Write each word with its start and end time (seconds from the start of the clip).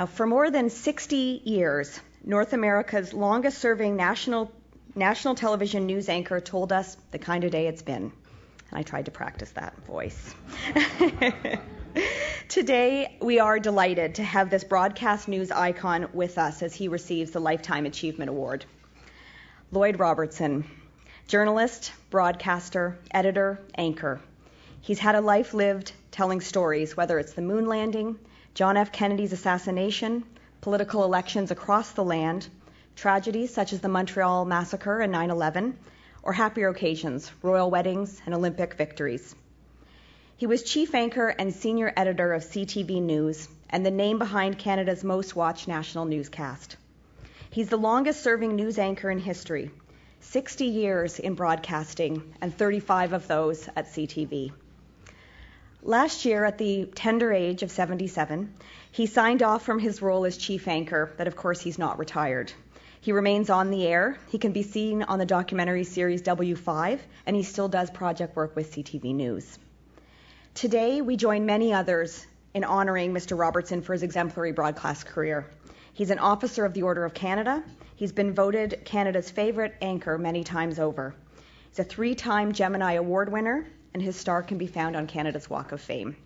Now, 0.00 0.06
for 0.06 0.26
more 0.26 0.50
than 0.50 0.70
60 0.70 1.42
years, 1.44 2.00
North 2.24 2.54
America's 2.54 3.12
longest 3.12 3.58
serving 3.58 3.96
national, 3.96 4.50
national 4.94 5.34
television 5.34 5.84
news 5.84 6.08
anchor 6.08 6.40
told 6.40 6.72
us 6.72 6.96
the 7.10 7.18
kind 7.18 7.44
of 7.44 7.50
day 7.50 7.66
it's 7.66 7.82
been. 7.82 8.10
And 8.70 8.78
I 8.78 8.82
tried 8.82 9.04
to 9.04 9.10
practice 9.10 9.50
that 9.50 9.76
voice. 9.84 10.34
Today, 12.48 13.18
we 13.20 13.40
are 13.40 13.58
delighted 13.58 14.14
to 14.14 14.24
have 14.24 14.48
this 14.48 14.64
broadcast 14.64 15.28
news 15.28 15.50
icon 15.50 16.08
with 16.14 16.38
us 16.38 16.62
as 16.62 16.74
he 16.74 16.88
receives 16.88 17.32
the 17.32 17.40
Lifetime 17.40 17.84
Achievement 17.84 18.30
Award. 18.30 18.64
Lloyd 19.70 19.98
Robertson, 19.98 20.64
journalist, 21.28 21.92
broadcaster, 22.08 22.98
editor, 23.10 23.60
anchor. 23.74 24.18
He's 24.80 24.98
had 24.98 25.14
a 25.14 25.20
life 25.20 25.52
lived 25.52 25.92
telling 26.10 26.40
stories, 26.40 26.96
whether 26.96 27.18
it's 27.18 27.34
the 27.34 27.42
moon 27.42 27.66
landing, 27.66 28.18
John 28.54 28.76
F. 28.76 28.92
Kennedy's 28.92 29.32
assassination, 29.32 30.24
political 30.60 31.04
elections 31.04 31.50
across 31.50 31.92
the 31.92 32.04
land, 32.04 32.48
tragedies 32.96 33.54
such 33.54 33.72
as 33.72 33.80
the 33.80 33.88
Montreal 33.88 34.44
Massacre 34.44 35.00
and 35.00 35.12
9 35.12 35.30
11, 35.30 35.78
or 36.22 36.32
happier 36.32 36.68
occasions, 36.68 37.30
royal 37.42 37.70
weddings, 37.70 38.20
and 38.26 38.34
Olympic 38.34 38.74
victories. 38.74 39.34
He 40.36 40.46
was 40.46 40.62
chief 40.62 40.94
anchor 40.94 41.28
and 41.28 41.54
senior 41.54 41.92
editor 41.96 42.32
of 42.32 42.42
CTV 42.42 43.00
News 43.00 43.48
and 43.68 43.86
the 43.86 43.90
name 43.90 44.18
behind 44.18 44.58
Canada's 44.58 45.04
most 45.04 45.36
watched 45.36 45.68
national 45.68 46.06
newscast. 46.06 46.76
He's 47.50 47.68
the 47.68 47.76
longest 47.76 48.22
serving 48.22 48.56
news 48.56 48.78
anchor 48.78 49.10
in 49.10 49.18
history 49.18 49.70
60 50.20 50.66
years 50.66 51.18
in 51.18 51.34
broadcasting, 51.34 52.34
and 52.40 52.56
35 52.56 53.12
of 53.14 53.26
those 53.26 53.68
at 53.74 53.86
CTV. 53.86 54.52
Last 55.82 56.26
year, 56.26 56.44
at 56.44 56.58
the 56.58 56.90
tender 56.94 57.32
age 57.32 57.62
of 57.62 57.70
77, 57.70 58.52
he 58.92 59.06
signed 59.06 59.42
off 59.42 59.64
from 59.64 59.78
his 59.78 60.02
role 60.02 60.26
as 60.26 60.36
chief 60.36 60.68
anchor, 60.68 61.10
but 61.16 61.26
of 61.26 61.36
course, 61.36 61.62
he's 61.62 61.78
not 61.78 61.98
retired. 61.98 62.52
He 63.00 63.12
remains 63.12 63.48
on 63.48 63.70
the 63.70 63.86
air. 63.86 64.18
He 64.28 64.36
can 64.36 64.52
be 64.52 64.62
seen 64.62 65.02
on 65.02 65.18
the 65.18 65.24
documentary 65.24 65.84
series 65.84 66.20
W5, 66.20 66.98
and 67.24 67.34
he 67.34 67.42
still 67.42 67.68
does 67.68 67.90
project 67.90 68.36
work 68.36 68.54
with 68.54 68.70
CTV 68.70 69.14
News. 69.14 69.58
Today, 70.52 71.00
we 71.00 71.16
join 71.16 71.46
many 71.46 71.72
others 71.72 72.26
in 72.52 72.64
honoring 72.64 73.14
Mr. 73.14 73.38
Robertson 73.38 73.80
for 73.80 73.94
his 73.94 74.02
exemplary 74.02 74.52
broadcast 74.52 75.06
career. 75.06 75.46
He's 75.94 76.10
an 76.10 76.18
officer 76.18 76.66
of 76.66 76.74
the 76.74 76.82
Order 76.82 77.06
of 77.06 77.14
Canada. 77.14 77.64
He's 77.96 78.12
been 78.12 78.34
voted 78.34 78.82
Canada's 78.84 79.30
favorite 79.30 79.74
anchor 79.80 80.18
many 80.18 80.44
times 80.44 80.78
over. 80.78 81.14
He's 81.70 81.78
a 81.78 81.84
three 81.84 82.14
time 82.14 82.52
Gemini 82.52 82.94
Award 82.94 83.32
winner, 83.32 83.66
and 83.92 84.02
his 84.02 84.16
star 84.16 84.42
can 84.42 84.58
be 84.58 84.66
found 84.66 84.96
on 84.96 85.06
Canada's 85.06 85.50
Walk 85.50 85.72
of 85.72 85.80
Fame. 85.80 86.16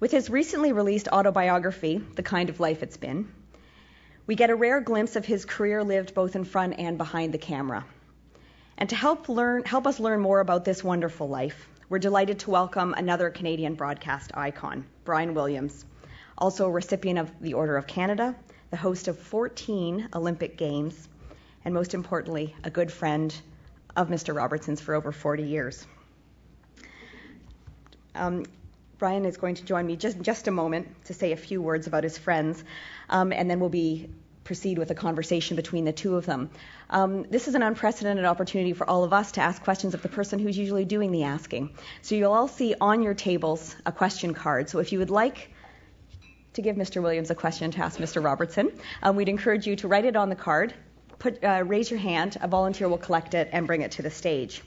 With 0.00 0.10
his 0.10 0.30
recently 0.30 0.72
released 0.72 1.08
autobiography, 1.08 1.98
The 1.98 2.22
Kind 2.22 2.50
of 2.50 2.60
Life 2.60 2.82
It's 2.82 2.96
Been, 2.96 3.32
we 4.26 4.34
get 4.34 4.50
a 4.50 4.54
rare 4.54 4.80
glimpse 4.80 5.16
of 5.16 5.24
his 5.24 5.44
career 5.44 5.84
lived 5.84 6.14
both 6.14 6.34
in 6.34 6.44
front 6.44 6.78
and 6.78 6.98
behind 6.98 7.32
the 7.32 7.38
camera. 7.38 7.84
And 8.76 8.88
to 8.88 8.96
help 8.96 9.28
learn 9.28 9.64
help 9.64 9.86
us 9.86 10.00
learn 10.00 10.20
more 10.20 10.40
about 10.40 10.64
this 10.64 10.82
wonderful 10.82 11.28
life, 11.28 11.68
we're 11.88 11.98
delighted 11.98 12.40
to 12.40 12.50
welcome 12.50 12.94
another 12.94 13.30
Canadian 13.30 13.74
broadcast 13.74 14.32
icon, 14.34 14.84
Brian 15.04 15.34
Williams, 15.34 15.84
also 16.36 16.66
a 16.66 16.70
recipient 16.70 17.18
of 17.18 17.30
the 17.40 17.54
Order 17.54 17.76
of 17.76 17.86
Canada, 17.86 18.34
the 18.70 18.76
host 18.76 19.06
of 19.06 19.18
14 19.18 20.08
Olympic 20.14 20.56
Games, 20.56 21.08
and 21.64 21.72
most 21.72 21.94
importantly, 21.94 22.56
a 22.64 22.70
good 22.70 22.90
friend 22.90 23.34
of 23.96 24.08
Mr. 24.08 24.34
Robertson's 24.34 24.80
for 24.80 24.94
over 24.94 25.12
40 25.12 25.44
years. 25.44 25.86
Um, 28.14 28.44
Brian 28.98 29.24
is 29.24 29.36
going 29.36 29.56
to 29.56 29.64
join 29.64 29.86
me 29.86 29.96
just 29.96 30.20
just 30.20 30.48
a 30.48 30.50
moment 30.50 31.04
to 31.06 31.14
say 31.14 31.32
a 31.32 31.36
few 31.36 31.60
words 31.60 31.86
about 31.86 32.04
his 32.04 32.16
friends, 32.16 32.62
um, 33.10 33.32
and 33.32 33.50
then 33.50 33.60
we'll 33.60 33.68
be 33.68 34.08
proceed 34.44 34.78
with 34.78 34.90
a 34.90 34.94
conversation 34.94 35.56
between 35.56 35.84
the 35.84 35.92
two 35.92 36.16
of 36.16 36.26
them. 36.26 36.50
Um, 36.90 37.24
this 37.24 37.48
is 37.48 37.54
an 37.54 37.62
unprecedented 37.62 38.24
opportunity 38.24 38.72
for 38.72 38.88
all 38.88 39.02
of 39.02 39.12
us 39.12 39.32
to 39.32 39.40
ask 39.40 39.62
questions 39.62 39.94
of 39.94 40.02
the 40.02 40.08
person 40.08 40.38
who's 40.38 40.56
usually 40.56 40.84
doing 40.84 41.10
the 41.10 41.24
asking. 41.24 41.70
So 42.02 42.14
you'll 42.14 42.32
all 42.32 42.48
see 42.48 42.74
on 42.80 43.02
your 43.02 43.14
tables 43.14 43.74
a 43.86 43.92
question 43.92 44.34
card. 44.34 44.68
So 44.68 44.78
if 44.78 44.92
you 44.92 44.98
would 44.98 45.10
like 45.10 45.50
to 46.52 46.62
give 46.62 46.76
Mr. 46.76 47.02
Williams 47.02 47.30
a 47.30 47.34
question 47.34 47.70
to 47.72 47.80
ask 47.80 47.98
Mr. 47.98 48.22
Robertson, 48.22 48.70
um, 49.02 49.16
we'd 49.16 49.28
encourage 49.28 49.66
you 49.66 49.76
to 49.76 49.88
write 49.88 50.04
it 50.04 50.14
on 50.14 50.28
the 50.28 50.36
card, 50.36 50.74
put, 51.18 51.42
uh, 51.42 51.64
raise 51.66 51.90
your 51.90 52.00
hand, 52.00 52.36
a 52.40 52.46
volunteer 52.46 52.88
will 52.88 52.98
collect 52.98 53.34
it 53.34 53.48
and 53.50 53.66
bring 53.66 53.80
it 53.80 53.92
to 53.92 54.02
the 54.02 54.10
stage. 54.10 54.62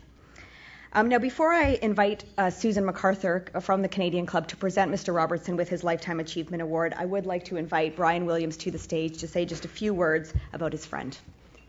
Um, 0.93 1.09
now, 1.09 1.19
before 1.19 1.51
I 1.51 1.77
invite 1.81 2.23
uh, 2.37 2.49
Susan 2.49 2.85
MacArthur 2.85 3.45
from 3.61 3.81
the 3.81 3.89
Canadian 3.89 4.25
Club 4.25 4.47
to 4.49 4.57
present 4.57 4.91
Mr. 4.91 5.13
Robertson 5.13 5.57
with 5.57 5.67
his 5.67 5.83
Lifetime 5.83 6.19
Achievement 6.19 6.61
Award, 6.61 6.95
I 6.97 7.05
would 7.05 7.25
like 7.25 7.45
to 7.45 7.57
invite 7.57 7.95
Brian 7.95 8.25
Williams 8.25 8.57
to 8.57 8.71
the 8.71 8.79
stage 8.79 9.17
to 9.19 9.27
say 9.27 9.45
just 9.45 9.65
a 9.65 9.67
few 9.67 9.93
words 9.93 10.33
about 10.53 10.71
his 10.71 10.85
friend. 10.85 11.17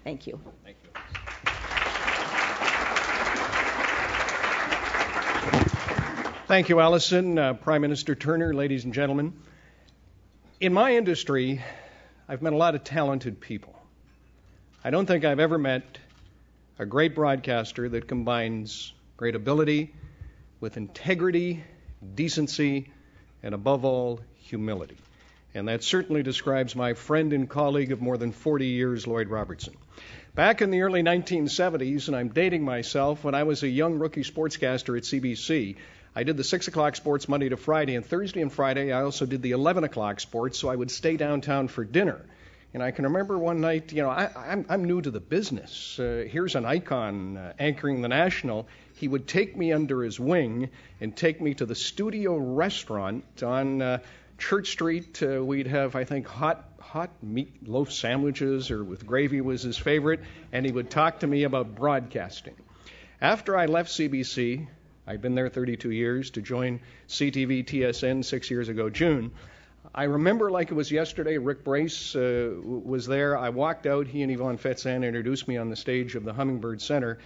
Thank 0.05 0.27
you. 0.27 0.41
Thank 0.65 0.77
you. 0.85 0.91
Thank 6.47 6.69
you, 6.71 6.81
Allison, 6.81 7.39
uh, 7.39 7.55
Prime 7.55 7.83
Minister 7.83 8.15
Turner, 8.15 8.55
ladies 8.55 8.85
and 8.85 8.95
gentlemen. 8.95 9.35
In 10.61 10.73
my 10.73 10.97
industry, 10.97 11.63
I've 12.29 12.41
met 12.41 12.53
a 12.53 12.57
lot 12.57 12.75
of 12.75 12.85
talented 12.85 13.41
people. 13.41 13.75
I 14.83 14.91
don't 14.91 15.05
think 15.05 15.25
I've 15.25 15.41
ever 15.41 15.59
met 15.59 15.99
a 16.79 16.87
great 16.87 17.15
broadcaster 17.15 17.89
that 17.89 18.09
combines 18.09 18.95
great 19.19 19.35
ability 19.35 19.93
with 20.61 20.77
integrity, 20.77 21.65
decency, 22.15 22.89
and 23.43 23.53
above 23.53 23.85
all, 23.85 24.21
humility. 24.37 24.97
And 25.55 25.67
that 25.67 25.83
certainly 25.83 26.23
describes 26.23 26.77
my 26.77 26.95
friend 26.95 27.33
and 27.33 27.51
colleague 27.51 27.91
of 27.91 28.01
more 28.01 28.17
than 28.17 28.31
40 28.31 28.67
years, 28.67 29.09
Lloyd 29.09 29.29
Robertson. 29.29 29.75
Back 30.37 30.63
in 30.63 30.71
the 30.71 30.83
early 30.83 31.03
1970s, 31.03 32.07
and 32.07 32.17
I'm 32.17 32.29
dating 32.29 32.65
myself, 32.65 33.25
when 33.25 33.35
I 33.35 33.43
was 33.43 33.65
a 33.65 33.69
young 33.69 33.99
rookie 33.99 34.23
sportscaster 34.23 34.97
at 34.97 35.03
CBC, 35.03 35.75
I 36.15 36.23
did 36.23 36.37
the 36.37 36.45
6 36.45 36.69
o'clock 36.69 36.95
sports 36.95 37.29
Monday 37.29 37.49
to 37.49 37.57
Friday, 37.57 37.97
and 37.97 38.07
Thursday 38.07 38.41
and 38.41 38.53
Friday 38.53 38.93
I 38.93 39.03
also 39.03 39.27
did 39.27 39.43
the 39.43 39.51
11 39.51 39.83
o'clock 39.83 40.21
sports, 40.21 40.59
so 40.61 40.69
I 40.69 40.77
would 40.77 40.93
stay 40.93 41.17
downtown 41.17 41.67
for 41.67 41.85
dinner. 41.85 42.25
And 42.75 42.83
I 42.83 42.91
can 42.91 43.05
remember 43.05 43.39
one 43.39 43.63
night, 43.63 43.93
you 43.93 44.03
know, 44.03 44.11
I, 44.11 44.31
I'm, 44.37 44.67
I'm 44.69 44.85
new 44.85 45.01
to 45.01 45.11
the 45.11 45.21
business. 45.21 45.99
Uh, 45.99 46.27
here's 46.29 46.55
an 46.55 46.67
icon 46.67 47.39
uh, 47.39 47.53
anchoring 47.59 48.03
the 48.03 48.09
National. 48.09 48.69
He 48.95 49.09
would 49.09 49.27
take 49.27 49.57
me 49.57 49.73
under 49.73 50.03
his 50.03 50.21
wing 50.21 50.69
and 51.01 51.17
take 51.17 51.41
me 51.41 51.55
to 51.55 51.65
the 51.65 51.75
studio 51.75 52.37
restaurant 52.37 53.25
on 53.43 53.81
uh, 53.81 53.99
Church 54.37 54.69
Street. 54.71 55.23
Uh, 55.23 55.43
we'd 55.43 55.67
have, 55.67 55.97
I 55.97 56.05
think, 56.05 56.27
hot 56.27 56.65
hot 56.79 57.11
meatloaf 57.23 57.91
sandwiches 57.91 58.71
or 58.71 58.83
with 58.83 59.07
gravy 59.07 59.41
was 59.43 59.63
his 59.63 59.77
favorite, 59.77 60.21
and 60.53 60.65
he 60.65 60.73
would 60.73 60.91
talk 60.91 61.21
to 61.21 61.27
me 61.27 61.45
about 61.45 61.75
broadcasting. 61.75 62.55
After 63.21 63.57
I 63.57 63.67
left 63.67 63.91
CBC, 63.91 64.67
I'd 65.07 65.21
been 65.21 65.35
there 65.35 65.49
32 65.49 65.91
years 65.91 66.31
to 66.31 66.43
join 66.43 66.81
CTV 67.09 67.65
TSN 67.65 68.25
six 68.25 68.51
years 68.51 68.69
ago, 68.69 68.89
June. 68.91 69.33
I 69.99 70.05
remember 70.05 70.49
like 70.49 70.71
it 70.71 70.75
was 70.75 70.93
yesterday. 70.93 71.39
Rick 71.39 71.65
Brace 71.65 72.15
uh, 72.15 72.55
was 72.63 73.09
there. 73.09 73.37
I 73.37 73.49
walked 73.49 73.85
out. 73.85 74.07
He 74.07 74.23
and 74.23 74.31
Yvonne 74.31 74.57
Fetzan 74.57 75.05
introduced 75.05 75.49
me 75.49 75.57
on 75.57 75.71
the 75.71 75.75
stage 75.75 76.15
of 76.15 76.23
the 76.23 76.33
Hummingbird 76.33 76.81
Center, 76.81 77.19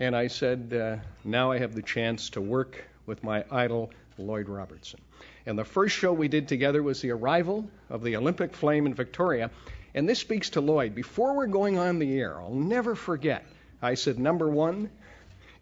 and 0.00 0.16
I 0.16 0.26
said, 0.26 0.74
uh, 0.74 0.96
"Now 1.22 1.52
I 1.52 1.58
have 1.58 1.72
the 1.72 1.82
chance 1.82 2.30
to 2.30 2.40
work 2.40 2.84
with 3.06 3.22
my 3.22 3.44
idol, 3.48 3.92
Lloyd 4.18 4.48
Robertson." 4.48 4.98
And 5.46 5.56
the 5.56 5.64
first 5.64 5.94
show 5.94 6.12
we 6.12 6.26
did 6.26 6.48
together 6.48 6.82
was 6.82 7.00
the 7.00 7.12
arrival 7.12 7.70
of 7.90 8.02
the 8.02 8.16
Olympic 8.16 8.54
flame 8.54 8.86
in 8.86 8.94
Victoria. 8.94 9.52
And 9.94 10.08
this 10.08 10.18
speaks 10.18 10.50
to 10.50 10.60
Lloyd. 10.60 10.96
Before 10.96 11.36
we're 11.36 11.46
going 11.46 11.78
on 11.78 12.00
the 12.00 12.18
air, 12.18 12.40
I'll 12.40 12.50
never 12.50 12.96
forget. 12.96 13.46
I 13.80 13.94
said, 13.94 14.18
"Number 14.18 14.50
one, 14.50 14.90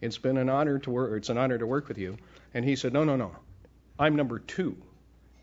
it's 0.01 0.17
been 0.17 0.39
an 0.39 0.49
honor 0.49 0.79
to 0.79 0.91
work. 0.91 1.19
It's 1.19 1.29
an 1.29 1.37
honor 1.37 1.59
to 1.59 1.67
work 1.67 1.89
with 1.89 1.99
you." 1.99 2.17
And 2.55 2.65
he 2.65 2.75
said, 2.75 2.95
"No, 2.95 3.05
no, 3.05 3.17
no. 3.17 3.37
I'm 3.99 4.17
number 4.17 4.39
two. 4.39 4.79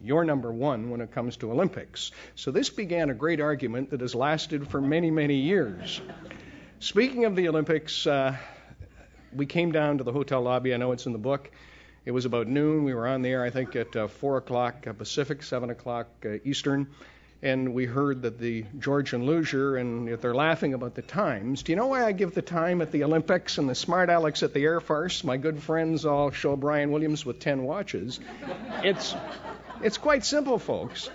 You're 0.04 0.24
number 0.24 0.52
one 0.52 0.90
when 0.90 1.02
it 1.02 1.12
comes 1.12 1.38
to 1.38 1.52
Olympics. 1.52 2.12
So 2.36 2.52
this 2.52 2.70
began 2.70 3.10
a 3.10 3.14
great 3.14 3.40
argument 3.40 3.92
that 3.92 4.02
has 4.02 4.16
lasted 4.16 4.68
for 4.68 4.82
many, 4.82 5.12
many 5.12 5.36
years. 5.36 6.02
Speaking 6.80 7.26
of 7.26 7.36
the 7.36 7.48
Olympics, 7.50 8.08
uh, 8.08 8.36
we 9.36 9.46
came 9.46 9.72
down 9.72 10.00
to 10.00 10.04
the 10.04 10.12
hotel 10.12 10.42
lobby. 10.42 10.74
I 10.74 10.78
know 10.78 10.92
it's 10.92 11.06
in 11.06 11.14
the 11.14 11.20
book. 11.20 11.52
It 12.04 12.12
was 12.12 12.26
about 12.26 12.48
noon. 12.48 12.84
We 12.84 12.96
were 12.96 13.08
on 13.08 13.22
the 13.22 13.30
air, 13.30 13.44
I 13.44 13.52
think, 13.52 13.76
at 13.76 13.96
uh, 13.96 14.08
4 14.08 14.38
o'clock 14.38 14.88
uh, 14.88 14.94
Pacific, 14.94 15.44
7 15.44 15.70
o'clock 15.70 16.08
uh, 16.26 16.38
Eastern. 16.44 16.88
And 17.44 17.74
we 17.74 17.86
heard 17.86 18.24
that 18.24 18.40
the 18.40 18.66
Georgian 18.80 19.26
luger, 19.26 19.76
and 19.78 20.10
if 20.10 20.22
they're 20.22 20.34
laughing 20.34 20.74
about 20.74 20.96
the 20.96 21.02
times. 21.02 21.64
Do 21.64 21.72
you 21.72 21.76
know 21.76 21.88
why 21.88 22.06
I 22.06 22.12
give 22.12 22.34
the 22.34 22.42
time 22.42 22.82
at 22.82 22.92
the 22.92 23.04
Olympics 23.04 23.58
and 23.58 23.70
the 23.70 23.76
smart 23.76 24.10
Alex 24.10 24.42
at 24.42 24.54
the 24.54 24.64
Air 24.64 24.80
Farce? 24.80 25.24
My 25.24 25.38
good 25.38 25.62
friends 25.62 26.06
all 26.06 26.32
show 26.32 26.56
Brian 26.56 26.92
Williams 26.92 27.26
with 27.26 27.40
10 27.40 27.64
watches. 27.64 28.20
It's 28.84 29.16
it's 29.84 29.98
quite 29.98 30.26
simple, 30.26 30.60
folks. 30.60 31.10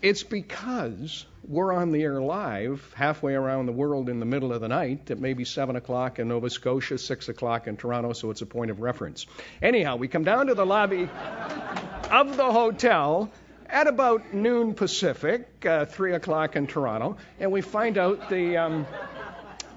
It's 0.00 0.22
because 0.22 1.26
we're 1.46 1.72
on 1.72 1.92
the 1.92 2.02
air 2.02 2.20
live 2.20 2.92
halfway 2.94 3.34
around 3.34 3.66
the 3.66 3.72
world 3.72 4.08
in 4.08 4.20
the 4.20 4.26
middle 4.26 4.52
of 4.52 4.60
the 4.60 4.68
night 4.68 5.10
at 5.10 5.18
maybe 5.18 5.44
7 5.44 5.76
o'clock 5.76 6.18
in 6.18 6.28
Nova 6.28 6.50
Scotia, 6.50 6.98
6 6.98 7.28
o'clock 7.28 7.66
in 7.66 7.76
Toronto, 7.76 8.12
so 8.12 8.30
it's 8.30 8.42
a 8.42 8.46
point 8.46 8.70
of 8.70 8.80
reference. 8.80 9.26
Anyhow, 9.60 9.96
we 9.96 10.06
come 10.08 10.24
down 10.24 10.46
to 10.46 10.54
the 10.54 10.66
lobby 10.66 11.08
of 12.10 12.36
the 12.36 12.52
hotel, 12.52 13.30
at 13.70 13.86
about 13.86 14.32
noon 14.32 14.74
Pacific, 14.74 15.64
uh, 15.66 15.84
3 15.84 16.14
o'clock 16.14 16.56
in 16.56 16.66
Toronto, 16.66 17.16
and 17.38 17.52
we 17.52 17.60
find 17.60 17.98
out 17.98 18.28
the. 18.30 18.56
Um, 18.56 18.86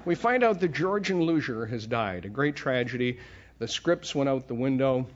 we 0.04 0.14
find 0.16 0.42
out 0.42 0.58
that 0.60 0.72
Georgian 0.72 1.22
luger 1.22 1.64
has 1.66 1.86
died, 1.86 2.24
a 2.24 2.28
great 2.28 2.56
tragedy. 2.56 3.18
The 3.58 3.68
scripts 3.68 4.14
went 4.14 4.28
out 4.28 4.48
the 4.48 4.54
window. 4.54 5.06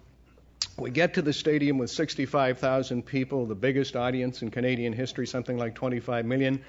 We 0.79 0.91
get 0.91 1.15
to 1.15 1.23
the 1.23 1.33
stadium 1.33 1.79
with 1.79 1.91
65,000 1.91 3.05
people, 3.05 3.47
the 3.47 3.55
biggest 3.55 3.97
audience 3.97 4.43
in 4.43 4.51
Canadian 4.51 4.93
history, 4.93 5.27
something 5.27 5.57
like 5.57 5.75
25 5.75 6.27
million. 6.27 6.63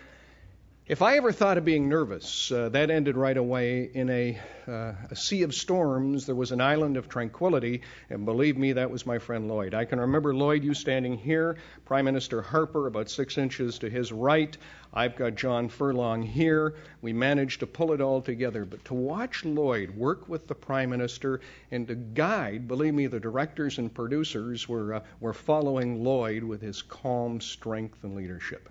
If 0.90 1.02
I 1.02 1.18
ever 1.18 1.34
thought 1.34 1.58
of 1.58 1.66
being 1.66 1.90
nervous, 1.90 2.50
uh, 2.50 2.70
that 2.70 2.90
ended 2.90 3.18
right 3.18 3.36
away 3.36 3.92
in 3.94 4.10
a, 4.10 4.40
uh, 4.70 4.94
a, 5.12 5.18
sea 5.18 5.44
of 5.44 5.54
storms. 5.54 6.26
There 6.26 6.34
was 6.34 6.54
an 6.54 6.62
island 6.62 6.96
of 6.96 7.10
tranquility, 7.10 7.82
and 8.10 8.24
believe 8.24 8.58
me, 8.58 8.72
that 8.72 8.90
was 8.90 9.06
my 9.06 9.20
friend 9.20 9.50
Lloyd. 9.50 9.74
I 9.74 9.84
can 9.84 10.00
remember 10.00 10.34
Lloyd, 10.34 10.64
you 10.64 10.74
standing 10.74 11.18
here, 11.18 11.58
Prime 11.84 12.06
Minister 12.06 12.42
Harper 12.42 12.88
about 12.88 13.10
six 13.10 13.38
inches 13.38 13.80
to 13.80 13.90
his 13.90 14.14
right. 14.14 14.56
I've 14.94 15.18
got 15.18 15.36
John 15.36 15.68
Furlong 15.68 16.22
here. 16.22 16.76
We 17.02 17.12
managed 17.12 17.60
to 17.60 17.68
pull 17.68 17.92
it 17.92 18.00
all 18.00 18.22
together. 18.22 18.64
But 18.64 18.86
to 18.86 18.94
watch 18.94 19.44
Lloyd 19.44 19.90
work 19.90 20.30
with 20.30 20.48
the 20.48 20.56
Prime 20.56 20.92
Minister 20.92 21.42
and 21.70 21.86
to 21.90 21.96
guide, 21.96 22.66
believe 22.66 22.94
me, 22.94 23.08
the 23.08 23.20
directors 23.20 23.78
and 23.78 23.94
producers 23.94 24.70
were, 24.70 24.94
uh, 24.94 25.00
were 25.20 25.34
following 25.34 26.02
Lloyd 26.02 26.44
with 26.44 26.62
his 26.62 26.82
calm 26.82 27.42
strength 27.42 28.06
and 28.06 28.16
leadership. 28.16 28.70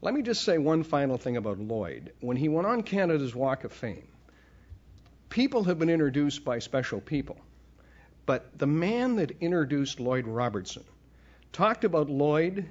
Let 0.00 0.14
me 0.14 0.22
just 0.22 0.44
say 0.44 0.58
one 0.58 0.84
final 0.84 1.18
thing 1.18 1.36
about 1.36 1.58
Lloyd. 1.58 2.12
When 2.20 2.36
he 2.36 2.48
went 2.48 2.68
on 2.68 2.84
Canada's 2.84 3.34
Walk 3.34 3.64
of 3.64 3.72
Fame, 3.72 4.06
people 5.28 5.64
have 5.64 5.80
been 5.80 5.90
introduced 5.90 6.44
by 6.44 6.60
special 6.60 7.00
people. 7.00 7.36
But 8.24 8.56
the 8.56 8.66
man 8.66 9.16
that 9.16 9.32
introduced 9.40 9.98
Lloyd 9.98 10.28
Robertson 10.28 10.84
talked 11.52 11.82
about 11.82 12.08
Lloyd 12.08 12.66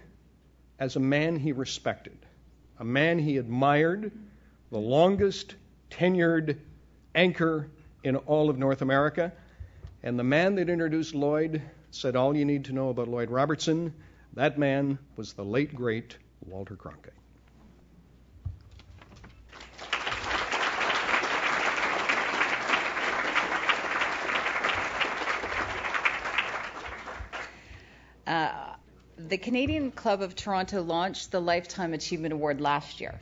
as 0.80 0.96
a 0.96 1.02
man 1.02 1.38
he 1.38 1.52
respected, 1.52 2.18
a 2.80 2.86
man 2.86 3.20
he 3.20 3.38
admired, 3.38 4.10
the 4.72 4.78
longest 4.78 5.56
tenured 5.90 6.58
anchor 7.14 7.70
in 8.04 8.16
all 8.16 8.50
of 8.50 8.58
North 8.58 8.82
America. 8.82 9.34
And 10.02 10.18
the 10.18 10.24
man 10.24 10.56
that 10.56 10.70
introduced 10.70 11.14
Lloyd 11.14 11.62
said 11.92 12.16
all 12.16 12.38
you 12.38 12.46
need 12.46 12.66
to 12.66 12.74
know 12.74 12.88
about 12.88 13.10
Lloyd 13.10 13.32
Robertson. 13.32 13.94
That 14.34 14.58
man 14.58 14.98
was 15.18 15.34
the 15.34 15.44
late, 15.44 15.76
great 15.76 16.16
Walter 16.46 16.76
Cronkite. 16.76 17.12
Uh, 28.26 28.76
the 29.18 29.38
Canadian 29.38 29.92
Club 29.92 30.22
of 30.22 30.36
Toronto 30.36 30.82
launched 30.82 31.32
the 31.32 31.40
Lifetime 31.40 31.94
Achievement 31.94 32.34
Award 32.34 32.60
last 32.60 33.00
year. 33.00 33.20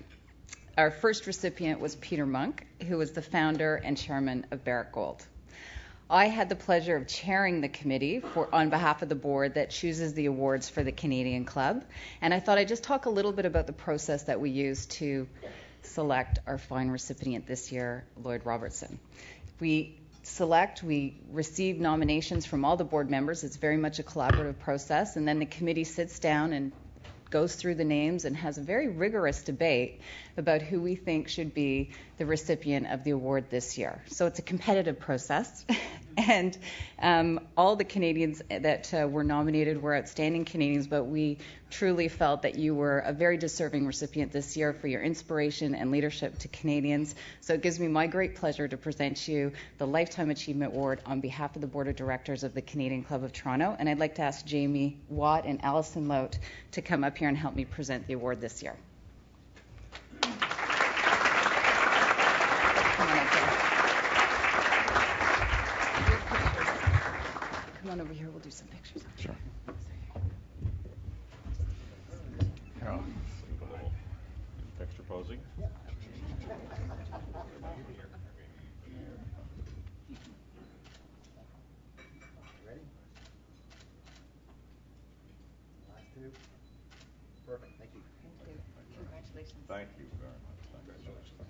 Our 0.77 0.91
first 0.91 1.27
recipient 1.27 1.79
was 1.79 1.95
Peter 1.95 2.25
Munk, 2.25 2.65
who 2.87 2.97
was 2.97 3.11
the 3.11 3.21
founder 3.21 3.75
and 3.75 3.95
chairman 3.97 4.45
of 4.51 4.63
Barrick 4.63 4.91
Gold. 4.91 5.25
I 6.09 6.27
had 6.27 6.49
the 6.49 6.55
pleasure 6.55 6.95
of 6.95 7.07
chairing 7.07 7.61
the 7.61 7.69
committee 7.69 8.19
for, 8.19 8.53
on 8.53 8.69
behalf 8.69 9.01
of 9.01 9.09
the 9.09 9.15
board 9.15 9.55
that 9.55 9.71
chooses 9.71 10.13
the 10.13 10.27
awards 10.27 10.69
for 10.69 10.83
the 10.83 10.91
Canadian 10.91 11.45
Club. 11.45 11.83
And 12.21 12.31
I 12.31 12.39
thought 12.39 12.59
I'd 12.59 12.67
just 12.67 12.83
talk 12.83 13.07
a 13.07 13.09
little 13.09 13.31
bit 13.31 13.45
about 13.45 13.65
the 13.65 13.73
process 13.73 14.23
that 14.23 14.39
we 14.39 14.51
use 14.51 14.85
to 14.87 15.27
select 15.81 16.39
our 16.45 16.59
fine 16.59 16.89
recipient 16.89 17.47
this 17.47 17.71
year, 17.71 18.05
Lloyd 18.21 18.45
Robertson. 18.45 18.99
We 19.59 19.99
select, 20.21 20.83
we 20.83 21.21
receive 21.31 21.79
nominations 21.79 22.45
from 22.45 22.65
all 22.65 22.77
the 22.77 22.83
board 22.83 23.09
members. 23.09 23.43
It's 23.43 23.57
very 23.57 23.77
much 23.77 23.97
a 23.97 24.03
collaborative 24.03 24.59
process. 24.59 25.15
And 25.15 25.27
then 25.27 25.39
the 25.39 25.45
committee 25.47 25.85
sits 25.85 26.19
down 26.19 26.53
and 26.53 26.71
goes 27.29 27.55
through 27.55 27.75
the 27.75 27.85
names 27.85 28.25
and 28.25 28.35
has 28.37 28.57
a 28.57 28.61
very 28.61 28.87
rigorous 28.87 29.43
debate 29.43 30.01
about 30.37 30.61
who 30.61 30.81
we 30.81 30.95
think 30.95 31.27
should 31.27 31.53
be 31.53 31.91
the 32.17 32.25
recipient 32.25 32.87
of 32.87 33.03
the 33.03 33.11
award 33.11 33.49
this 33.49 33.77
year. 33.77 34.01
So 34.07 34.25
it's 34.25 34.39
a 34.39 34.41
competitive 34.41 34.99
process, 34.99 35.65
and 36.17 36.57
um, 36.99 37.39
all 37.57 37.75
the 37.75 37.83
Canadians 37.83 38.41
that 38.49 38.93
uh, 38.93 39.07
were 39.07 39.23
nominated 39.23 39.81
were 39.81 39.95
outstanding 39.95 40.45
Canadians, 40.45 40.87
but 40.87 41.05
we 41.05 41.37
truly 41.69 42.07
felt 42.07 42.43
that 42.43 42.55
you 42.55 42.73
were 42.73 42.99
a 42.99 43.11
very 43.11 43.37
deserving 43.37 43.85
recipient 43.87 44.31
this 44.31 44.55
year 44.55 44.71
for 44.73 44.87
your 44.87 45.01
inspiration 45.01 45.75
and 45.75 45.91
leadership 45.91 46.37
to 46.39 46.47
Canadians. 46.47 47.15
So 47.41 47.53
it 47.53 47.61
gives 47.61 47.79
me 47.79 47.87
my 47.87 48.07
great 48.07 48.35
pleasure 48.35 48.67
to 48.67 48.77
present 48.77 49.27
you 49.27 49.51
the 49.77 49.87
Lifetime 49.87 50.29
Achievement 50.29 50.73
Award 50.73 51.01
on 51.05 51.19
behalf 51.19 51.55
of 51.55 51.61
the 51.61 51.67
Board 51.67 51.87
of 51.87 51.95
Directors 51.95 52.43
of 52.43 52.53
the 52.53 52.61
Canadian 52.61 53.03
Club 53.03 53.23
of 53.23 53.33
Toronto, 53.33 53.75
and 53.77 53.89
I'd 53.89 53.99
like 53.99 54.15
to 54.15 54.21
ask 54.21 54.45
Jamie 54.45 54.97
Watt 55.09 55.45
and 55.45 55.63
Allison 55.63 56.07
Lote 56.07 56.37
to 56.71 56.81
come 56.81 57.03
up 57.03 57.17
here 57.17 57.27
and 57.29 57.37
help 57.37 57.55
me 57.55 57.65
present 57.65 58.07
the 58.07 58.13
award 58.13 58.39
this 58.41 58.63
year. 58.63 58.75
Come 67.81 67.91
on 67.91 68.01
over 68.01 68.13
here. 68.13 68.29
We'll 68.29 68.39
do 68.39 68.49
some 68.49 68.67
pictures. 68.67 69.03
Sure. 69.19 69.35
Extra 74.79 75.03
posing? 75.05 75.39
Ready? 82.67 82.81
Last 85.89 86.05
two. 86.13 86.31
Perfect. 87.47 87.73
Thank 87.79 87.91
you. 87.95 88.01
Thank 88.45 88.53
you. 88.53 88.61
Congratulations. 89.09 89.63
Thank 89.67 89.89
you 89.97 90.05
very 90.21 90.37
much. 90.45 90.59
Congratulations. 90.85 91.41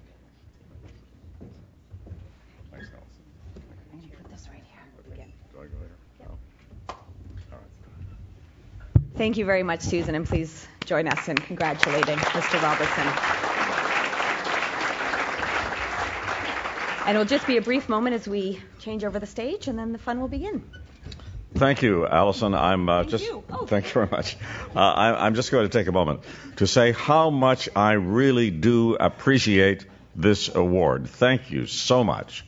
Thanks, 2.71 2.89
Nelson. 2.91 3.25
I'm 3.91 4.00
going 4.00 4.09
to 4.12 4.17
put 4.17 4.31
this 4.31 4.47
right 4.50 4.63
here. 4.71 4.85
Again. 5.13 5.31
Do 5.51 5.59
I 5.59 5.63
go 5.65 5.77
there? 5.79 5.97
No? 6.21 6.29
All 6.89 6.97
right. 7.51 9.03
Thank 9.17 9.38
you 9.38 9.45
very 9.45 9.63
much, 9.63 9.81
Susan, 9.81 10.13
and 10.13 10.27
please 10.27 10.67
join 10.85 11.07
us 11.07 11.29
in 11.29 11.38
congratulating 11.38 12.17
Mr. 12.17 12.62
Robertson. 12.62 13.07
And 17.07 17.15
it'll 17.15 17.25
just 17.25 17.47
be 17.47 17.56
a 17.56 17.62
brief 17.62 17.88
moment 17.88 18.15
as 18.15 18.27
we 18.27 18.62
change 18.79 19.06
over 19.06 19.19
the 19.19 19.25
stage, 19.25 19.67
and 19.67 19.79
then 19.79 19.94
the 19.94 19.97
fun 20.00 20.19
will 20.19 20.27
begin. 20.27 20.69
Thank 21.53 21.81
you, 21.81 22.06
Allison. 22.06 22.53
I'm 22.53 22.89
uh, 22.89 23.00
Thank 23.01 23.12
just 23.12 23.23
you. 23.23 23.44
Oh. 23.50 23.65
thank 23.65 23.85
you 23.85 23.91
very 23.94 24.07
much. 24.12 24.35
Uh, 24.75 24.79
I, 24.79 25.25
I'm 25.25 25.35
just 25.35 25.50
going 25.51 25.65
to 25.65 25.77
take 25.77 25.88
a 25.88 25.94
moment 25.94 26.21
to 26.57 26.67
say 26.67 26.91
how 26.91 27.29
much 27.29 27.69
I 27.73 27.94
really 27.94 28.51
do 28.51 28.95
appreciate 28.95 29.86
this 30.15 30.53
award. 30.53 31.07
Thank 31.07 31.51
you 31.51 31.67
so 31.67 32.03
much. 32.03 32.45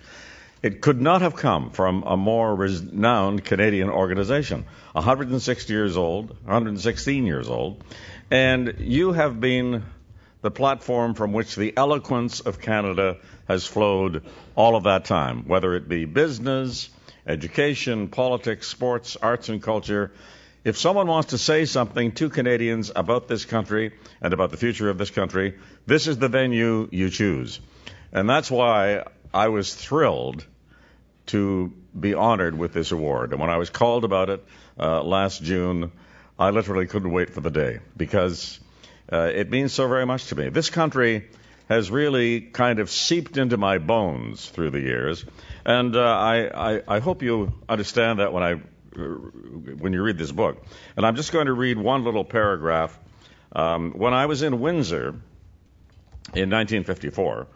It 0.67 0.81
could 0.81 0.99
not 0.99 1.21
have 1.21 1.37
come 1.37 1.69
from 1.69 2.03
a 2.05 2.17
more 2.17 2.53
renowned 2.53 3.45
Canadian 3.45 3.89
organization. 3.89 4.65
160 4.91 5.71
years 5.71 5.95
old, 5.95 6.31
116 6.43 7.25
years 7.25 7.47
old, 7.47 7.81
and 8.29 8.75
you 8.79 9.13
have 9.13 9.39
been 9.39 9.85
the 10.41 10.51
platform 10.51 11.13
from 11.13 11.31
which 11.31 11.55
the 11.55 11.71
eloquence 11.77 12.41
of 12.41 12.59
Canada 12.59 13.15
has 13.47 13.65
flowed 13.65 14.25
all 14.57 14.75
of 14.75 14.83
that 14.83 15.05
time, 15.05 15.47
whether 15.47 15.73
it 15.73 15.87
be 15.87 16.03
business, 16.03 16.89
education, 17.25 18.09
politics, 18.09 18.67
sports, 18.67 19.15
arts, 19.15 19.47
and 19.47 19.63
culture. 19.63 20.11
If 20.65 20.77
someone 20.77 21.07
wants 21.07 21.29
to 21.29 21.37
say 21.37 21.63
something 21.63 22.11
to 22.15 22.29
Canadians 22.29 22.91
about 22.93 23.29
this 23.29 23.45
country 23.45 23.93
and 24.19 24.33
about 24.33 24.51
the 24.51 24.57
future 24.57 24.89
of 24.89 24.97
this 24.97 25.11
country, 25.11 25.55
this 25.85 26.07
is 26.07 26.17
the 26.17 26.27
venue 26.27 26.89
you 26.91 27.09
choose. 27.09 27.61
And 28.11 28.29
that's 28.29 28.51
why 28.51 29.05
I 29.33 29.47
was 29.47 29.73
thrilled 29.73 30.45
to 31.27 31.73
be 31.97 32.13
honored 32.13 32.57
with 32.57 32.73
this 32.73 32.91
award. 32.91 33.31
And 33.31 33.39
when 33.39 33.49
I 33.49 33.57
was 33.57 33.69
called 33.69 34.03
about 34.03 34.29
it 34.29 34.45
uh, 34.79 35.03
last 35.03 35.43
June, 35.43 35.91
I 36.37 36.49
literally 36.51 36.87
couldn't 36.87 37.11
wait 37.11 37.31
for 37.31 37.41
the 37.41 37.49
day 37.49 37.79
because 37.95 38.59
uh, 39.11 39.31
it 39.33 39.49
means 39.49 39.73
so 39.73 39.87
very 39.87 40.05
much 40.05 40.27
to 40.27 40.35
me. 40.35 40.49
This 40.49 40.69
country 40.69 41.29
has 41.69 41.91
really 41.91 42.41
kind 42.41 42.79
of 42.79 42.89
seeped 42.89 43.37
into 43.37 43.57
my 43.57 43.77
bones 43.77 44.47
through 44.47 44.69
the 44.69 44.79
years, 44.79 45.25
and 45.65 45.95
uh, 45.95 46.01
I, 46.01 46.75
I, 46.75 46.81
I 46.87 46.99
hope 46.99 47.23
you 47.23 47.53
understand 47.67 48.19
that 48.19 48.31
when 48.31 48.43
I 48.43 48.55
when 48.97 49.93
you 49.93 50.01
read 50.01 50.17
this 50.17 50.31
book. 50.31 50.63
And 50.95 51.05
I'm 51.05 51.15
just 51.15 51.31
going 51.31 51.45
to 51.45 51.53
read 51.53 51.77
one 51.77 52.03
little 52.03 52.23
paragraph. 52.23 52.97
Um, 53.51 53.91
when 53.91 54.13
I 54.13 54.25
was 54.25 54.41
in 54.41 54.59
Windsor 54.59 55.09
in 56.33 56.49
1954. 56.49 57.47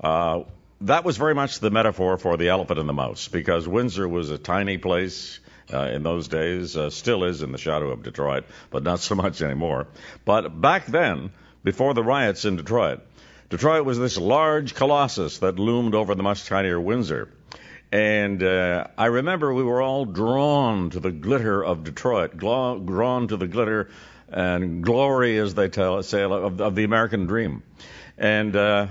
Uh, 0.00 0.40
that 0.82 1.04
was 1.04 1.16
very 1.16 1.34
much 1.34 1.60
the 1.60 1.70
metaphor 1.70 2.18
for 2.18 2.36
the 2.36 2.48
elephant 2.48 2.78
and 2.78 2.88
the 2.88 2.92
mouse, 2.92 3.28
because 3.28 3.66
Windsor 3.66 4.08
was 4.08 4.30
a 4.30 4.38
tiny 4.38 4.78
place 4.78 5.40
uh, 5.72 5.82
in 5.82 6.02
those 6.02 6.28
days, 6.28 6.76
uh, 6.76 6.90
still 6.90 7.24
is 7.24 7.42
in 7.42 7.52
the 7.52 7.58
shadow 7.58 7.90
of 7.90 8.02
Detroit, 8.02 8.44
but 8.70 8.82
not 8.82 9.00
so 9.00 9.14
much 9.14 9.42
anymore. 9.42 9.88
But 10.24 10.60
back 10.60 10.86
then, 10.86 11.30
before 11.64 11.94
the 11.94 12.02
riots 12.02 12.44
in 12.44 12.56
Detroit, 12.56 13.00
Detroit 13.50 13.84
was 13.84 13.98
this 13.98 14.16
large 14.16 14.74
colossus 14.74 15.38
that 15.38 15.58
loomed 15.58 15.94
over 15.94 16.14
the 16.14 16.22
much 16.22 16.44
tinier 16.44 16.80
Windsor. 16.80 17.28
And 17.90 18.42
uh, 18.42 18.88
I 18.98 19.06
remember 19.06 19.52
we 19.52 19.62
were 19.62 19.80
all 19.80 20.04
drawn 20.04 20.90
to 20.90 21.00
the 21.00 21.10
glitter 21.10 21.64
of 21.64 21.84
Detroit, 21.84 22.36
gla- 22.36 22.78
drawn 22.78 23.28
to 23.28 23.36
the 23.38 23.48
glitter 23.48 23.88
and 24.30 24.84
glory, 24.84 25.38
as 25.38 25.54
they 25.54 25.70
tell 25.70 26.02
say, 26.02 26.22
of, 26.22 26.60
of 26.60 26.74
the 26.74 26.84
American 26.84 27.26
dream. 27.26 27.62
And 28.18 28.54
uh, 28.54 28.88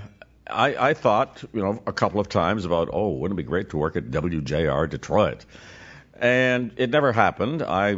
I, 0.50 0.90
I 0.90 0.94
thought, 0.94 1.44
you 1.52 1.62
know, 1.62 1.82
a 1.86 1.92
couple 1.92 2.20
of 2.20 2.28
times 2.28 2.64
about, 2.64 2.88
oh, 2.92 3.10
wouldn't 3.10 3.38
it 3.38 3.42
be 3.42 3.48
great 3.48 3.70
to 3.70 3.76
work 3.76 3.96
at 3.96 4.10
WJR 4.10 4.88
Detroit? 4.88 5.44
And 6.14 6.72
it 6.76 6.90
never 6.90 7.12
happened. 7.12 7.62
I 7.62 7.96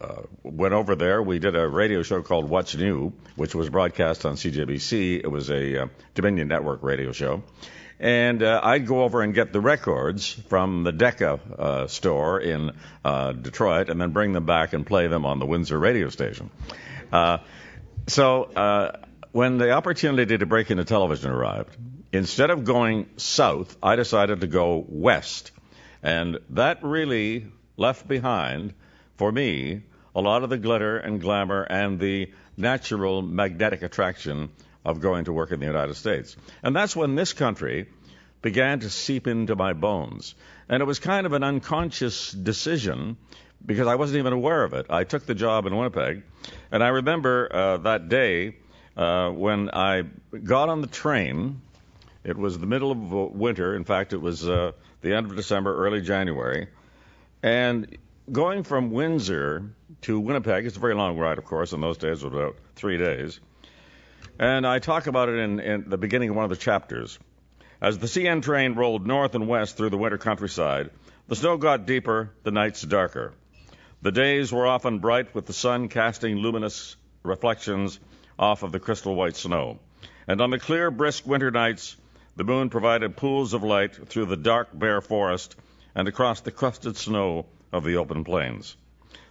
uh, 0.00 0.22
went 0.42 0.74
over 0.74 0.94
there. 0.94 1.22
We 1.22 1.38
did 1.38 1.56
a 1.56 1.66
radio 1.68 2.02
show 2.02 2.22
called 2.22 2.48
What's 2.48 2.74
New, 2.74 3.12
which 3.36 3.54
was 3.54 3.68
broadcast 3.68 4.24
on 4.24 4.34
CJBC. 4.34 5.20
It 5.22 5.30
was 5.30 5.50
a 5.50 5.84
uh, 5.84 5.86
Dominion 6.14 6.48
Network 6.48 6.82
radio 6.82 7.12
show. 7.12 7.42
And 7.98 8.42
uh, 8.42 8.60
I'd 8.62 8.86
go 8.86 9.04
over 9.04 9.22
and 9.22 9.32
get 9.32 9.52
the 9.52 9.60
records 9.60 10.30
from 10.30 10.84
the 10.84 10.92
Decca 10.92 11.40
uh, 11.58 11.86
store 11.86 12.40
in 12.40 12.72
uh, 13.04 13.32
Detroit 13.32 13.88
and 13.88 13.98
then 14.00 14.10
bring 14.10 14.32
them 14.32 14.44
back 14.44 14.74
and 14.74 14.86
play 14.86 15.06
them 15.06 15.24
on 15.24 15.38
the 15.38 15.46
Windsor 15.46 15.78
radio 15.78 16.10
station. 16.10 16.50
Uh, 17.10 17.38
so 18.06 18.44
uh, 18.44 18.98
when 19.36 19.58
the 19.58 19.70
opportunity 19.72 20.38
to 20.38 20.46
break 20.46 20.70
into 20.70 20.82
television 20.82 21.30
arrived, 21.30 21.76
instead 22.10 22.48
of 22.48 22.64
going 22.64 23.06
south, 23.18 23.76
I 23.82 23.94
decided 23.94 24.40
to 24.40 24.46
go 24.46 24.82
west. 24.88 25.50
And 26.02 26.38
that 26.48 26.82
really 26.82 27.44
left 27.76 28.08
behind, 28.08 28.72
for 29.18 29.30
me, 29.30 29.82
a 30.14 30.22
lot 30.22 30.42
of 30.42 30.48
the 30.48 30.56
glitter 30.56 30.96
and 30.96 31.20
glamour 31.20 31.64
and 31.64 32.00
the 32.00 32.32
natural 32.56 33.20
magnetic 33.20 33.82
attraction 33.82 34.48
of 34.86 35.00
going 35.00 35.26
to 35.26 35.34
work 35.34 35.52
in 35.52 35.60
the 35.60 35.66
United 35.66 35.96
States. 35.96 36.34
And 36.62 36.74
that's 36.74 36.96
when 36.96 37.14
this 37.14 37.34
country 37.34 37.90
began 38.40 38.80
to 38.80 38.88
seep 38.88 39.26
into 39.26 39.54
my 39.54 39.74
bones. 39.74 40.34
And 40.66 40.80
it 40.80 40.86
was 40.86 40.98
kind 40.98 41.26
of 41.26 41.34
an 41.34 41.42
unconscious 41.42 42.32
decision 42.32 43.18
because 43.66 43.86
I 43.86 43.96
wasn't 43.96 44.20
even 44.20 44.32
aware 44.32 44.64
of 44.64 44.72
it. 44.72 44.86
I 44.88 45.04
took 45.04 45.26
the 45.26 45.34
job 45.34 45.66
in 45.66 45.76
Winnipeg, 45.76 46.22
and 46.72 46.82
I 46.82 46.88
remember 46.88 47.50
uh, 47.52 47.76
that 47.78 48.08
day 48.08 48.56
uh, 48.96 49.30
when 49.30 49.70
I 49.70 50.04
got 50.42 50.68
on 50.68 50.80
the 50.80 50.86
train. 50.86 51.60
It 52.24 52.36
was 52.36 52.58
the 52.58 52.66
middle 52.66 52.90
of 52.90 52.98
winter. 53.36 53.76
In 53.76 53.84
fact, 53.84 54.12
it 54.12 54.20
was 54.20 54.48
uh, 54.48 54.72
the 55.00 55.14
end 55.14 55.30
of 55.30 55.36
December, 55.36 55.76
early 55.86 56.00
January. 56.00 56.66
And 57.40 57.96
going 58.32 58.64
from 58.64 58.90
Windsor 58.90 59.70
to 60.02 60.18
Winnipeg, 60.18 60.66
it's 60.66 60.76
a 60.76 60.80
very 60.80 60.94
long 60.94 61.18
ride, 61.18 61.38
of 61.38 61.44
course. 61.44 61.72
In 61.72 61.80
those 61.80 61.98
days, 61.98 62.22
it 62.22 62.30
was 62.30 62.34
about 62.34 62.56
three 62.74 62.98
days. 62.98 63.38
And 64.40 64.66
I 64.66 64.80
talk 64.80 65.06
about 65.06 65.28
it 65.28 65.38
in, 65.38 65.60
in 65.60 65.88
the 65.88 65.96
beginning 65.96 66.30
of 66.30 66.36
one 66.36 66.44
of 66.44 66.50
the 66.50 66.56
chapters. 66.56 67.18
As 67.80 67.98
the 67.98 68.06
CN 68.06 68.42
train 68.42 68.74
rolled 68.74 69.06
north 69.06 69.34
and 69.34 69.46
west 69.46 69.76
through 69.76 69.90
the 69.90 69.98
winter 69.98 70.18
countryside, 70.18 70.90
the 71.28 71.36
snow 71.36 71.56
got 71.58 71.86
deeper, 71.86 72.32
the 72.42 72.50
nights 72.50 72.82
darker. 72.82 73.34
The 74.02 74.12
days 74.12 74.52
were 74.52 74.66
often 74.66 74.98
bright 74.98 75.34
with 75.34 75.46
the 75.46 75.52
sun 75.52 75.88
casting 75.88 76.38
luminous 76.38 76.96
reflections 77.22 78.00
off 78.38 78.62
of 78.62 78.72
the 78.72 78.80
crystal 78.80 79.14
white 79.14 79.36
snow. 79.36 79.78
And 80.28 80.40
on 80.40 80.50
the 80.50 80.58
clear, 80.58 80.90
brisk 80.90 81.26
winter 81.26 81.50
nights, 81.50 81.96
the 82.36 82.44
moon 82.44 82.68
provided 82.68 83.16
pools 83.16 83.54
of 83.54 83.62
light 83.62 84.08
through 84.08 84.26
the 84.26 84.36
dark, 84.36 84.68
bare 84.72 85.00
forest 85.00 85.56
and 85.94 86.06
across 86.06 86.40
the 86.42 86.50
crusted 86.50 86.96
snow 86.96 87.46
of 87.72 87.82
the 87.82 87.96
open 87.96 88.24
plains. 88.24 88.76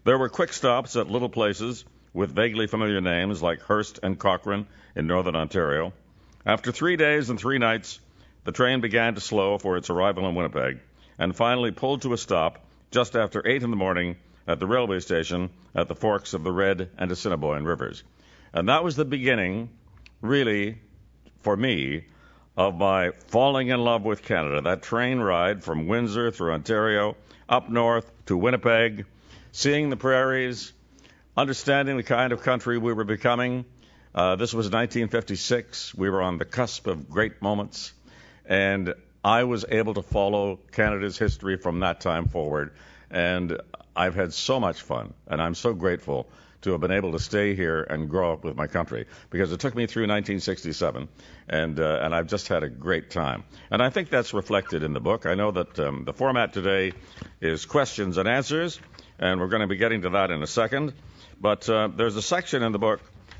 There 0.03 0.17
were 0.17 0.29
quick 0.29 0.51
stops 0.53 0.95
at 0.95 1.09
little 1.09 1.29
places 1.29 1.85
with 2.13 2.35
vaguely 2.35 2.65
familiar 2.65 3.01
names 3.01 3.41
like 3.43 3.61
Hearst 3.61 3.99
and 4.01 4.17
Cochrane 4.17 4.65
in 4.95 5.05
northern 5.05 5.35
Ontario. 5.35 5.93
After 6.45 6.71
three 6.71 6.95
days 6.95 7.29
and 7.29 7.39
three 7.39 7.59
nights, 7.59 7.99
the 8.43 8.51
train 8.51 8.81
began 8.81 9.15
to 9.15 9.21
slow 9.21 9.57
for 9.57 9.77
its 9.77 9.89
arrival 9.89 10.27
in 10.27 10.35
Winnipeg 10.35 10.79
and 11.19 11.35
finally 11.35 11.71
pulled 11.71 12.01
to 12.03 12.13
a 12.13 12.17
stop 12.17 12.65
just 12.91 13.15
after 13.15 13.45
8 13.45 13.63
in 13.63 13.69
the 13.69 13.75
morning 13.75 14.15
at 14.47 14.59
the 14.59 14.67
railway 14.67 14.99
station 14.99 15.49
at 15.73 15.87
the 15.87 15.95
forks 15.95 16.33
of 16.33 16.43
the 16.43 16.51
Red 16.51 16.89
and 16.97 17.11
Assiniboine 17.11 17.63
rivers. 17.63 18.03
And 18.55 18.69
that 18.69 18.85
was 18.85 18.95
the 18.95 19.03
beginning, 19.03 19.69
really, 20.21 20.77
for 21.41 21.57
me, 21.57 22.05
of 22.55 22.77
my 22.77 23.11
falling 23.27 23.67
in 23.67 23.81
love 23.81 24.03
with 24.03 24.23
Canada. 24.23 24.61
That 24.61 24.81
train 24.81 25.19
ride 25.19 25.61
from 25.61 25.87
Windsor 25.87 26.31
through 26.31 26.53
Ontario, 26.53 27.17
up 27.49 27.69
north 27.69 28.09
to 28.27 28.37
Winnipeg, 28.37 29.07
seeing 29.51 29.89
the 29.89 29.97
prairies, 29.97 30.71
understanding 31.35 31.97
the 31.97 32.03
kind 32.03 32.31
of 32.31 32.43
country 32.43 32.77
we 32.77 32.93
were 32.93 33.03
becoming. 33.03 33.65
Uh, 34.15 34.37
this 34.37 34.53
was 34.53 34.67
1956. 34.67 35.93
We 35.93 36.09
were 36.09 36.21
on 36.21 36.37
the 36.37 36.45
cusp 36.45 36.87
of 36.87 37.09
great 37.09 37.41
moments, 37.41 37.91
and 38.45 38.93
I 39.21 39.43
was 39.43 39.65
able 39.67 39.95
to 39.95 40.01
follow 40.01 40.61
Canada's 40.71 41.17
history 41.17 41.57
from 41.57 41.81
that 41.81 41.99
time 41.99 42.29
forward. 42.29 42.71
And 43.11 43.59
I've 43.93 44.15
had 44.15 44.33
so 44.33 44.61
much 44.61 44.81
fun, 44.81 45.13
and 45.27 45.41
I'm 45.41 45.55
so 45.55 45.73
grateful 45.73 46.29
to 46.65 46.71
have 46.71 46.81
been 46.81 46.91
able 46.91 47.13
to 47.13 47.19
stay 47.19 47.55
here 47.55 47.81
and 47.81 48.09
grow 48.09 48.33
up 48.33 48.43
with 48.43 48.55
my 48.55 48.67
country 48.67 49.05
because 49.29 49.51
it 49.51 49.59
took 49.59 49.75
me 49.75 49.85
through 49.85 50.03
1967, 50.03 51.07
and 51.47 51.79
uh, 51.79 51.99
and 52.01 52.13
I've 52.13 52.27
just 52.27 52.47
had 52.47 52.63
a 52.63 52.69
great 52.69 53.09
time. 53.09 53.43
And 53.71 53.81
I 53.81 53.89
think 53.89 54.09
that's 54.09 54.33
reflected 54.33 54.83
in 54.83 54.93
the 54.93 54.99
book. 54.99 55.25
I 55.25 55.35
know 55.35 55.51
that 55.51 55.79
um, 55.79 56.03
the 56.05 56.13
format 56.13 56.53
today 56.53 56.93
is 57.39 57.65
questions 57.65 58.17
and 58.17 58.27
answers, 58.27 58.79
and 59.19 59.39
we're 59.39 59.47
going 59.47 59.61
to 59.61 59.67
be 59.67 59.77
getting 59.77 60.01
to 60.01 60.09
that 60.09 60.31
in 60.31 60.43
a 60.43 60.47
second. 60.47 60.93
But 61.39 61.69
uh, 61.69 61.89
there's 61.95 62.15
a 62.15 62.21
section 62.21 62.63
in 62.63 62.71
the 62.71 62.79
book 62.79 62.99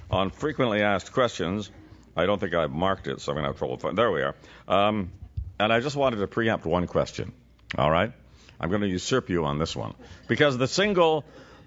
on 0.09 0.29
frequently 0.29 0.81
asked 0.81 1.11
questions. 1.11 1.71
I 2.15 2.25
don't 2.25 2.39
think 2.39 2.53
I've 2.53 2.71
marked 2.71 3.07
it, 3.07 3.21
so 3.21 3.31
I'm 3.31 3.35
going 3.35 3.43
to 3.43 3.49
have 3.49 3.57
trouble 3.57 3.77
finding. 3.77 3.95
There 3.95 4.11
we 4.11 4.21
are. 4.21 4.35
Um, 4.67 5.11
and 5.59 5.73
I 5.73 5.79
just 5.79 5.95
wanted 5.95 6.17
to 6.17 6.27
preempt 6.27 6.65
one 6.65 6.87
question. 6.87 7.33
All 7.77 7.89
right. 7.89 8.13
I'm 8.59 8.69
going 8.69 8.81
to 8.81 8.87
usurp 8.87 9.29
you 9.29 9.45
on 9.45 9.57
this 9.57 9.75
one 9.75 9.95
because 10.27 10.57
the 10.57 10.67
single 10.67 11.25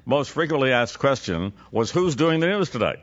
most 0.08 0.30
frequently 0.30 0.72
asked 0.72 0.98
question 0.98 1.52
was 1.70 1.90
who's 1.90 2.16
doing 2.16 2.40
the 2.40 2.46
news 2.46 2.70
today? 2.70 2.96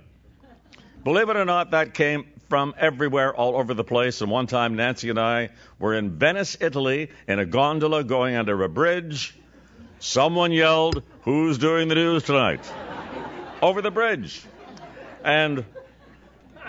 Believe 1.03 1.29
it 1.29 1.37
or 1.37 1.45
not, 1.45 1.71
that 1.71 1.93
came 1.93 2.25
from 2.49 2.73
everywhere, 2.79 3.31
all 3.33 3.55
over 3.55 3.75
the 3.75 3.83
place. 3.83 4.21
And 4.21 4.31
one 4.31 4.47
time, 4.47 4.75
Nancy 4.75 5.11
and 5.11 5.19
I 5.19 5.49
were 5.77 5.93
in 5.93 6.17
Venice, 6.17 6.57
Italy, 6.59 7.11
in 7.27 7.37
a 7.37 7.45
gondola 7.45 8.03
going 8.03 8.35
under 8.35 8.63
a 8.63 8.69
bridge. 8.69 9.37
Someone 9.99 10.51
yelled, 10.51 11.03
Who's 11.21 11.59
doing 11.59 11.89
the 11.89 11.95
news 11.95 12.23
tonight? 12.23 12.67
over 13.61 13.83
the 13.83 13.91
bridge. 13.91 14.43
And 15.23 15.63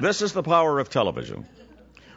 this 0.03 0.21
is 0.21 0.35
the 0.35 0.43
power 0.43 0.79
of 0.79 0.91
television. 0.91 1.47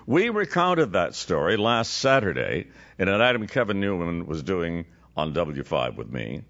We 0.06 0.28
recounted 0.28 0.92
that 0.92 1.16
story 1.16 1.56
last 1.56 1.94
Saturday 1.94 2.68
in 2.98 3.08
an 3.08 3.22
item 3.22 3.48
Kevin 3.48 3.80
Newman 3.80 4.26
was 4.26 4.44
doing 4.44 4.86
on 5.16 5.34
W5 5.34 5.96
with 5.96 6.12
me. 6.12 6.44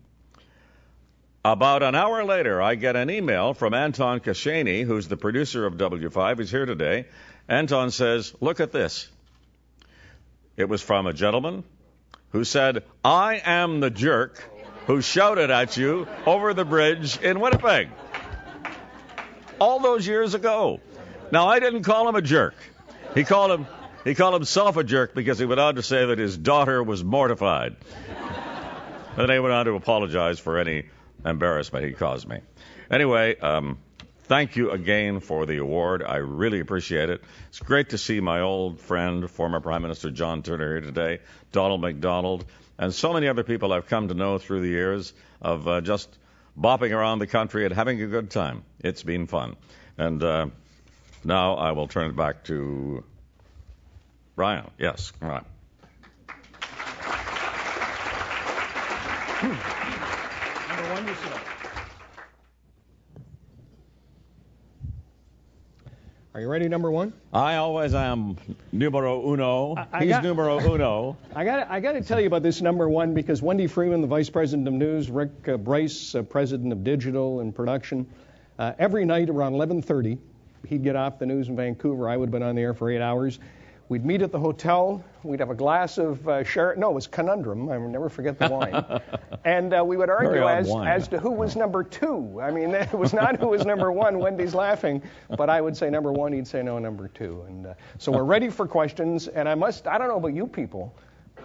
About 1.43 1.83
an 1.83 1.95
hour 1.95 2.25
later, 2.25 2.61
I 2.61 2.75
get 2.75 2.97
an 2.97 3.09
email 3.09 3.53
from 3.53 3.73
Anton 3.73 4.19
Koschany, 4.19 4.83
who's 4.83 5.07
the 5.07 5.15
producer 5.15 5.65
of 5.65 5.75
W5. 5.75 6.39
He's 6.39 6.51
here 6.51 6.65
today. 6.65 7.05
Anton 7.47 7.91
says, 7.91 8.33
Look 8.41 8.59
at 8.59 8.73
this. 8.73 9.07
It 10.57 10.67
was 10.67 10.81
from 10.81 11.07
a 11.07 11.13
gentleman 11.13 11.63
who 12.31 12.43
said, 12.43 12.83
I 13.05 13.41
am 13.45 13.79
the 13.79 13.89
jerk 13.89 14.43
who 14.87 15.01
shouted 15.01 15.49
at 15.49 15.77
you 15.77 16.07
over 16.25 16.53
the 16.53 16.65
bridge 16.65 17.17
in 17.21 17.39
Winnipeg. 17.39 17.89
All 19.59 19.79
those 19.79 20.05
years 20.05 20.33
ago. 20.33 20.81
Now, 21.31 21.47
I 21.47 21.59
didn't 21.59 21.83
call 21.83 22.09
him 22.09 22.15
a 22.15 22.21
jerk. 22.21 22.55
He 23.15 23.23
called 23.23 23.51
him 23.51 23.67
he 24.03 24.15
called 24.15 24.33
himself 24.33 24.77
a 24.77 24.83
jerk 24.83 25.13
because 25.13 25.39
he 25.39 25.45
went 25.45 25.59
on 25.59 25.75
to 25.75 25.83
say 25.83 26.05
that 26.05 26.17
his 26.17 26.37
daughter 26.37 26.81
was 26.81 27.03
mortified. 27.03 27.75
and 29.11 29.17
then 29.17 29.29
he 29.29 29.39
went 29.39 29.53
on 29.53 29.65
to 29.65 29.73
apologize 29.73 30.39
for 30.39 30.57
any 30.57 30.85
embarrassment 31.25 31.85
he 31.85 31.93
caused 31.93 32.27
me. 32.27 32.39
Anyway, 32.89 33.37
um, 33.39 33.77
thank 34.23 34.55
you 34.55 34.71
again 34.71 35.19
for 35.19 35.45
the 35.45 35.57
award. 35.57 36.03
I 36.03 36.17
really 36.17 36.59
appreciate 36.59 37.09
it. 37.09 37.23
It's 37.49 37.59
great 37.59 37.89
to 37.89 37.97
see 37.97 38.19
my 38.19 38.41
old 38.41 38.79
friend, 38.79 39.29
former 39.29 39.59
Prime 39.59 39.81
Minister 39.81 40.11
John 40.11 40.43
Turner, 40.43 40.73
here 40.73 40.81
today, 40.81 41.19
Donald 41.51 41.81
MacDonald, 41.81 42.45
and 42.77 42.93
so 42.93 43.13
many 43.13 43.27
other 43.27 43.43
people 43.43 43.73
I've 43.73 43.87
come 43.87 44.07
to 44.07 44.13
know 44.13 44.37
through 44.37 44.61
the 44.61 44.69
years 44.69 45.13
of 45.41 45.67
uh, 45.67 45.81
just 45.81 46.17
bopping 46.57 46.91
around 46.91 47.19
the 47.19 47.27
country 47.27 47.65
and 47.65 47.73
having 47.73 48.01
a 48.01 48.07
good 48.07 48.29
time. 48.29 48.63
It's 48.79 49.03
been 49.03 49.27
fun. 49.27 49.55
And 49.97 50.23
uh, 50.23 50.47
now 51.23 51.55
I 51.55 51.71
will 51.71 51.87
turn 51.87 52.09
it 52.09 52.15
back 52.15 52.45
to 52.45 53.03
Brian. 54.35 54.69
Yes, 54.77 55.11
all 55.21 55.29
right. 55.29 55.43
Are 66.35 66.41
you 66.41 66.47
ready, 66.47 66.69
number 66.69 66.91
one? 66.91 67.11
I 67.33 67.55
always 67.55 67.95
am 67.95 68.37
numero 68.71 69.27
uno. 69.33 69.75
I- 69.75 69.87
I 69.93 69.99
He's 70.03 70.09
got- 70.09 70.23
numero 70.23 70.59
uno. 70.59 71.17
I 71.35 71.43
got 71.43 71.69
I 71.69 71.79
got 71.79 71.93
to 71.93 72.01
tell 72.01 72.19
you 72.21 72.27
about 72.27 72.43
this 72.43 72.61
number 72.61 72.87
one 72.87 73.13
because 73.13 73.41
Wendy 73.41 73.65
Freeman, 73.67 74.01
the 74.01 74.07
vice 74.07 74.29
president 74.29 74.67
of 74.67 74.73
news, 74.75 75.09
Rick 75.09 75.31
uh, 75.47 75.57
Brace, 75.57 76.13
uh, 76.13 76.21
president 76.21 76.71
of 76.71 76.83
digital 76.83 77.39
and 77.39 77.53
production, 77.53 78.05
uh, 78.59 78.73
every 78.77 79.05
night 79.05 79.29
around 79.29 79.53
11:30, 79.53 80.17
he'd 80.67 80.83
get 80.83 80.95
off 80.95 81.17
the 81.17 81.25
news 81.25 81.49
in 81.49 81.55
Vancouver. 81.55 82.07
I 82.07 82.15
would 82.15 82.27
have 82.27 82.31
been 82.31 82.43
on 82.43 82.55
the 82.55 82.61
air 82.61 82.73
for 82.75 82.91
eight 82.91 83.01
hours. 83.01 83.39
We'd 83.89 84.05
meet 84.05 84.21
at 84.21 84.31
the 84.31 84.39
hotel. 84.39 85.03
We'd 85.23 85.39
have 85.39 85.49
a 85.49 85.55
glass 85.55 85.97
of 85.97 86.27
uh, 86.29 86.43
sher- 86.43 86.75
no, 86.77 86.91
it 86.91 86.93
was 86.93 87.07
conundrum. 87.07 87.69
I 87.69 87.77
will 87.79 87.89
never 87.89 88.07
forget 88.07 88.37
the 88.37 88.47
wine. 88.47 89.01
and 89.45 89.73
uh, 89.73 89.83
we 89.83 89.97
would 89.97 90.11
argue 90.11 90.47
as 90.47 90.67
wine. 90.67 90.87
as 90.87 91.07
to 91.07 91.19
who 91.19 91.31
was 91.31 91.55
number 91.55 91.83
two. 91.83 92.39
I 92.39 92.51
mean, 92.51 92.75
it 92.75 92.93
was 92.93 93.13
not 93.13 93.37
who 93.37 93.47
was 93.47 93.65
number 93.65 93.91
one. 93.91 94.19
Wendy's 94.19 94.53
laughing, 94.53 95.01
but 95.35 95.49
I 95.49 95.59
would 95.59 95.75
say 95.75 95.89
number 95.89 96.11
one. 96.11 96.31
He'd 96.33 96.47
say 96.47 96.61
no, 96.61 96.77
number 96.77 97.07
two. 97.07 97.43
And 97.47 97.65
uh, 97.65 97.73
so 97.97 98.11
we're 98.11 98.23
ready 98.23 98.49
for 98.49 98.67
questions. 98.67 99.27
And 99.27 99.49
I 99.49 99.55
must, 99.55 99.87
I 99.87 99.97
don't 99.97 100.07
know 100.07 100.17
about 100.17 100.35
you 100.35 100.45
people, 100.45 100.95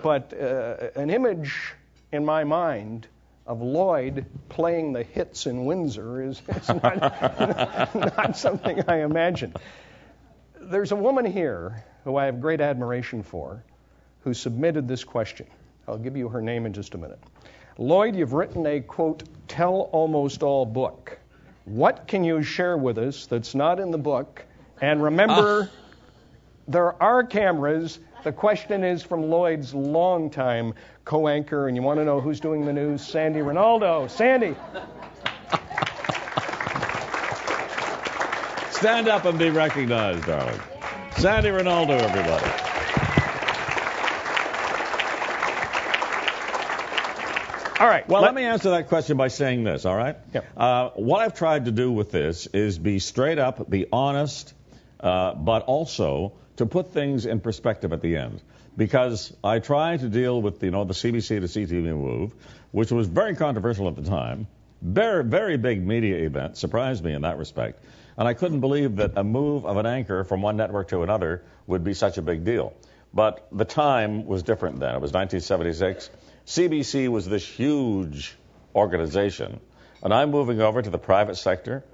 but 0.02 0.34
uh, 0.38 0.90
an 0.96 1.08
image 1.08 1.72
in 2.12 2.26
my 2.26 2.44
mind 2.44 3.06
of 3.46 3.62
Lloyd 3.62 4.26
playing 4.50 4.92
the 4.92 5.02
hits 5.02 5.46
in 5.46 5.64
Windsor 5.64 6.22
is, 6.22 6.42
is 6.48 6.68
not, 6.68 7.94
not 7.94 8.36
something 8.36 8.82
I 8.86 8.98
imagine. 9.02 9.54
There's 10.60 10.92
a 10.92 10.96
woman 10.96 11.24
here 11.24 11.84
who 12.04 12.16
I 12.16 12.26
have 12.26 12.40
great 12.40 12.60
admiration 12.60 13.22
for 13.22 13.62
who 14.24 14.32
submitted 14.32 14.88
this 14.88 15.04
question. 15.04 15.46
I'll 15.86 15.98
give 15.98 16.16
you 16.16 16.28
her 16.28 16.40
name 16.40 16.64
in 16.66 16.72
just 16.72 16.94
a 16.94 16.98
minute. 16.98 17.18
Lloyd, 17.76 18.16
you've 18.16 18.32
written 18.32 18.66
a 18.66 18.80
quote, 18.80 19.24
tell 19.48 19.90
almost 19.92 20.42
all 20.42 20.64
book. 20.64 21.18
What 21.64 22.06
can 22.06 22.24
you 22.24 22.42
share 22.42 22.76
with 22.76 22.98
us 22.98 23.26
that's 23.26 23.54
not 23.54 23.80
in 23.80 23.90
the 23.90 23.98
book? 23.98 24.44
And 24.80 25.02
remember, 25.02 25.70
ah. 25.70 25.76
there 26.68 27.02
are 27.02 27.24
cameras. 27.24 27.98
The 28.22 28.32
question 28.32 28.84
is 28.84 29.02
from 29.02 29.28
Lloyd's 29.28 29.74
longtime 29.74 30.74
co 31.04 31.28
anchor, 31.28 31.68
and 31.68 31.76
you 31.76 31.82
want 31.82 32.00
to 32.00 32.04
know 32.04 32.20
who's 32.20 32.40
doing 32.40 32.64
the 32.64 32.72
news? 32.72 33.06
Sandie 33.06 33.42
Rinaldo. 33.42 34.06
Sandie. 34.08 34.54
Stand 38.70 39.08
up 39.08 39.24
and 39.24 39.38
be 39.38 39.50
recognized, 39.50 40.26
darling. 40.26 40.60
Sandie 41.16 41.50
Rinaldo, 41.50 41.94
everybody. 41.94 42.74
All 47.80 47.88
right. 47.88 48.08
Well, 48.08 48.22
let, 48.22 48.34
me 48.34 48.44
answer 48.44 48.70
that 48.70 48.88
question 48.88 49.16
by 49.16 49.28
saying 49.28 49.64
this, 49.64 49.84
all 49.84 49.96
right? 49.96 50.16
Yeah. 50.32 50.42
Uh, 50.56 50.90
what 50.90 51.20
I've 51.20 51.34
tried 51.34 51.64
to 51.64 51.70
do 51.70 51.90
with 51.90 52.10
this 52.10 52.46
is 52.46 52.78
be 52.78 52.98
straight 52.98 53.38
up, 53.38 53.68
be 53.68 53.86
honest, 53.92 54.54
uh, 55.00 55.34
but 55.34 55.64
also 55.64 56.32
to 56.56 56.66
put 56.66 56.92
things 56.92 57.26
in 57.26 57.40
perspective 57.40 57.92
at 57.92 58.00
the 58.00 58.16
end. 58.16 58.42
Because 58.76 59.34
I 59.42 59.58
tried 59.58 60.00
to 60.00 60.08
deal 60.08 60.40
with, 60.40 60.62
you 60.62 60.70
know, 60.70 60.84
the 60.84 60.94
CBC 60.94 61.40
to 61.40 61.46
CTV 61.46 61.96
move, 61.96 62.32
which 62.72 62.90
was 62.90 63.06
very 63.06 63.34
controversial 63.36 63.88
at 63.88 63.96
the 63.96 64.02
time. 64.02 64.46
Very, 64.82 65.24
very 65.24 65.56
big 65.56 65.84
media 65.84 66.26
event, 66.26 66.56
surprised 66.56 67.04
me 67.04 67.12
in 67.12 67.22
that 67.22 67.38
respect. 67.38 67.82
And 68.16 68.28
I 68.28 68.34
couldn't 68.34 68.60
believe 68.60 68.96
that 68.96 69.12
a 69.16 69.24
move 69.24 69.66
of 69.66 69.76
an 69.76 69.86
anchor 69.86 70.24
from 70.24 70.42
one 70.42 70.56
network 70.56 70.88
to 70.88 71.02
another 71.02 71.42
would 71.66 71.82
be 71.82 71.94
such 71.94 72.18
a 72.18 72.22
big 72.22 72.44
deal. 72.44 72.74
But 73.12 73.46
the 73.52 73.64
time 73.64 74.26
was 74.26 74.42
different 74.42 74.80
then. 74.80 74.94
It 74.94 75.00
was 75.00 75.12
1976. 75.12 76.10
CBC 76.46 77.08
was 77.08 77.26
this 77.26 77.46
huge 77.46 78.36
organization. 78.74 79.60
And 80.02 80.12
I'm 80.12 80.30
moving 80.30 80.60
over 80.60 80.82
to 80.82 80.90
the 80.90 80.98
private 80.98 81.36
sector. 81.36 81.84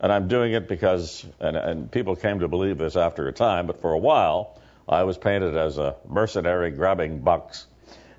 And 0.00 0.12
I'm 0.12 0.28
doing 0.28 0.52
it 0.52 0.68
because, 0.68 1.24
and, 1.40 1.56
and 1.56 1.90
people 1.90 2.16
came 2.16 2.40
to 2.40 2.48
believe 2.48 2.78
this 2.78 2.96
after 2.96 3.28
a 3.28 3.32
time, 3.32 3.66
but 3.66 3.80
for 3.80 3.92
a 3.92 3.98
while, 3.98 4.58
I 4.88 5.04
was 5.04 5.16
painted 5.16 5.56
as 5.56 5.78
a 5.78 5.96
mercenary 6.06 6.70
grabbing 6.72 7.20
bucks 7.20 7.66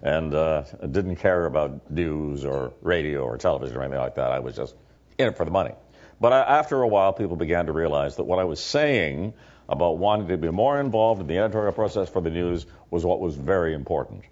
and 0.02 0.34
uh, 0.34 0.64
didn't 0.80 1.18
care 1.18 1.46
about 1.46 1.92
news 1.92 2.46
or 2.46 2.74
radio 2.82 3.24
or 3.24 3.38
television 3.38 3.78
or 3.78 3.82
anything 3.82 4.00
like 4.00 4.16
that. 4.16 4.32
I 4.32 4.40
was 4.40 4.56
just 4.56 4.76
in 5.18 5.28
it 5.28 5.38
for 5.38 5.46
the 5.46 5.52
money. 5.52 5.74
But 6.20 6.34
after 6.34 6.82
a 6.82 6.88
while, 6.88 7.14
people 7.14 7.36
began 7.36 7.66
to 7.66 7.74
realize 7.74 8.16
that 8.16 8.24
what 8.24 8.40
I 8.40 8.46
was 8.46 8.60
saying 8.60 9.34
about 9.68 9.98
wanting 9.98 10.28
to 10.28 10.38
be 10.38 10.50
more 10.50 10.80
involved 10.80 11.22
in 11.22 11.28
the 11.28 11.38
editorial 11.40 11.74
process 11.74 12.10
for 12.10 12.22
the 12.22 12.30
news 12.30 12.66
was 12.90 13.06
what 13.06 13.20
was 13.20 13.36
very 13.36 13.74
important. 13.74 14.24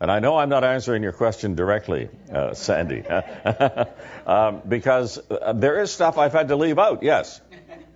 And 0.00 0.10
I 0.10 0.20
know 0.20 0.38
I'm 0.38 0.48
not 0.48 0.64
answering 0.64 1.02
your 1.02 1.12
question 1.12 1.54
directly, 1.54 2.08
uh, 2.32 2.54
Sandie, 2.54 3.04
um, 4.26 4.62
because 4.66 5.18
uh, 5.30 5.52
there 5.52 5.80
is 5.80 5.90
stuff 5.90 6.18
I've 6.18 6.32
had 6.32 6.48
to 6.48 6.56
leave 6.56 6.78
out, 6.78 7.02
yes. 7.02 7.40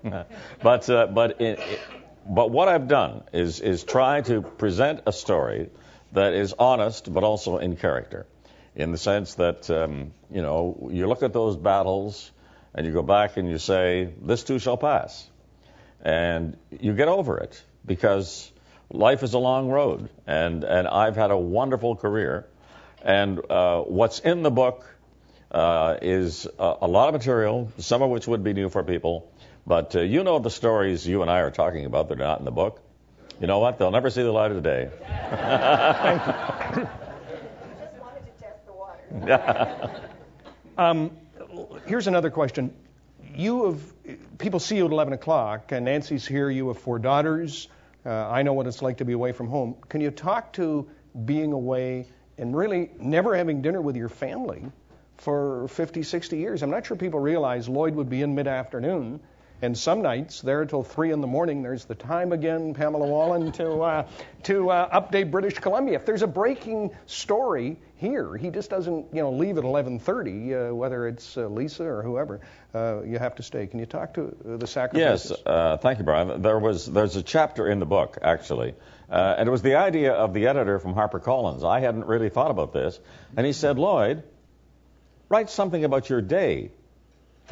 but 0.63 0.91
uh, 0.91 1.07
but 1.07 1.41
but 2.27 2.51
what 2.51 2.69
I've 2.69 2.89
done 2.89 3.23
is 3.33 3.61
is 3.61 3.85
try 3.85 4.21
to 4.23 4.43
present 4.43 5.03
a 5.07 5.13
story 5.13 5.71
that 6.11 6.33
is 6.35 6.55
honest, 6.59 7.13
but 7.13 7.23
also 7.23 7.59
in 7.59 7.77
character, 7.77 8.27
in 8.75 8.91
the 8.91 8.99
sense 8.99 9.35
that 9.35 9.71
um, 9.71 10.13
you 10.29 10.43
know 10.43 10.91
you 10.91 11.07
look 11.07 11.23
at 11.23 11.33
those 11.33 11.57
battles 11.57 12.33
and 12.75 12.87
you 12.87 12.93
go 12.93 13.03
back 13.03 13.37
and 13.37 13.49
you 13.49 13.59
say, 13.59 14.13
this 14.23 14.45
too 14.45 14.59
shall 14.59 14.77
pass, 14.77 15.29
and 16.03 16.57
you 16.71 16.95
get 16.95 17.09
over 17.09 17.39
it 17.39 17.63
because 17.85 18.51
life 18.91 19.23
is 19.23 19.35
a 19.35 19.39
long 19.39 19.69
road, 19.69 20.09
and 20.27 20.65
and 20.65 20.89
I've 20.89 21.17
had 21.17 21.31
a 21.31 21.37
wonderful 21.37 21.97
career, 21.97 22.47
and 23.03 23.41
uh, 23.51 23.83
what's 23.83 24.21
in 24.21 24.43
the 24.43 24.51
book 24.51 24.85
uh, 25.51 25.97
is 26.01 26.47
a, 26.59 26.77
a, 26.83 26.89
lot 26.89 27.09
of 27.09 27.15
material, 27.15 27.71
some 27.79 28.03
of 28.03 28.11
which 28.11 28.27
would 28.27 28.43
be 28.43 28.53
new 28.53 28.69
for 28.69 28.83
people, 28.83 29.31
but 29.67 29.95
uh, 29.95 30.01
you 30.01 30.25
know 30.25 30.39
the 30.39 30.51
stories 30.51 31.07
you 31.07 31.23
and 31.23 31.31
I 31.31 31.41
are 31.41 31.51
talking 31.51 31.85
about 31.85 32.09
that 32.09 32.21
are 32.21 32.25
not 32.25 32.39
in 32.39 32.45
the 32.45 32.51
book. 32.51 32.81
You 33.41 33.47
know 33.47 33.59
what? 33.59 33.79
They'll 33.79 33.91
never 33.91 34.11
see 34.11 34.23
the 34.23 34.33
light 34.33 34.51
of 34.51 34.63
the 34.63 34.63
day. 34.63 34.91
um, 40.79 41.11
here's 41.87 42.07
another 42.07 42.31
question. 42.31 42.75
You 43.35 43.67
have 43.67 44.39
people 44.39 44.61
see 44.61 44.77
you 44.77 44.87
at 44.87 44.93
11 44.93 45.15
o'clock, 45.15 45.73
and 45.73 45.85
Nancy's 45.85 46.27
here. 46.27 46.51
You 46.51 46.69
have 46.69 46.79
four 46.79 46.99
daughters. 46.99 47.69
Uh, 48.05 48.11
I 48.11 48.43
know 48.43 48.53
what 48.53 48.67
it's 48.67 48.83
like 48.83 48.99
to 48.99 49.05
be 49.05 49.13
away 49.13 49.33
from 49.33 49.49
home. 49.49 49.77
Can 49.89 50.01
you 50.01 50.11
talk 50.11 50.53
to 50.55 50.89
being 51.25 51.53
away 51.53 52.07
and 52.37 52.57
really 52.57 52.91
never 52.99 53.37
having 53.37 53.63
dinner 53.63 53.81
with 53.81 53.97
your 53.97 54.09
family 54.09 54.65
for 55.19 55.69
50, 55.69 56.03
60 56.03 56.37
years? 56.37 56.63
I'm 56.63 56.71
not 56.71 56.85
sure 56.87 56.97
people 56.97 57.21
realize 57.21 57.69
Lloyd 57.69 57.95
would 57.95 58.11
be 58.11 58.23
in 58.23 58.35
mid 58.35 58.49
afternoon. 58.49 59.21
And 59.63 59.79
some 59.79 60.03
nights, 60.03 60.41
there 60.41 60.61
until 60.61 60.83
3 60.83 61.13
in 61.13 61.21
the 61.21 61.29
morning, 61.29 61.63
there's 61.63 61.85
the 61.85 61.95
time 61.95 62.33
again, 62.33 62.75
Pamela 62.75 63.07
Wallin, 63.07 63.53
to, 63.53 63.81
uh, 63.81 64.09
to 64.43 64.71
uh, 64.71 65.01
update 65.01 65.31
British 65.31 65.55
Columbia. 65.55 65.95
If 65.95 66.05
there's 66.05 66.23
a 66.23 66.27
breaking 66.27 66.91
story 67.07 67.79
here, 67.95 68.37
he 68.37 68.51
just 68.51 68.71
doesn't 68.71 69.15
you 69.15 69.23
know, 69.23 69.31
leave 69.31 69.59
at 69.59 69.65
11.30, 69.65 70.71
uh, 70.71 70.75
whether 70.75 71.07
it's 71.07 71.37
uh, 71.37 71.47
Lisa 71.47 71.85
or 71.85 72.03
whoever. 72.03 72.41
Uh, 72.75 73.03
you 73.03 73.21
have 73.21 73.37
to 73.37 73.45
stay. 73.45 73.69
Can 73.69 73.79
you 73.79 73.87
talk 73.87 74.15
to 74.15 74.37
the 74.45 74.67
sacrifices? 74.67 75.31
Yes, 75.31 75.43
uh, 75.47 75.77
thank 75.77 76.01
you, 76.01 76.05
Brian. 76.05 76.43
There 76.43 76.59
was 76.59 76.87
there's 76.87 77.15
a 77.15 77.23
chapter 77.23 77.69
in 77.69 77.79
the 77.79 77.87
book 77.87 78.19
actually, 78.21 78.75
uh, 79.09 79.37
and 79.39 79.47
it 79.47 79.53
was 79.53 79.63
the 79.63 79.77
idea 79.77 80.13
of 80.13 80.35
the 80.35 80.49
editor 80.49 80.81
from 80.81 80.95
HarperCollins. 80.95 81.63
I 81.63 81.79
hadn't 81.79 82.07
really 82.07 82.31
thought 82.31 82.51
about 82.51 82.73
this, 82.73 82.99
and 83.37 83.47
he 83.47 83.53
said, 83.53 83.79
Lloyd, 83.79 84.25
write 85.29 85.51
something 85.51 85.85
about 85.85 86.11
your 86.11 86.21
day. 86.21 86.73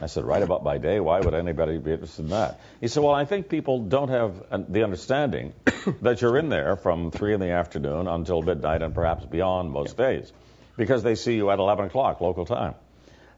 I 0.00 0.06
said, 0.06 0.24
write 0.24 0.42
about 0.42 0.62
my 0.62 0.78
day. 0.78 1.00
Why 1.00 1.20
would 1.20 1.34
anybody 1.34 1.78
be 1.78 1.92
interested 1.92 2.22
in 2.22 2.30
that? 2.30 2.60
He 2.80 2.88
said, 2.88 3.02
well, 3.02 3.14
I 3.14 3.24
think 3.24 3.48
people 3.48 3.80
don't 3.80 4.08
have 4.08 4.34
the 4.68 4.82
understanding 4.82 5.52
that 6.02 6.22
you're 6.22 6.38
in 6.38 6.48
there 6.48 6.76
from 6.76 7.10
three 7.10 7.34
in 7.34 7.40
the 7.40 7.50
afternoon 7.50 8.06
until 8.06 8.40
midnight 8.42 8.82
and 8.82 8.94
perhaps 8.94 9.24
beyond 9.26 9.70
most 9.70 9.96
days, 9.96 10.32
because 10.76 11.02
they 11.02 11.14
see 11.14 11.34
you 11.34 11.50
at 11.50 11.58
11 11.58 11.86
o'clock 11.86 12.20
local 12.20 12.46
time. 12.46 12.74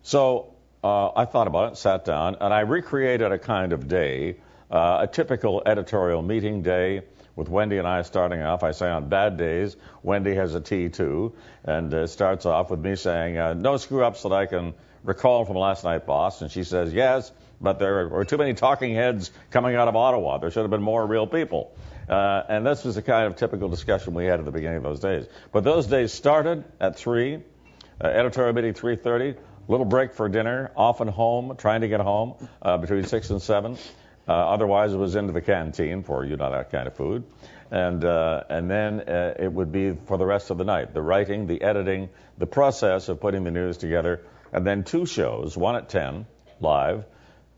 So 0.03 0.55
uh, 0.85 1.11
I 1.17 1.25
thought 1.25 1.47
about 1.47 1.73
it, 1.73 1.77
sat 1.79 2.05
down, 2.05 2.37
and 2.41 2.53
I 2.53 2.61
recreated 2.61 3.33
a 3.33 3.39
kind 3.39 3.73
of 3.73 3.89
day, 3.89 4.37
uh, 4.71 4.99
a 5.03 5.07
typical 5.07 5.63
editorial 5.65 6.23
meeting 6.23 6.63
day 6.63 7.03
with 7.35 7.49
Wendy 7.49 7.79
and 7.79 7.89
I 7.89 8.03
starting 8.03 8.43
off. 8.43 8.63
I 8.63 8.73
say 8.73 8.89
on 8.89 9.09
bad 9.09 9.37
days, 9.37 9.77
Wendy 10.03 10.35
has 10.35 10.55
a 10.55 10.61
tea 10.61 10.91
too, 10.91 11.35
and 11.65 11.93
uh, 11.93 12.07
starts 12.07 12.47
off 12.47 12.71
with 12.71 12.81
me 12.81 12.95
saying, 12.97 13.39
uh, 13.39 13.55
No 13.55 13.77
screw 13.77 14.05
ups 14.05 14.23
that 14.23 14.33
I 14.33 14.47
can 14.47 14.75
recall 15.05 15.45
from 15.45 15.57
last 15.57 15.85
night, 15.85 16.07
boss. 16.07 16.43
And 16.43 16.51
she 16.51 16.65
says, 16.65 16.93
Yes, 16.93 17.33
but 17.61 17.79
there 17.79 18.09
were 18.09 18.25
too 18.25 18.39
many 18.39 18.55
talking 18.55 18.95
heads 18.95 19.31
coming 19.51 19.77
out 19.77 19.89
of 19.89 19.97
Ottawa. 19.97 20.39
There 20.39 20.51
should 20.51 20.63
have 20.63 20.71
been 20.71 20.83
more 20.83 21.07
real 21.07 21.27
people. 21.27 21.75
Uh, 22.09 22.43
and 22.49 22.67
this 22.67 22.85
was 22.85 22.97
the 22.97 23.03
kind 23.03 23.27
of 23.27 23.37
typical 23.37 23.69
discussion 23.69 24.15
we 24.15 24.27
had 24.27 24.41
at 24.41 24.45
the 24.45 24.51
beginning 24.51 24.79
of 24.79 24.83
those 24.83 25.01
days. 25.01 25.27
But 25.53 25.65
those 25.65 25.87
days 25.87 26.13
started 26.13 26.65
at 26.81 26.97
3, 26.97 27.37
uh, 27.37 28.07
editorial 28.07 28.53
meeting 28.53 28.75
3.30, 28.75 29.37
little 29.69 29.87
break 29.87 30.13
for 30.13 30.29
dinner, 30.29 30.73
often 30.77 31.09
home, 31.09 31.57
trying 31.57 31.83
to 31.83 31.89
get 31.89 32.01
home 32.01 32.35
uh, 32.61 32.77
between 32.79 33.05
6 33.05 33.31
and 33.31 33.41
7. 33.41 33.79
Uh, 34.27 34.33
otherwise, 34.33 34.93
it 34.93 34.97
was 34.97 35.17
into 35.17 35.33
the 35.33 35.41
canteen 35.41 36.03
for 36.03 36.25
you 36.25 36.37
know 36.37 36.51
that 36.51 36.71
kind 36.71 36.87
of 36.87 36.95
food, 36.95 37.25
and 37.73 38.05
uh, 38.05 38.45
and 38.49 38.71
then 38.71 39.01
uh, 39.01 39.35
it 39.37 39.53
would 39.53 39.73
be 39.73 39.97
for 40.07 40.17
the 40.17 40.25
rest 40.25 40.51
of 40.51 40.59
the 40.59 40.65
night, 40.65 40.95
the 40.95 41.03
writing, 41.03 41.49
the 41.49 41.61
editing, 41.61 42.09
the 42.39 42.47
process 42.47 43.09
of 43.09 43.21
putting 43.21 43.43
the 43.43 43.51
news 43.51 43.77
together, 43.77 44.23
and 44.53 44.67
then 44.67 44.85
two 44.85 45.07
shows, 45.07 45.57
one 45.57 45.77
at 45.77 45.89
10 45.89 46.27
live 46.61 47.05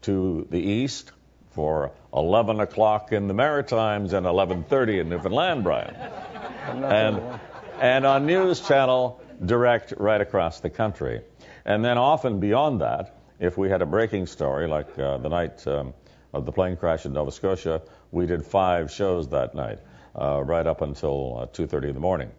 to 0.02 0.46
the 0.50 0.60
east 0.60 1.12
for 1.50 1.92
11 2.12 2.60
o'clock 2.60 3.12
in 3.12 3.28
the 3.28 3.34
Maritimes 3.34 4.12
and 4.12 4.26
11:30 4.26 5.00
in 5.00 5.08
Newfoundland, 5.08 5.64
Brian, 5.64 5.94
and 6.66 7.22
and 7.80 8.06
on 8.06 8.26
News 8.26 8.60
Channel 8.60 9.20
direct 9.44 9.92
right 9.96 10.20
across 10.20 10.60
the 10.60 10.70
country. 10.70 11.22
And 11.64 11.84
then 11.84 11.98
often 11.98 12.40
beyond 12.40 12.80
that, 12.80 13.16
if 13.38 13.56
we 13.58 13.68
had 13.68 13.82
a 13.82 13.86
breaking 13.86 14.26
story, 14.26 14.66
like 14.68 14.98
uh, 14.98 15.18
the 15.18 15.28
night 15.28 15.66
um, 15.66 15.94
of 16.32 16.44
the 16.46 16.52
plane 16.52 16.76
crash 16.76 17.06
in 17.06 17.12
Nova 17.12 17.30
Scotia, 17.30 17.82
we 18.10 18.26
did 18.26 18.44
five 18.44 18.90
shows 18.90 19.28
that 19.28 19.54
night. 19.54 19.78
uh, 20.14 20.42
right 20.44 20.66
up 20.66 20.80
until 20.80 21.38
uh, 21.38 21.46
2:30 21.46 21.88
in 21.88 21.94
the 21.94 22.00
morning. 22.00 22.30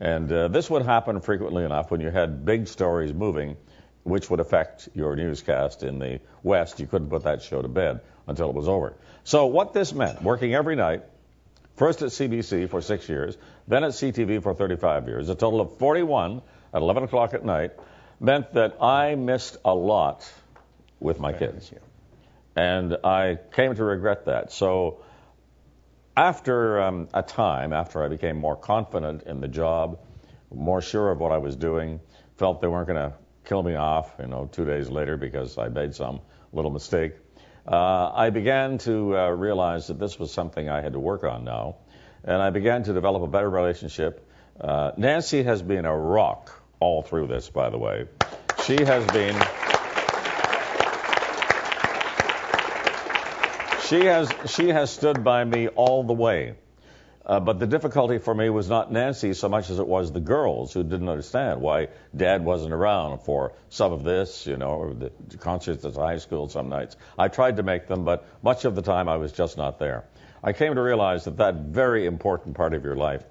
And 0.00 0.32
uh, 0.32 0.48
this 0.48 0.70
would 0.70 0.82
happen 0.82 1.20
frequently 1.20 1.64
enough 1.64 1.90
when 1.90 2.00
you 2.00 2.10
had 2.10 2.44
big 2.44 2.68
stories 2.68 3.12
moving, 3.12 3.56
which 4.02 4.30
would 4.30 4.40
affect 4.40 4.88
your 4.94 5.16
newscast 5.16 5.82
in 5.82 5.98
the 5.98 6.20
West. 6.42 6.80
You 6.80 6.86
couldn't 6.86 7.10
put 7.10 7.24
that 7.24 7.42
show 7.42 7.60
to 7.62 7.68
bed 7.68 8.00
until 8.26 8.48
it 8.48 8.54
was 8.54 8.68
over. 8.68 8.94
So 9.24 9.46
what 9.46 9.72
this 9.72 9.92
meant, 9.92 10.22
working 10.22 10.54
every 10.54 10.76
night, 10.76 11.02
first 11.76 12.02
at 12.02 12.08
CBC 12.08 12.68
for 12.68 12.80
six 12.80 13.08
years, 13.08 13.36
then 13.68 13.84
at 13.84 13.90
CTV 13.90 14.42
for 14.42 14.54
35 14.54 15.08
years, 15.08 15.28
a 15.28 15.34
total 15.34 15.60
of 15.60 15.78
41 15.78 16.42
at 16.72 16.82
11 16.82 17.04
o'clock 17.04 17.34
at 17.34 17.44
night, 17.44 17.72
meant 18.18 18.52
that 18.54 18.82
I 18.82 19.14
missed 19.14 19.56
a 19.64 19.74
lot 19.74 20.30
with 20.98 21.20
my 21.20 21.32
kids. 21.32 21.72
And 22.56 22.96
I 23.04 23.38
came 23.52 23.74
to 23.74 23.84
regret 23.84 24.26
that. 24.26 24.52
So 24.52 25.00
after 26.16 26.80
um, 26.80 27.08
a 27.14 27.22
time, 27.22 27.72
after 27.72 28.02
I 28.04 28.08
became 28.08 28.36
more 28.36 28.56
confident 28.56 29.22
in 29.22 29.40
the 29.40 29.48
job, 29.48 29.98
more 30.52 30.82
sure 30.82 31.10
of 31.10 31.18
what 31.18 31.32
I 31.32 31.38
was 31.38 31.56
doing, 31.56 32.00
felt 32.36 32.60
they 32.60 32.66
weren't 32.66 32.88
going 32.88 33.10
to 33.10 33.16
kill 33.44 33.62
me 33.62 33.74
off, 33.74 34.14
you 34.18 34.26
know, 34.26 34.48
two 34.50 34.64
days 34.64 34.88
later 34.88 35.16
because 35.16 35.58
I 35.58 35.68
made 35.68 35.94
some 35.94 36.20
little 36.52 36.70
mistake, 36.70 37.14
uh, 37.66 38.10
I 38.14 38.30
began 38.30 38.78
to 38.78 39.16
uh, 39.16 39.28
realize 39.30 39.88
that 39.88 39.98
this 39.98 40.18
was 40.18 40.32
something 40.32 40.68
I 40.68 40.80
had 40.80 40.94
to 40.94 41.00
work 41.00 41.24
on 41.24 41.44
now, 41.44 41.76
and 42.24 42.40
I 42.40 42.50
began 42.50 42.82
to 42.84 42.92
develop 42.92 43.22
a 43.22 43.26
better 43.26 43.50
relationship. 43.50 44.26
Uh, 44.60 44.92
Nancy 44.96 45.42
has 45.42 45.62
been 45.62 45.84
a 45.84 45.96
rock 45.96 46.62
all 46.80 47.02
through 47.02 47.26
this, 47.28 47.48
by 47.50 47.70
the 47.70 47.78
way. 47.78 48.06
She 48.64 48.82
has 48.84 49.06
been. 49.06 49.36
She 53.86 54.04
has 54.06 54.32
she 54.46 54.68
has 54.68 54.90
stood 54.90 55.24
by 55.24 55.44
me 55.44 55.68
all 55.68 56.04
the 56.04 56.12
way. 56.12 56.54
Uh, 57.30 57.38
but 57.38 57.60
the 57.60 57.66
difficulty 57.68 58.18
for 58.18 58.34
me 58.34 58.50
was 58.50 58.68
not 58.68 58.90
Nancy 58.90 59.34
so 59.34 59.48
much 59.48 59.70
as 59.70 59.78
it 59.78 59.86
was 59.86 60.10
the 60.10 60.18
girls 60.18 60.72
who 60.72 60.82
didn't 60.82 61.08
understand 61.08 61.60
why 61.60 61.86
Dad 62.16 62.44
wasn't 62.44 62.72
around 62.72 63.20
for 63.20 63.52
some 63.68 63.92
of 63.92 64.02
this, 64.02 64.48
you 64.48 64.56
know, 64.56 64.70
or 64.70 64.94
the 64.94 65.12
concerts 65.38 65.84
at 65.84 65.94
high 65.94 66.16
school 66.16 66.48
some 66.48 66.68
nights. 66.68 66.96
I 67.16 67.28
tried 67.28 67.58
to 67.58 67.62
make 67.62 67.86
them, 67.86 68.04
but 68.04 68.26
much 68.42 68.64
of 68.64 68.74
the 68.74 68.82
time 68.82 69.08
I 69.08 69.16
was 69.16 69.30
just 69.30 69.56
not 69.56 69.78
there. 69.78 70.06
I 70.42 70.52
came 70.52 70.74
to 70.74 70.82
realize 70.82 71.26
that 71.26 71.36
that 71.36 71.54
very 71.54 72.04
important 72.04 72.56
part 72.56 72.74
of 72.74 72.82
your 72.82 72.96
life 72.96 73.22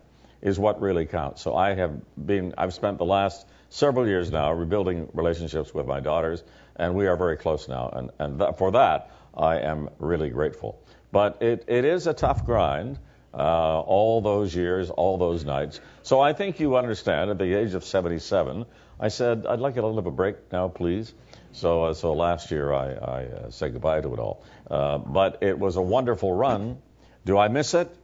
is 0.42 0.58
what 0.58 0.80
really 0.80 1.06
counts. 1.06 1.42
So 1.42 1.54
I 1.54 1.76
have 1.76 2.00
been, 2.16 2.54
I've 2.58 2.74
spent 2.74 3.00
the 3.00 3.04
last 3.04 3.46
several 3.68 4.08
years 4.08 4.32
now 4.32 4.54
rebuilding 4.54 5.10
relationships 5.14 5.74
with 5.74 5.88
my 5.88 6.00
daughters, 6.00 6.42
and 6.78 6.96
we 6.96 7.08
are 7.08 7.18
very 7.18 7.36
close 7.36 7.68
now. 7.68 7.90
And, 7.92 8.12
and 8.18 8.58
for 8.58 8.72
that, 8.72 9.12
I 9.36 9.58
am 9.58 9.90
really 10.00 10.30
grateful. 10.30 10.82
But 11.12 11.42
it, 11.42 11.66
it 11.68 11.84
is 11.84 12.08
a 12.08 12.14
tough 12.14 12.46
grind. 12.46 12.98
Uh, 13.34 13.82
all 13.82 14.22
those 14.22 14.56
years, 14.56 14.90
all 14.90 15.18
those 15.18 15.46
nights. 15.46 15.80
So 16.02 16.20
I 16.20 16.34
think 16.34 16.60
you 16.60 16.78
understand. 16.78 17.30
At 17.30 17.38
the 17.38 17.54
age 17.54 17.76
of 17.76 17.84
77, 17.84 18.66
I 19.00 19.10
said 19.10 19.46
I'd 19.48 19.60
like 19.60 19.74
a 19.74 19.82
little 19.82 19.94
bit 19.94 20.00
of 20.00 20.08
a 20.08 20.12
break 20.12 20.52
now, 20.52 20.68
please. 20.68 21.14
So, 21.52 21.84
uh, 21.84 21.94
so 21.94 22.14
last 22.14 22.52
year 22.52 22.74
I, 22.74 22.94
I 22.94 23.24
uh, 23.26 23.50
said 23.52 23.74
goodbye 23.74 24.02
to 24.02 24.14
it 24.14 24.20
all. 24.20 24.44
Uh, 24.70 24.98
but 24.98 25.42
it 25.42 25.58
was 25.58 25.76
a 25.76 25.82
wonderful 25.82 26.34
run. 26.34 26.82
Do 27.26 27.38
I 27.38 27.48
miss 27.48 27.74
it? 27.74 27.96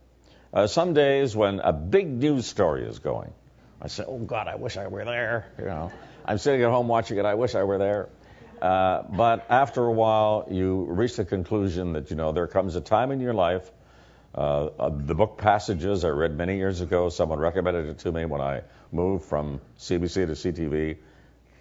Uh, 0.54 0.68
some 0.68 0.94
days 0.94 1.36
when 1.36 1.60
a 1.60 1.74
big 1.74 2.08
news 2.08 2.46
story 2.46 2.86
is 2.86 3.00
going, 3.00 3.34
I 3.82 3.88
say, 3.88 4.06
"Oh 4.08 4.20
God, 4.20 4.48
I 4.48 4.56
wish 4.56 4.78
I 4.78 4.88
were 4.88 5.04
there." 5.04 5.52
You 5.60 5.66
know, 5.66 5.92
I'm 6.24 6.38
sitting 6.38 6.62
at 6.62 6.70
home 6.70 6.88
watching 6.88 7.18
it. 7.18 7.26
I 7.26 7.34
wish 7.34 7.56
I 7.56 7.64
were 7.64 7.78
there. 7.78 8.10
Uh, 8.62 9.04
but 9.04 9.46
after 9.50 9.84
a 9.84 9.92
while, 9.92 10.48
you 10.50 10.86
reach 10.86 11.18
the 11.18 11.26
conclusion 11.26 11.94
that 11.94 12.10
you 12.10 12.16
know 12.16 12.32
there 12.32 12.48
comes 12.48 12.76
a 12.76 12.82
time 12.82 13.12
in 13.12 13.20
your 13.20 13.34
life. 13.34 13.70
Uh, 14.36 14.70
uh, 14.78 14.90
the 14.90 15.16
book 15.16 15.38
Passages 15.38 16.04
I 16.04 16.10
read 16.10 16.36
many 16.36 16.58
years 16.58 16.82
ago. 16.82 17.08
Someone 17.08 17.40
recommended 17.40 17.86
it 17.86 18.00
to 18.00 18.12
me 18.12 18.26
when 18.26 18.42
I 18.42 18.64
moved 18.92 19.26
from 19.26 19.62
CBC 19.80 20.28
to 20.28 20.34
CTV. 20.34 20.98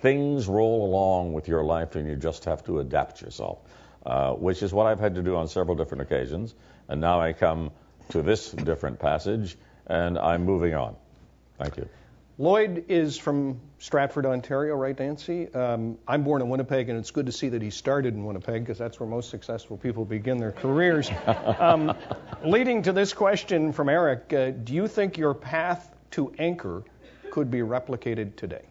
Things 0.00 0.48
roll 0.48 0.84
along 0.84 1.34
with 1.34 1.46
your 1.46 1.62
life, 1.62 1.94
and 1.94 2.08
you 2.08 2.16
just 2.16 2.46
have 2.46 2.64
to 2.64 2.80
adapt 2.80 3.22
yourself, 3.22 3.58
uh, 4.04 4.32
which 4.32 4.62
is 4.62 4.72
what 4.72 4.86
I've 4.86 4.98
had 4.98 5.14
to 5.14 5.22
do 5.22 5.36
on 5.36 5.46
several 5.46 5.76
different 5.76 6.02
occasions. 6.02 6.52
And 6.88 7.00
now 7.00 7.20
I 7.20 7.32
come 7.32 7.70
to 8.10 8.22
this 8.22 8.50
different 8.50 8.98
passage, 8.98 9.56
and 9.86 10.18
I'm 10.18 10.44
moving 10.44 10.74
on. 10.74 10.96
Thank 11.58 11.76
you. 11.76 11.88
Lloyd 12.36 12.86
is 12.88 13.16
from 13.16 13.60
Stratford, 13.78 14.26
Ontario, 14.26 14.74
right, 14.74 14.98
Nancy? 14.98 15.52
Um, 15.54 15.98
I'm 16.08 16.24
born 16.24 16.42
in 16.42 16.48
Winnipeg, 16.48 16.88
and 16.88 16.98
it's 16.98 17.12
good 17.12 17.26
to 17.26 17.32
see 17.32 17.50
that 17.50 17.62
he 17.62 17.70
started 17.70 18.12
in 18.14 18.24
Winnipeg 18.24 18.62
because 18.64 18.76
that's 18.76 18.98
where 18.98 19.08
most 19.08 19.30
successful 19.30 19.76
people 19.76 20.04
begin 20.04 20.38
their 20.38 20.50
careers. 20.50 21.08
um, 21.26 21.96
leading 22.44 22.82
to 22.82 22.92
this 22.92 23.12
question 23.12 23.72
from 23.72 23.88
Eric 23.88 24.32
uh, 24.32 24.50
Do 24.50 24.74
you 24.74 24.88
think 24.88 25.16
your 25.16 25.32
path 25.32 25.88
to 26.12 26.34
anchor 26.36 26.82
could 27.30 27.52
be 27.52 27.60
replicated 27.60 28.34
today? 28.34 28.62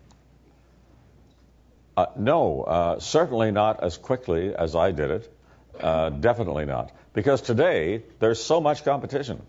Uh, 1.95 2.07
no, 2.17 2.63
uh, 2.63 2.99
certainly 2.99 3.51
not 3.51 3.81
as 3.81 3.95
quickly 3.95 4.53
as 4.53 4.75
I 4.75 4.91
did 4.91 5.09
it. 5.09 5.37
Uh, 5.79 6.09
definitely 6.09 6.65
not. 6.65 6.91
Because 7.13 7.41
today, 7.41 8.03
there's 8.19 8.43
so 8.43 8.59
much 8.59 8.83
competition. 8.83 9.41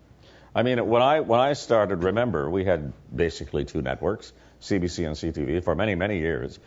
I 0.55 0.63
mean, 0.63 0.87
when 0.87 1.01
I 1.01 1.19
when 1.19 1.41
I 1.41 1.51
started, 1.51 2.03
remember 2.03 2.49
we 2.49 2.63
had 2.63 2.93
basically 3.13 3.65
two 3.65 3.81
networks, 3.81 4.31
CBC 4.61 5.05
and 5.05 5.15
CTV, 5.17 5.61
for 5.61 5.75
many 5.75 5.95
many 5.95 6.19
years, 6.19 6.57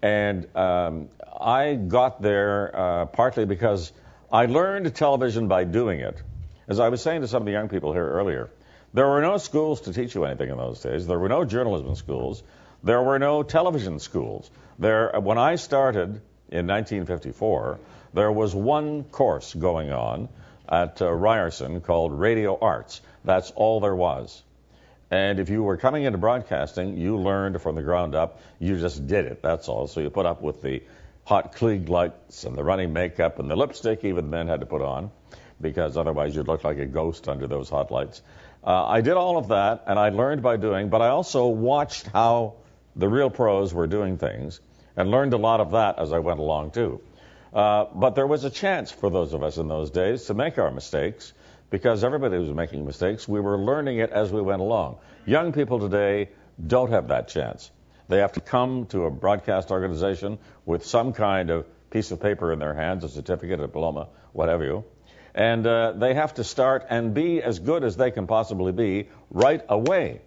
and 0.00 0.46
um, 0.56 1.10
I 1.38 1.74
got 1.74 2.22
there 2.22 2.74
uh, 2.74 3.06
partly 3.06 3.44
because 3.44 3.92
I 4.32 4.46
learned 4.46 4.94
television 4.94 5.46
by 5.46 5.64
doing 5.64 6.00
it. 6.00 6.16
As 6.66 6.80
I 6.80 6.88
was 6.88 7.02
saying 7.02 7.20
to 7.20 7.28
some 7.28 7.42
of 7.42 7.46
the 7.46 7.52
young 7.52 7.68
people 7.68 7.92
here 7.92 8.08
earlier, 8.08 8.48
there 8.94 9.06
were 9.06 9.20
no 9.20 9.36
schools 9.36 9.82
to 9.82 9.92
teach 9.92 10.14
you 10.14 10.24
anything 10.24 10.48
in 10.48 10.56
those 10.56 10.80
days. 10.80 11.06
There 11.06 11.18
were 11.18 11.28
no 11.28 11.44
journalism 11.44 11.94
schools. 11.96 12.42
There 12.82 13.02
were 13.02 13.18
no 13.18 13.42
television 13.42 13.98
schools. 13.98 14.50
There, 14.78 15.12
when 15.20 15.36
I 15.36 15.56
started 15.56 16.22
in 16.48 16.66
1954, 16.66 17.78
there 18.14 18.32
was 18.32 18.54
one 18.54 19.04
course 19.04 19.52
going 19.52 19.92
on 19.92 20.30
at 20.68 21.02
uh, 21.02 21.12
Ryerson 21.12 21.82
called 21.82 22.18
Radio 22.18 22.58
Arts. 22.58 23.02
That's 23.24 23.50
all 23.52 23.80
there 23.80 23.94
was. 23.94 24.42
And 25.10 25.38
if 25.38 25.48
you 25.48 25.62
were 25.62 25.76
coming 25.76 26.04
into 26.04 26.18
broadcasting, 26.18 26.96
you 26.96 27.16
learned 27.16 27.60
from 27.62 27.76
the 27.76 27.82
ground 27.82 28.14
up. 28.14 28.40
You 28.58 28.78
just 28.78 29.06
did 29.06 29.26
it. 29.26 29.42
That's 29.42 29.68
all. 29.68 29.86
So 29.86 30.00
you 30.00 30.10
put 30.10 30.26
up 30.26 30.42
with 30.42 30.62
the 30.62 30.82
hot 31.24 31.54
Klieg 31.54 31.88
lights 31.88 32.44
and 32.44 32.56
the 32.56 32.64
running 32.64 32.92
makeup 32.92 33.38
and 33.38 33.50
the 33.50 33.56
lipstick 33.56 34.04
even 34.04 34.30
men 34.30 34.48
had 34.48 34.60
to 34.60 34.66
put 34.66 34.82
on 34.82 35.10
because 35.60 35.96
otherwise 35.96 36.34
you'd 36.36 36.48
look 36.48 36.64
like 36.64 36.78
a 36.78 36.86
ghost 36.86 37.28
under 37.28 37.46
those 37.46 37.68
hot 37.70 37.90
lights. 37.90 38.20
Uh, 38.62 38.86
I 38.86 39.00
did 39.00 39.14
all 39.14 39.38
of 39.38 39.48
that 39.48 39.84
and 39.86 39.98
I 39.98 40.10
learned 40.10 40.42
by 40.42 40.56
doing, 40.56 40.88
but 40.88 41.00
I 41.00 41.08
also 41.08 41.46
watched 41.46 42.06
how 42.08 42.54
the 42.96 43.08
real 43.08 43.30
pros 43.30 43.72
were 43.72 43.86
doing 43.86 44.18
things 44.18 44.60
and 44.96 45.10
learned 45.10 45.32
a 45.32 45.38
lot 45.38 45.60
of 45.60 45.72
that 45.72 45.98
as 45.98 46.12
I 46.12 46.18
went 46.18 46.40
along 46.40 46.72
too. 46.72 47.00
Uh, 47.52 47.86
but 47.94 48.16
there 48.16 48.26
was 48.26 48.44
a 48.44 48.50
chance 48.50 48.90
for 48.90 49.10
those 49.10 49.32
of 49.32 49.42
us 49.42 49.58
in 49.58 49.68
those 49.68 49.90
days 49.90 50.24
to 50.24 50.34
make 50.34 50.58
our 50.58 50.70
mistakes 50.70 51.32
because 51.74 52.04
everybody 52.04 52.38
was 52.38 52.50
making 52.50 52.86
mistakes. 52.86 53.26
We 53.26 53.40
were 53.40 53.58
learning 53.58 53.98
it 53.98 54.10
as 54.10 54.30
we 54.30 54.40
went 54.40 54.60
along. 54.60 54.98
Young 55.26 55.52
people 55.52 55.80
today 55.80 56.28
don't 56.64 56.92
have 56.92 57.08
that 57.08 57.26
chance. 57.26 57.68
They 58.08 58.18
have 58.18 58.34
to 58.34 58.40
come 58.40 58.86
to 58.90 59.06
a 59.06 59.10
broadcast 59.10 59.72
organization 59.72 60.38
with 60.64 60.86
some 60.86 61.12
kind 61.12 61.50
of 61.50 61.66
piece 61.90 62.12
of 62.12 62.20
paper 62.20 62.52
in 62.52 62.60
their 62.60 62.74
hands, 62.74 63.02
a 63.02 63.08
certificate, 63.08 63.58
a 63.58 63.66
diploma, 63.66 64.06
whatever 64.32 64.64
you, 64.64 64.84
and 65.34 65.66
uh, 65.66 65.90
they 65.96 66.14
have 66.14 66.34
to 66.34 66.44
start 66.44 66.86
and 66.90 67.12
be 67.12 67.42
as 67.42 67.58
good 67.58 67.82
as 67.82 67.96
they 67.96 68.12
can 68.12 68.28
possibly 68.28 68.70
be 68.70 69.08
right 69.30 69.64
away. 69.68 70.20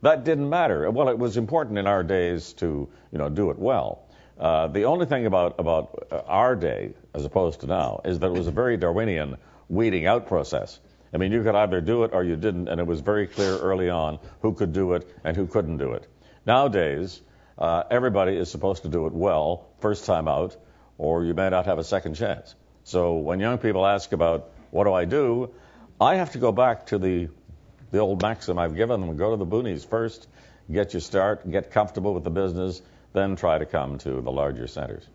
That 0.00 0.24
didn't 0.24 0.48
matter. 0.48 0.90
Well, 0.90 1.10
it 1.10 1.18
was 1.18 1.36
important 1.36 1.76
in 1.76 1.86
our 1.86 2.02
days 2.02 2.54
to, 2.54 2.88
you 3.12 3.18
know, 3.18 3.28
do 3.28 3.50
it 3.50 3.58
well. 3.58 4.06
Uh, 4.38 4.68
the 4.68 4.84
only 4.84 5.04
thing 5.04 5.26
about 5.26 5.60
about 5.60 6.08
uh, 6.10 6.22
our 6.26 6.56
day, 6.56 6.94
as 7.12 7.26
opposed 7.26 7.60
to 7.60 7.66
now, 7.66 8.00
is 8.06 8.18
that 8.20 8.28
it 8.28 8.32
was 8.32 8.46
a 8.46 8.50
very 8.50 8.78
Darwinian 8.78 9.36
weeding 9.70 10.06
out 10.06 10.26
process. 10.26 10.78
I 11.14 11.16
mean, 11.16 11.32
you 11.32 11.42
could 11.42 11.54
either 11.54 11.80
do 11.80 12.04
it 12.04 12.10
or 12.12 12.22
you 12.22 12.36
didn't, 12.36 12.68
and 12.68 12.80
it 12.80 12.86
was 12.86 13.00
very 13.00 13.26
clear 13.26 13.56
early 13.58 13.88
on 13.88 14.18
who 14.42 14.52
could 14.52 14.72
do 14.72 14.92
it 14.92 15.08
and 15.24 15.36
who 15.36 15.46
couldn't 15.46 15.78
do 15.78 15.92
it. 15.92 16.06
Nowadays, 16.44 17.20
uh, 17.58 17.84
everybody 17.90 18.36
is 18.36 18.50
supposed 18.50 18.82
to 18.82 18.88
do 18.88 19.06
it 19.06 19.12
well 19.12 19.68
first 19.80 20.04
time 20.04 20.28
out, 20.28 20.56
or 20.98 21.24
you 21.24 21.34
may 21.34 21.50
not 21.50 21.66
have 21.66 21.78
a 21.78 21.84
second 21.84 22.14
chance. 22.14 22.54
So 22.84 23.14
when 23.14 23.40
young 23.40 23.58
people 23.58 23.86
ask 23.86 24.12
about 24.12 24.50
what 24.70 24.84
do 24.84 24.92
I 24.92 25.04
do, 25.04 25.50
I 26.00 26.16
have 26.16 26.32
to 26.32 26.38
go 26.38 26.52
back 26.52 26.86
to 26.86 26.98
the 26.98 27.28
the 27.90 27.98
old 27.98 28.22
maxim 28.22 28.58
I've 28.58 28.76
given 28.76 29.00
them: 29.00 29.16
go 29.16 29.30
to 29.30 29.36
the 29.36 29.46
boonies 29.46 29.86
first, 29.86 30.28
get 30.70 30.94
your 30.94 31.00
start, 31.00 31.48
get 31.50 31.70
comfortable 31.72 32.14
with 32.14 32.24
the 32.24 32.30
business, 32.30 32.80
then 33.12 33.36
try 33.36 33.58
to 33.58 33.66
come 33.66 33.98
to 33.98 34.20
the 34.20 34.30
larger 34.30 34.66
centers. 34.66 35.06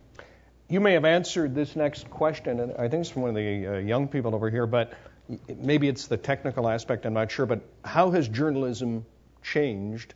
You 0.68 0.80
may 0.80 0.94
have 0.94 1.04
answered 1.04 1.54
this 1.54 1.76
next 1.76 2.10
question, 2.10 2.58
and 2.60 2.72
I 2.72 2.88
think 2.88 3.02
it's 3.02 3.10
from 3.10 3.22
one 3.22 3.28
of 3.30 3.36
the 3.36 3.66
uh, 3.66 3.74
young 3.78 4.08
people 4.08 4.34
over 4.34 4.50
here, 4.50 4.66
but 4.66 4.92
maybe 5.48 5.86
it's 5.88 6.08
the 6.08 6.16
technical 6.16 6.68
aspect, 6.68 7.06
I'm 7.06 7.14
not 7.14 7.30
sure, 7.30 7.46
but 7.46 7.60
how 7.84 8.10
has 8.10 8.26
journalism 8.26 9.06
changed 9.44 10.14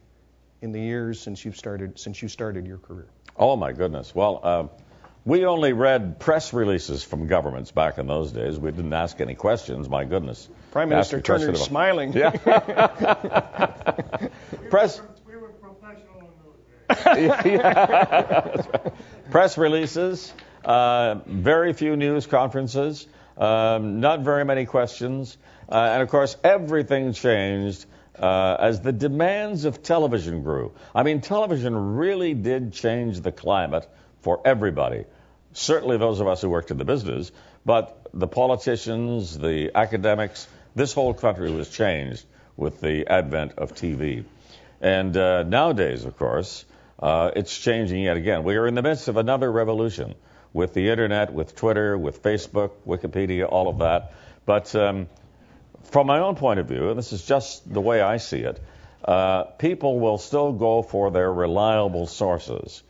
in 0.61 0.73
the 0.73 0.81
years 0.81 1.21
since 1.21 1.45
you've 1.45 1.57
started 1.57 1.99
since 2.01 2.21
you 2.21 2.27
started 2.29 2.67
your 2.67 2.79
career? 2.79 3.07
Oh 3.37 3.55
my 3.57 3.73
goodness. 3.73 4.13
Well, 4.15 4.41
uh, 4.43 4.67
We 5.25 5.45
only 5.45 5.73
read 5.75 6.19
press 6.19 6.53
releases 6.55 7.05
from 7.05 7.27
governments 7.29 7.71
back 7.71 7.99
in 7.99 8.07
those 8.07 8.33
days. 8.33 8.59
We 8.59 8.71
didn't 8.73 8.93
ask 8.95 9.21
any 9.21 9.35
questions. 9.35 9.87
My 9.89 10.05
goodness. 10.05 10.49
Prime 10.73 10.89
Minister 10.89 11.21
Turner's 11.21 11.49
about- 11.51 11.59
smiling. 11.69 12.13
Yeah. 12.15 12.31
press. 14.71 15.01
Press 19.31 19.57
releases, 19.57 20.33
uh, 20.65 21.17
very 21.27 21.73
few 21.73 21.97
news 21.97 22.27
conferences, 22.27 23.07
um, 23.37 24.01
not 24.01 24.21
very 24.21 24.45
many 24.45 24.67
questions, 24.67 25.37
uh, 25.69 25.91
and 25.93 26.03
of 26.03 26.09
course, 26.09 26.37
everything 26.43 27.13
changed 27.13 27.87
uh, 28.19 28.57
as 28.59 28.81
the 28.81 28.93
demands 28.93 29.65
of 29.65 29.83
television 29.83 30.43
grew. 30.43 30.73
I 30.95 31.05
mean, 31.05 31.21
television 31.21 31.97
really 31.97 32.35
did 32.35 32.73
change 32.73 33.21
the 33.21 33.33
climate 33.33 33.89
for 34.23 34.41
everybody. 34.45 35.05
Certainly, 35.53 35.99
those 35.99 36.21
of 36.21 36.27
us 36.27 36.43
who 36.43 36.51
worked 36.51 36.73
in 36.73 36.79
the 36.79 36.85
business, 36.85 37.31
but 37.65 38.09
the 38.13 38.27
politicians, 38.27 39.39
the 39.39 39.71
academics, 39.77 40.49
this 40.75 40.93
whole 40.93 41.15
country 41.15 41.53
was 41.53 41.69
changed 41.69 42.25
with 42.57 42.81
the 42.81 43.07
advent 43.07 43.53
of 43.59 43.75
TV. 43.75 44.25
And 44.81 45.17
uh, 45.17 45.45
nowadays, 45.45 46.05
of 46.05 46.17
course, 46.17 46.65
uh, 47.01 47.31
it's 47.35 47.57
changing 47.57 48.03
yet 48.03 48.17
again. 48.17 48.45
We 48.45 48.57
are 48.57 48.67
in 48.67 48.75
the 48.75 48.83
midst 48.83 49.09
of 49.09 49.17
another 49.17 49.51
revolution 49.51 50.15
with 50.53 50.75
the 50.75 50.91
internet, 50.91 51.33
with 51.33 51.55
Twitter, 51.55 51.97
with 51.97 52.23
Facebook, 52.23 52.73
Wikipedia, 52.87 53.49
all 53.51 53.69
of 53.69 53.79
that. 53.79 54.13
But 54.45 54.75
um, 54.75 55.09
from 55.85 56.07
my 56.07 56.21
own 56.21 56.37
point 56.37 56.61
of 56.61 56.69
view, 56.69 56.91
and 56.91 56.99
this 56.99 57.13
is 57.13 57.25
just 57.25 57.73
the 57.73 57.81
way 57.81 58.01
I 58.01 58.19
see 58.19 58.41
it, 58.41 58.61
uh, 59.05 59.45
people 59.45 59.99
will 59.99 60.19
still 60.19 60.53
go 60.53 60.83
for 60.83 61.11
their 61.11 61.33
reliable 61.33 62.07
sources. 62.07 62.83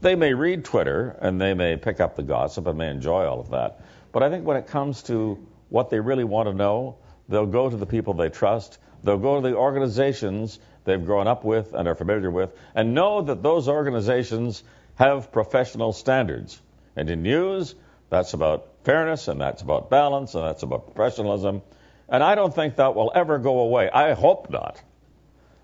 They 0.00 0.14
may 0.14 0.32
read 0.32 0.64
Twitter 0.64 1.16
and 1.20 1.40
they 1.40 1.54
may 1.54 1.76
pick 1.76 2.00
up 2.00 2.16
the 2.16 2.22
gossip 2.22 2.66
and 2.66 2.78
may 2.78 2.88
enjoy 2.88 3.26
all 3.26 3.40
of 3.40 3.50
that. 3.50 3.80
But 4.12 4.22
I 4.22 4.30
think 4.30 4.46
when 4.46 4.56
it 4.56 4.68
comes 4.68 5.02
to 5.04 5.46
what 5.68 5.90
they 5.90 6.00
really 6.00 6.24
want 6.24 6.48
to 6.48 6.54
know, 6.54 6.96
they'll 7.28 7.46
go 7.46 7.68
to 7.68 7.76
the 7.76 7.86
people 7.86 8.14
they 8.14 8.30
trust. 8.30 8.78
They'll 9.04 9.18
go 9.18 9.40
to 9.40 9.48
the 9.48 9.56
organizations 9.56 10.58
they've 10.88 11.04
grown 11.04 11.28
up 11.28 11.44
with 11.44 11.74
and 11.74 11.86
are 11.86 11.94
familiar 11.94 12.30
with 12.30 12.50
and 12.74 12.94
know 12.94 13.22
that 13.22 13.42
those 13.42 13.68
organizations 13.68 14.64
have 14.96 15.30
professional 15.30 15.92
standards. 15.92 16.60
And 16.96 17.08
in 17.08 17.22
news, 17.22 17.76
that's 18.10 18.32
about 18.32 18.66
fairness 18.82 19.28
and 19.28 19.40
that's 19.40 19.62
about 19.62 19.90
balance 19.90 20.34
and 20.34 20.44
that's 20.44 20.64
about 20.64 20.86
professionalism. 20.86 21.62
And 22.08 22.24
I 22.24 22.34
don't 22.34 22.54
think 22.54 22.76
that 22.76 22.94
will 22.94 23.12
ever 23.14 23.38
go 23.38 23.60
away. 23.60 23.90
I 23.90 24.14
hope 24.14 24.50
not. 24.50 24.82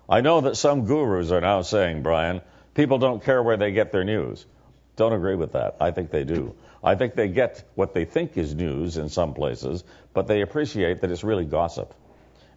I 0.07 0.21
know 0.21 0.41
that 0.41 0.55
some 0.55 0.85
gurus 0.85 1.31
are 1.31 1.41
now 1.41 1.63
saying, 1.63 2.03
Brian, 2.03 2.41
people 2.75 2.99
don't 2.99 3.23
care 3.23 3.41
where 3.41 3.57
they 3.57 3.71
get 3.71 3.91
their 3.91 4.03
news. 4.03 4.45
Don't 4.95 5.13
agree 5.13 5.35
with 5.35 5.53
that. 5.53 5.77
I 5.81 5.91
think 5.91 6.11
they 6.11 6.23
do. 6.23 6.55
I 6.83 6.93
think 6.93 7.15
they 7.15 7.27
get 7.27 7.63
what 7.73 7.95
they 7.95 8.05
think 8.05 8.37
is 8.37 8.53
news 8.53 8.97
in 8.97 9.09
some 9.09 9.33
places, 9.33 9.83
but 10.13 10.27
they 10.27 10.41
appreciate 10.41 11.01
that 11.01 11.09
it's 11.09 11.23
really 11.23 11.45
gossip. 11.45 11.93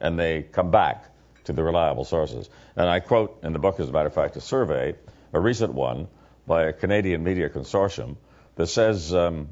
And 0.00 0.18
they 0.18 0.42
come 0.42 0.70
back 0.70 1.07
to 1.49 1.55
the 1.55 1.63
reliable 1.63 2.05
sources. 2.05 2.49
And 2.77 2.89
I 2.89 3.01
quote 3.01 3.41
in 3.43 3.53
the 3.55 3.59
book, 3.59 3.81
as 3.81 3.89
a 3.89 3.93
matter 3.93 4.07
of 4.07 4.15
fact, 4.15 4.37
a 4.37 4.41
survey, 4.41 4.95
a 5.33 5.41
recent 5.41 5.73
one 5.73 6.09
by 6.47 6.65
a 6.65 6.73
Canadian 6.73 7.25
media 7.25 7.49
consortium 7.49 8.17
that 8.57 8.67
says 8.67 9.15
um, 9.15 9.49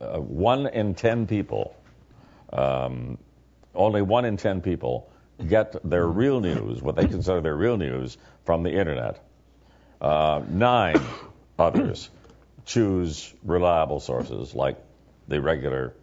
uh, 0.00 0.18
one 0.18 0.66
in 0.66 0.94
ten 0.94 1.26
people, 1.26 1.76
um, 2.52 3.18
only 3.74 4.02
one 4.02 4.24
in 4.24 4.36
ten 4.36 4.60
people 4.60 5.08
get 5.46 5.76
their 5.88 6.06
real 6.06 6.40
news, 6.40 6.82
what 6.82 6.96
they 6.96 7.06
consider 7.06 7.40
their 7.40 7.56
real 7.56 7.76
news, 7.76 8.18
from 8.44 8.64
the 8.64 8.72
internet. 8.72 9.20
Uh, 10.00 10.42
nine 10.48 11.00
others 11.58 12.10
choose 12.66 13.32
reliable 13.44 14.00
sources 14.00 14.52
like 14.52 14.78
the 15.28 15.40
regular 15.40 15.94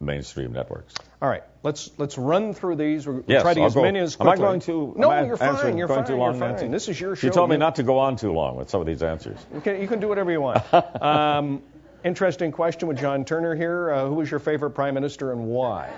mainstream 0.00 0.52
networks. 0.52 0.94
All 1.22 1.28
right, 1.28 1.42
let's 1.62 1.90
let's 1.98 2.16
run 2.18 2.54
through 2.54 2.76
these. 2.76 3.06
We'll 3.06 3.22
Yes, 3.26 3.42
try 3.42 3.54
to 3.54 3.60
get 3.60 3.62
I'll 3.62 3.66
as 3.68 3.74
go- 3.74 3.82
many 3.82 3.98
as 3.98 4.16
Am 4.20 4.26
I 4.28 4.30
quickly. 4.36 4.44
going 4.46 4.60
to? 4.60 4.94
No, 4.96 5.10
I 5.10 5.24
you're 5.24 5.32
answering- 5.42 5.56
fine. 5.56 5.76
You're 5.78 5.88
going 5.88 6.00
fine. 6.00 6.06
too 6.06 6.16
you're 6.16 6.34
fine. 6.58 6.70
This 6.70 6.88
is 6.88 7.00
your 7.00 7.16
show. 7.16 7.26
You 7.26 7.32
told 7.32 7.50
me 7.50 7.56
not 7.56 7.76
to 7.76 7.82
go 7.82 7.98
on 7.98 8.16
too 8.16 8.32
long 8.32 8.56
with 8.56 8.70
some 8.70 8.80
of 8.80 8.86
these 8.86 9.02
answers. 9.02 9.38
You 9.54 9.60
can, 9.60 9.80
you 9.80 9.88
can 9.88 10.00
do 10.00 10.08
whatever 10.08 10.30
you 10.30 10.40
want. 10.40 10.62
um, 11.02 11.62
interesting 12.04 12.52
question 12.52 12.88
with 12.88 12.98
John 12.98 13.24
Turner 13.24 13.54
here. 13.54 13.90
Uh, 13.90 14.06
who 14.06 14.14
was 14.14 14.30
your 14.30 14.40
favorite 14.40 14.70
prime 14.70 14.94
minister 14.94 15.32
and 15.32 15.46
why? 15.46 15.90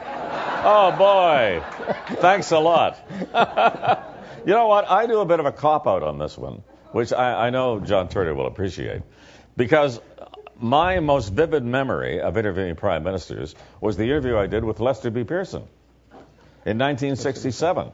Oh 0.65 0.93
boy, 0.97 1.63
thanks 2.21 2.51
a 2.53 2.59
lot. 2.59 2.99
you 4.47 4.53
know 4.53 4.67
what? 4.69 4.89
I 4.91 5.07
do 5.07 5.21
a 5.21 5.25
bit 5.25 5.41
of 5.41 5.47
a 5.47 5.53
cop 5.53 5.87
out 5.87 6.03
on 6.03 6.19
this 6.19 6.37
one, 6.39 6.63
which 6.93 7.13
I, 7.13 7.47
I 7.47 7.51
know 7.51 7.81
John 7.81 8.09
Turner 8.09 8.35
will 8.35 8.47
appreciate, 8.47 9.03
because 9.57 10.01
my 10.63 11.01
most 11.01 11.33
vivid 11.33 11.65
memory 11.65 12.21
of 12.21 12.37
interviewing 12.37 12.77
prime 12.77 13.03
ministers 13.03 13.55
was 13.81 13.97
the 13.97 14.05
interview 14.05 14.37
I 14.37 14.47
did 14.47 14.65
with 14.65 14.81
Lester 14.81 15.11
B. 15.11 15.25
Pearson 15.25 15.63
in 16.65 16.79
1967. 16.79 17.91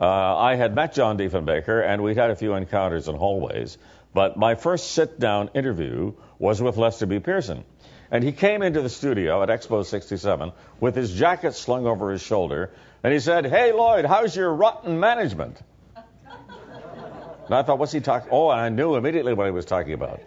Uh, 0.00 0.36
I 0.36 0.56
had 0.56 0.74
met 0.74 0.94
John 0.94 1.16
Diefenbaker, 1.18 1.84
and 1.84 2.02
we'd 2.02 2.16
had 2.16 2.30
a 2.30 2.36
few 2.36 2.54
encounters 2.54 3.08
in 3.08 3.16
hallways. 3.16 3.78
But 4.14 4.36
my 4.36 4.54
first 4.54 4.92
sit-down 4.92 5.50
interview 5.54 6.12
was 6.38 6.60
with 6.60 6.76
Lester 6.76 7.06
B. 7.06 7.18
Pearson. 7.18 7.64
And 8.10 8.24
he 8.24 8.32
came 8.32 8.62
into 8.62 8.80
the 8.80 8.88
studio 8.88 9.42
at 9.42 9.48
Expo 9.48 9.84
67 9.84 10.52
with 10.80 10.96
his 10.96 11.12
jacket 11.12 11.54
slung 11.54 11.86
over 11.86 12.10
his 12.10 12.22
shoulder, 12.22 12.70
and 13.02 13.12
he 13.12 13.20
said, 13.20 13.46
Hey, 13.46 13.72
Lloyd, 13.72 14.04
how's 14.04 14.34
your 14.34 14.52
rotten 14.52 14.98
management? 14.98 15.60
And 15.96 17.54
I 17.54 17.62
thought, 17.62 17.78
what's 17.78 17.92
he 17.92 18.00
talking? 18.00 18.28
Oh, 18.30 18.50
and 18.50 18.60
I 18.60 18.68
knew 18.68 18.96
immediately 18.96 19.32
what 19.32 19.46
he 19.46 19.52
was 19.52 19.64
talking 19.64 19.94
about. 19.94 20.20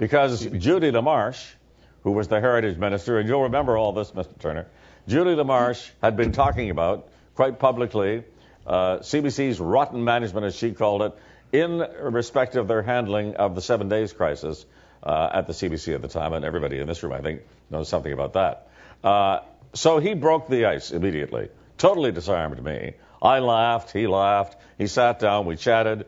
Because 0.00 0.46
Judy 0.46 0.90
LaMarsh, 0.90 1.46
who 2.04 2.12
was 2.12 2.26
the 2.26 2.40
heritage 2.40 2.78
minister, 2.78 3.18
and 3.18 3.28
you'll 3.28 3.42
remember 3.42 3.76
all 3.76 3.92
this, 3.92 4.12
Mr. 4.12 4.36
Turner, 4.38 4.66
Judy 5.06 5.32
LaMarsh 5.32 5.90
had 6.00 6.16
been 6.16 6.32
talking 6.32 6.70
about 6.70 7.10
quite 7.34 7.58
publicly 7.58 8.24
uh, 8.66 9.00
CBC's 9.00 9.60
rotten 9.60 10.02
management, 10.02 10.46
as 10.46 10.56
she 10.56 10.72
called 10.72 11.02
it, 11.02 11.12
in 11.52 11.86
respect 12.00 12.56
of 12.56 12.66
their 12.66 12.80
handling 12.80 13.36
of 13.36 13.54
the 13.54 13.60
seven 13.60 13.90
days 13.90 14.14
crisis 14.14 14.64
uh, 15.02 15.28
at 15.34 15.46
the 15.46 15.52
CBC 15.52 15.94
at 15.94 16.00
the 16.00 16.08
time, 16.08 16.32
and 16.32 16.46
everybody 16.46 16.78
in 16.78 16.86
this 16.86 17.02
room, 17.02 17.12
I 17.12 17.20
think, 17.20 17.42
knows 17.68 17.90
something 17.90 18.12
about 18.12 18.32
that. 18.32 18.68
Uh, 19.04 19.40
so 19.74 19.98
he 19.98 20.14
broke 20.14 20.48
the 20.48 20.64
ice 20.64 20.92
immediately, 20.92 21.50
totally 21.76 22.10
disarmed 22.10 22.64
me. 22.64 22.94
I 23.20 23.40
laughed, 23.40 23.90
he 23.90 24.06
laughed, 24.06 24.56
he 24.78 24.86
sat 24.86 25.18
down, 25.18 25.44
we 25.44 25.56
chatted, 25.56 26.06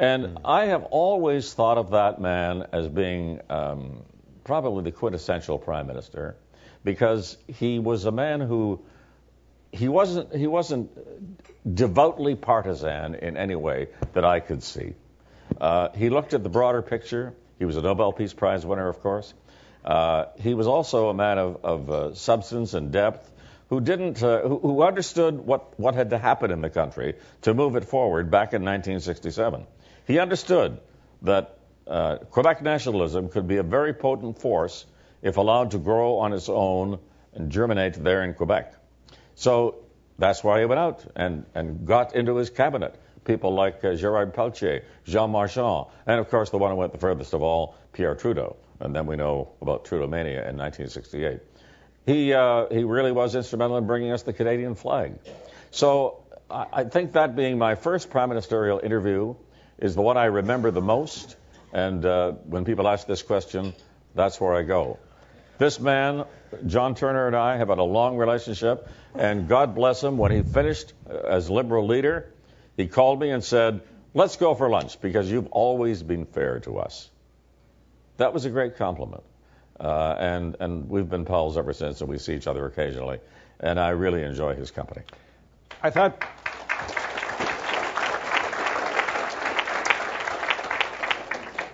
and 0.00 0.38
I 0.46 0.64
have 0.66 0.84
always 0.84 1.52
thought 1.52 1.76
of 1.76 1.90
that 1.90 2.20
man 2.20 2.66
as 2.72 2.88
being 2.88 3.40
um, 3.50 4.02
probably 4.44 4.82
the 4.82 4.92
quintessential 4.92 5.58
prime 5.58 5.86
minister, 5.86 6.36
because 6.82 7.36
he 7.46 7.78
was 7.78 8.06
a 8.06 8.10
man 8.10 8.40
who 8.40 8.80
he 9.72 9.88
wasn't 9.88 10.34
he 10.34 10.46
wasn't 10.46 10.90
devoutly 11.74 12.34
partisan 12.34 13.14
in 13.14 13.36
any 13.36 13.54
way 13.54 13.88
that 14.14 14.24
I 14.24 14.40
could 14.40 14.62
see. 14.62 14.94
Uh, 15.60 15.90
he 15.90 16.08
looked 16.08 16.32
at 16.32 16.42
the 16.42 16.48
broader 16.48 16.80
picture. 16.80 17.34
He 17.58 17.66
was 17.66 17.76
a 17.76 17.82
Nobel 17.82 18.12
Peace 18.12 18.32
Prize 18.32 18.64
winner, 18.64 18.88
of 18.88 19.00
course. 19.00 19.34
Uh, 19.84 20.26
he 20.38 20.54
was 20.54 20.66
also 20.66 21.10
a 21.10 21.14
man 21.14 21.38
of, 21.38 21.62
of 21.62 21.90
uh, 21.90 22.14
substance 22.14 22.72
and 22.72 22.90
depth, 22.90 23.30
who 23.68 23.82
didn't 23.82 24.22
uh, 24.22 24.40
who, 24.40 24.58
who 24.60 24.82
understood 24.82 25.38
what 25.38 25.78
what 25.78 25.94
had 25.94 26.08
to 26.10 26.18
happen 26.18 26.50
in 26.50 26.62
the 26.62 26.70
country 26.70 27.16
to 27.42 27.52
move 27.52 27.76
it 27.76 27.84
forward 27.84 28.30
back 28.30 28.54
in 28.54 28.62
1967. 28.62 29.66
He 30.10 30.18
understood 30.18 30.80
that 31.22 31.56
uh, 31.86 32.16
Quebec 32.16 32.62
nationalism 32.62 33.28
could 33.28 33.46
be 33.46 33.58
a 33.58 33.62
very 33.62 33.94
potent 33.94 34.40
force 34.40 34.84
if 35.22 35.36
allowed 35.36 35.70
to 35.70 35.78
grow 35.78 36.18
on 36.18 36.32
its 36.32 36.48
own 36.48 36.98
and 37.32 37.48
germinate 37.48 37.94
there 37.94 38.24
in 38.24 38.34
Quebec. 38.34 38.74
So 39.36 39.84
that's 40.18 40.42
why 40.42 40.58
he 40.58 40.66
went 40.66 40.80
out 40.80 41.06
and, 41.14 41.46
and 41.54 41.86
got 41.86 42.16
into 42.16 42.34
his 42.34 42.50
cabinet 42.50 43.00
people 43.24 43.54
like 43.54 43.84
uh, 43.84 43.94
Gerard 43.94 44.34
Pelletier, 44.34 44.82
Jean 45.04 45.30
Marchand, 45.30 45.86
and 46.06 46.18
of 46.18 46.28
course 46.28 46.50
the 46.50 46.58
one 46.58 46.72
who 46.72 46.76
went 46.76 46.90
the 46.90 46.98
furthest 46.98 47.32
of 47.32 47.42
all, 47.42 47.76
Pierre 47.92 48.16
Trudeau. 48.16 48.56
And 48.80 48.92
then 48.96 49.06
we 49.06 49.14
know 49.14 49.52
about 49.62 49.84
Trudeau 49.84 50.08
mania 50.08 50.48
in 50.48 50.56
1968. 50.56 51.38
He 52.06 52.32
uh, 52.32 52.66
he 52.68 52.82
really 52.82 53.12
was 53.12 53.36
instrumental 53.36 53.76
in 53.76 53.86
bringing 53.86 54.10
us 54.10 54.24
the 54.24 54.32
Canadian 54.32 54.74
flag. 54.74 55.20
So 55.70 56.24
I, 56.50 56.66
I 56.72 56.84
think 56.84 57.12
that 57.12 57.36
being 57.36 57.58
my 57.58 57.76
first 57.76 58.10
prime 58.10 58.30
ministerial 58.30 58.80
interview 58.82 59.36
is 59.80 59.94
the 59.94 60.02
one 60.02 60.16
I 60.16 60.26
remember 60.26 60.70
the 60.70 60.80
most. 60.80 61.36
And 61.72 62.04
uh, 62.04 62.32
when 62.32 62.64
people 62.64 62.88
ask 62.88 63.06
this 63.06 63.22
question, 63.22 63.74
that's 64.14 64.40
where 64.40 64.54
I 64.54 64.62
go. 64.62 64.98
This 65.58 65.78
man, 65.78 66.24
John 66.66 66.94
Turner, 66.94 67.26
and 67.26 67.36
I 67.36 67.56
have 67.58 67.68
had 67.68 67.78
a 67.78 67.84
long 67.84 68.16
relationship, 68.16 68.88
and 69.14 69.48
God 69.48 69.74
bless 69.74 70.02
him. 70.02 70.16
When 70.16 70.32
he 70.32 70.42
finished 70.42 70.92
uh, 71.08 71.14
as 71.14 71.50
Liberal 71.50 71.86
leader, 71.86 72.32
he 72.76 72.86
called 72.86 73.20
me 73.20 73.30
and 73.30 73.44
said, 73.44 73.82
Let's 74.12 74.36
go 74.36 74.54
for 74.54 74.68
lunch 74.68 75.00
because 75.00 75.30
you've 75.30 75.48
always 75.52 76.02
been 76.02 76.26
fair 76.26 76.58
to 76.60 76.78
us. 76.78 77.08
That 78.16 78.34
was 78.34 78.44
a 78.44 78.50
great 78.50 78.76
compliment. 78.76 79.22
Uh, 79.78 80.16
and, 80.18 80.56
and 80.58 80.90
we've 80.90 81.08
been 81.08 81.24
pals 81.24 81.56
ever 81.56 81.72
since, 81.72 82.00
and 82.00 82.10
we 82.10 82.18
see 82.18 82.34
each 82.34 82.48
other 82.48 82.66
occasionally. 82.66 83.20
And 83.60 83.78
I 83.78 83.90
really 83.90 84.24
enjoy 84.24 84.56
his 84.56 84.70
company. 84.70 85.02
I 85.82 85.90
thought. 85.90 86.22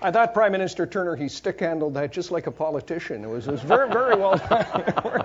I 0.07 0.13
thought 0.13 0.35
Prime 0.35 0.53
Minister 0.53 0.87
Turner, 0.87 1.17
he 1.17 1.29
stick 1.29 1.59
handled 1.59 1.95
that 1.95 2.13
just 2.13 2.31
like 2.31 2.47
a 2.47 2.53
politician. 2.53 3.25
It 3.25 3.29
was, 3.29 3.49
it 3.49 3.51
was 3.51 3.61
very, 3.61 3.89
very 3.89 4.15
well 4.15 4.37
done. 4.37 5.25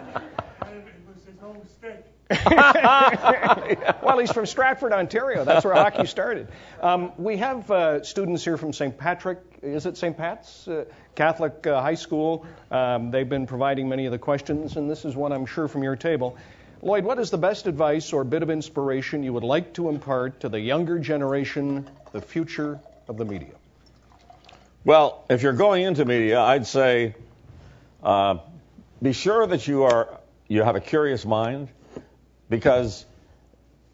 well, 4.01 4.17
he's 4.17 4.31
from 4.31 4.47
Stratford, 4.47 4.91
Ontario. 4.91 5.45
That's 5.45 5.63
where 5.63 5.75
hockey 5.75 6.07
started. 6.07 6.47
Um, 6.81 7.11
we 7.19 7.37
have 7.37 7.69
uh, 7.69 8.03
students 8.03 8.43
here 8.43 8.57
from 8.57 8.73
St. 8.73 8.97
Patrick. 8.97 9.37
Is 9.61 9.85
it 9.85 9.97
St. 9.97 10.17
Pat's 10.17 10.67
uh, 10.67 10.85
Catholic 11.13 11.67
uh, 11.67 11.79
High 11.79 11.93
School? 11.93 12.47
Um, 12.71 13.11
they've 13.11 13.29
been 13.29 13.45
providing 13.45 13.87
many 13.87 14.07
of 14.07 14.11
the 14.11 14.17
questions, 14.17 14.77
and 14.77 14.89
this 14.89 15.05
is 15.05 15.15
one 15.15 15.31
I'm 15.31 15.45
sure 15.45 15.67
from 15.67 15.83
your 15.83 15.95
table. 15.95 16.37
Lloyd, 16.81 17.03
what 17.03 17.19
is 17.19 17.29
the 17.29 17.37
best 17.37 17.67
advice 17.67 18.13
or 18.13 18.23
bit 18.23 18.41
of 18.41 18.49
inspiration 18.49 19.21
you 19.21 19.33
would 19.33 19.43
like 19.43 19.73
to 19.73 19.89
impart 19.89 20.39
to 20.39 20.49
the 20.49 20.59
younger 20.59 20.97
generation, 20.97 21.87
the 22.13 22.21
future 22.21 22.79
of 23.07 23.17
the 23.17 23.25
media? 23.25 23.60
Well, 24.83 25.23
if 25.29 25.43
you're 25.43 25.53
going 25.53 25.83
into 25.83 26.05
media, 26.05 26.39
I'd 26.41 26.65
say 26.65 27.13
uh, 28.01 28.39
be 28.99 29.13
sure 29.13 29.45
that 29.45 29.67
you 29.67 29.83
are 29.83 30.19
you 30.47 30.63
have 30.63 30.75
a 30.75 30.79
curious 30.79 31.23
mind 31.23 31.69
because 32.49 33.05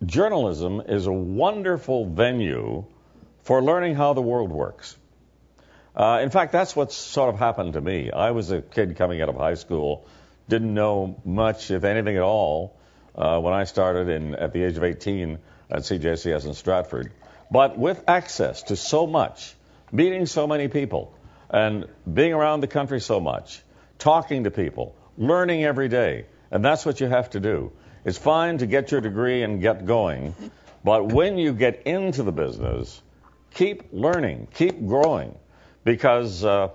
journalism 0.05 0.81
is 0.87 1.05
a 1.05 1.11
wonderful 1.11 2.05
venue 2.05 2.85
for 3.43 3.61
learning 3.61 3.95
how 3.95 4.13
the 4.13 4.21
world 4.21 4.49
works. 4.49 4.95
Uh, 5.93 6.21
in 6.23 6.29
fact, 6.29 6.53
that's 6.53 6.73
what 6.73 6.93
sort 6.93 7.33
of 7.33 7.37
happened 7.37 7.73
to 7.73 7.81
me. 7.81 8.09
I 8.09 8.31
was 8.31 8.51
a 8.51 8.61
kid 8.61 8.95
coming 8.95 9.21
out 9.21 9.27
of 9.27 9.35
high 9.35 9.55
school, 9.55 10.07
didn't 10.47 10.73
know 10.73 11.19
much, 11.25 11.69
if 11.69 11.83
anything 11.83 12.15
at 12.15 12.23
all, 12.23 12.77
uh, 13.13 13.41
when 13.41 13.53
I 13.53 13.65
started 13.65 14.07
in, 14.07 14.35
at 14.35 14.53
the 14.53 14.63
age 14.63 14.77
of 14.77 14.85
18 14.85 15.37
at 15.69 15.79
CJCS 15.79 16.45
in 16.45 16.53
Stratford. 16.53 17.11
But 17.51 17.77
with 17.77 18.01
access 18.07 18.63
to 18.63 18.77
so 18.77 19.05
much, 19.05 19.53
meeting 19.91 20.25
so 20.25 20.47
many 20.47 20.67
people, 20.67 21.13
and 21.49 21.85
being 22.11 22.33
around 22.33 22.61
the 22.61 22.67
country 22.67 22.99
so 22.99 23.19
much, 23.19 23.61
talking 23.97 24.43
to 24.43 24.51
people, 24.51 24.95
learning 25.17 25.63
every 25.63 25.87
day, 25.87 26.25
and 26.51 26.63
that's 26.63 26.85
what 26.85 26.99
you 26.99 27.07
have 27.07 27.29
to 27.31 27.39
do. 27.39 27.71
It's 28.05 28.17
fine 28.17 28.59
to 28.59 28.67
get 28.67 28.91
your 28.91 29.01
degree 29.01 29.43
and 29.43 29.61
get 29.61 29.85
going, 29.85 30.35
but 30.83 31.11
when 31.11 31.37
you 31.37 31.53
get 31.53 31.83
into 31.83 32.23
the 32.23 32.31
business, 32.31 33.01
keep 33.53 33.83
learning, 33.91 34.47
keep 34.53 34.85
growing, 34.85 35.37
because 35.83 36.43
uh, 36.43 36.69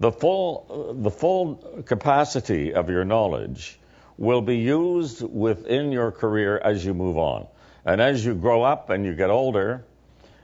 the 0.00 0.12
full 0.12 0.94
the 1.00 1.10
full 1.10 1.82
capacity 1.86 2.74
of 2.74 2.88
your 2.88 3.04
knowledge 3.04 3.78
will 4.16 4.42
be 4.42 4.58
used 4.58 5.22
within 5.22 5.92
your 5.92 6.12
career 6.12 6.58
as 6.58 6.84
you 6.84 6.94
move 6.94 7.18
on, 7.18 7.46
and 7.84 8.00
as 8.00 8.24
you 8.24 8.34
grow 8.34 8.62
up 8.62 8.90
and 8.90 9.04
you 9.04 9.14
get 9.14 9.30
older, 9.30 9.84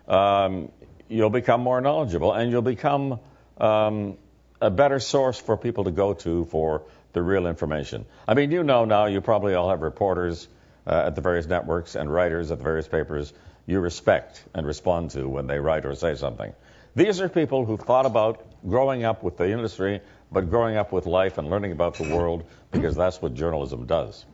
um, 0.09 0.71
you'll 1.11 1.29
become 1.29 1.61
more 1.61 1.81
knowledgeable 1.81 2.33
and 2.33 2.51
you'll 2.51 2.63
become 2.63 3.19
um, 3.59 4.17
a 4.61 4.71
better 4.71 5.01
source 5.01 5.39
for 5.39 5.57
people 5.57 5.85
to 5.85 5.91
go 5.91 6.15
to 6.15 6.45
for 6.47 6.85
the 7.13 7.21
real 7.21 7.47
information. 7.47 8.07
I 8.27 8.35
mean, 8.35 8.53
you 8.53 8.63
know 8.63 8.85
now, 8.85 9.07
you 9.07 9.21
probably 9.21 9.55
all 9.55 9.69
have 9.71 9.83
reporters 9.83 10.47
uh, 10.87 11.05
at 11.07 11.17
the 11.17 11.21
various 11.21 11.47
networks 11.47 11.97
and 11.97 12.13
writers 12.13 12.51
at 12.51 12.59
the 12.59 12.65
various 12.65 12.87
papers 12.87 13.33
you 13.67 13.81
respect 13.81 14.43
and 14.55 14.67
respond 14.67 15.11
to 15.11 15.29
when 15.29 15.47
they 15.47 15.59
write 15.59 15.85
or 15.85 15.95
say 15.95 16.15
something. 16.15 16.53
These 16.95 17.21
are 17.21 17.29
people 17.29 17.65
who 17.65 17.77
thought 17.77 18.07
about 18.07 18.45
growing 18.67 19.05
up 19.05 19.23
with 19.23 19.37
the 19.37 19.51
industry, 19.51 20.01
but 20.31 20.49
growing 20.51 20.77
up 20.77 20.93
with 20.93 21.07
life 21.07 21.39
and 21.39 21.51
learning 21.51 21.73
about 21.73 21.95
the 21.95 22.15
world 22.15 22.45
because 22.71 22.97
that's 22.97 23.21
what 23.21 23.35
journalism 23.35 23.87
does. 23.87 24.25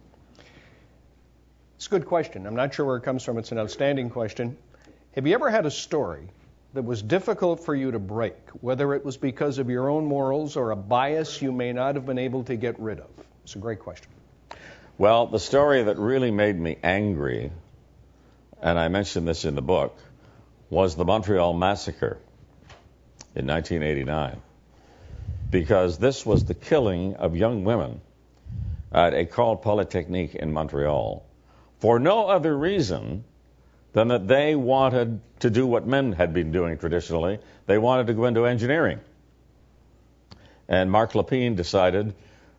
It's 1.77 1.87
a 1.87 1.91
good 1.91 2.07
question. 2.07 2.47
I'm 2.47 2.57
not 2.57 2.75
sure 2.75 2.87
where 2.87 2.97
it 2.97 3.03
comes 3.03 3.23
from. 3.23 3.39
It's 3.39 3.53
an 3.53 3.59
outstanding 3.59 4.11
question. 4.11 4.57
Have 5.15 5.27
you 5.27 5.35
ever 5.35 5.51
had 5.51 5.67
a 5.67 5.71
story 5.71 6.29
that 6.74 6.83
was 6.83 7.02
difficult 7.02 7.64
for 7.64 7.74
you 7.74 7.92
to 7.92 7.98
break, 7.98 8.37
whether 8.61 8.94
it 8.94 9.05
was 9.05 9.16
because 9.16 9.59
of 9.59 9.70
your 9.70 9.88
own 9.88 10.05
morals 10.05 10.57
or 10.57 10.70
a 10.70 10.76
bias 10.76 11.40
you 11.40 11.52
may 11.52 11.72
not 11.72 11.94
have 11.94 12.07
been 12.07 12.18
able 12.18 12.44
to 12.44 12.57
get 12.57 12.79
rid 12.79 13.00
of? 13.00 13.09
It's 13.44 13.55
a 13.55 13.59
great 13.59 13.79
question. 13.79 14.09
Well, 14.98 15.26
the 15.26 15.38
story 15.38 15.83
that 15.85 15.98
really 15.98 16.31
made 16.31 16.59
me 16.59 16.79
angry, 16.83 17.52
and 18.61 18.79
I 18.79 18.88
mentioned 18.88 19.29
this 19.29 19.44
in 19.44 19.55
the 19.55 19.62
book, 19.62 19.98
was 20.70 20.96
the 20.96 21.05
Montreal 21.05 21.52
Massacre 21.52 22.18
in 23.35 23.46
1989. 23.46 24.40
Because 25.50 25.98
this 25.98 26.26
was 26.26 26.44
the 26.44 26.55
killing 26.55 27.14
of 27.16 27.37
young 27.37 27.64
women 27.64 28.00
at 28.90 29.12
École 29.12 29.61
Polytechnique 29.62 30.35
in 30.35 30.52
Montreal 30.52 31.24
for 31.79 31.98
no 31.98 32.26
other 32.26 32.57
reason 32.57 33.24
than 33.96 34.09
that 34.09 34.28
they 34.28 34.54
wanted 34.54 35.20
to 35.40 35.48
do 35.48 35.66
what 35.66 35.87
men 35.87 36.12
had 36.12 36.35
been 36.35 36.52
doing 36.52 36.76
traditionally. 36.76 37.38
They 37.64 37.78
wanted 37.78 38.09
to 38.09 38.12
go 38.12 38.26
into 38.26 38.44
engineering. 38.44 39.00
And 40.68 40.92
Marc 40.92 41.12
Lépine 41.12 41.56
decided 41.56 42.14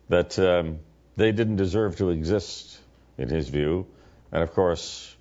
that 0.08 0.36
um, 0.40 0.80
they 1.16 1.30
didn't 1.30 1.54
deserve 1.54 1.96
to 1.98 2.10
exist, 2.10 2.80
in 3.16 3.28
his 3.28 3.48
view. 3.50 3.86
And 4.32 4.42
of 4.42 4.52
course, 4.52 5.14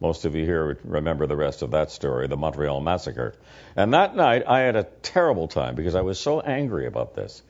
most 0.00 0.24
of 0.24 0.34
you 0.34 0.44
here 0.44 0.76
remember 0.82 1.28
the 1.28 1.36
rest 1.36 1.62
of 1.62 1.70
that 1.70 1.92
story, 1.92 2.26
the 2.26 2.36
Montreal 2.36 2.80
Massacre. 2.80 3.36
And 3.76 3.94
that 3.94 4.16
night, 4.16 4.42
I 4.48 4.62
had 4.62 4.74
a 4.74 4.88
terrible 5.02 5.46
time 5.46 5.76
because 5.76 5.94
I 5.94 6.00
was 6.00 6.18
so 6.18 6.40
angry 6.40 6.86
about 6.86 7.14
this. 7.14 7.42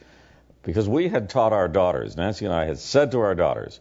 Because 0.62 0.86
we 0.86 1.08
had 1.08 1.30
taught 1.30 1.54
our 1.54 1.68
daughters, 1.68 2.18
Nancy 2.18 2.44
and 2.44 2.54
I 2.54 2.66
had 2.66 2.76
said 2.76 3.12
to 3.12 3.20
our 3.20 3.34
daughters, 3.34 3.80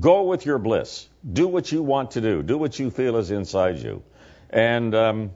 Go 0.00 0.22
with 0.22 0.46
your 0.46 0.58
bliss. 0.58 1.06
Do 1.30 1.46
what 1.46 1.70
you 1.70 1.82
want 1.82 2.12
to 2.12 2.20
do. 2.20 2.42
Do 2.42 2.56
what 2.56 2.78
you 2.78 2.90
feel 2.90 3.16
is 3.16 3.30
inside 3.30 3.78
you. 3.78 4.02
And 4.48 4.94
um, 4.94 5.30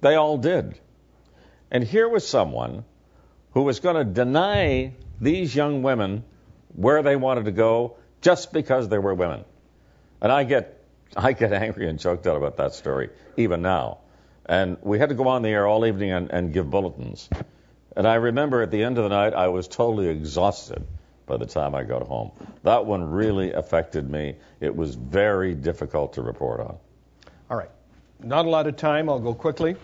they 0.00 0.16
all 0.16 0.38
did. 0.38 0.78
And 1.70 1.84
here 1.84 2.08
was 2.08 2.26
someone 2.26 2.84
who 3.52 3.62
was 3.62 3.78
going 3.78 3.96
to 3.96 4.04
deny 4.04 4.94
these 5.20 5.54
young 5.54 5.82
women 5.82 6.24
where 6.74 7.02
they 7.02 7.14
wanted 7.14 7.44
to 7.44 7.52
go 7.52 7.96
just 8.20 8.52
because 8.52 8.88
they 8.88 8.98
were 8.98 9.14
women. 9.14 9.44
And 10.20 10.32
I 10.32 10.44
get, 10.44 10.84
I 11.16 11.32
get 11.32 11.52
angry 11.52 11.88
and 11.88 12.00
choked 12.00 12.26
out 12.26 12.36
about 12.36 12.56
that 12.56 12.74
story, 12.74 13.10
even 13.36 13.62
now. 13.62 13.98
And 14.46 14.78
we 14.82 14.98
had 14.98 15.10
to 15.10 15.14
go 15.14 15.28
on 15.28 15.42
the 15.42 15.50
air 15.50 15.66
all 15.66 15.86
evening 15.86 16.10
and, 16.10 16.30
and 16.30 16.52
give 16.52 16.68
bulletins. 16.68 17.28
And 17.96 18.08
I 18.08 18.14
remember 18.14 18.62
at 18.62 18.72
the 18.72 18.82
end 18.82 18.98
of 18.98 19.04
the 19.04 19.10
night, 19.10 19.32
I 19.34 19.48
was 19.48 19.68
totally 19.68 20.08
exhausted 20.08 20.84
by 21.26 21.36
the 21.36 21.46
time 21.46 21.74
I 21.74 21.84
got 21.84 22.02
home. 22.02 22.32
That 22.62 22.86
one 22.86 23.04
really 23.04 23.52
affected 23.52 24.10
me. 24.10 24.36
It 24.60 24.74
was 24.74 24.94
very 24.94 25.54
difficult 25.54 26.14
to 26.14 26.22
report 26.22 26.60
on. 26.60 26.76
All 27.50 27.56
right. 27.56 27.70
Not 28.20 28.46
a 28.46 28.50
lot 28.50 28.66
of 28.66 28.76
time. 28.76 29.08
I'll 29.08 29.18
go 29.18 29.34
quickly. 29.34 29.76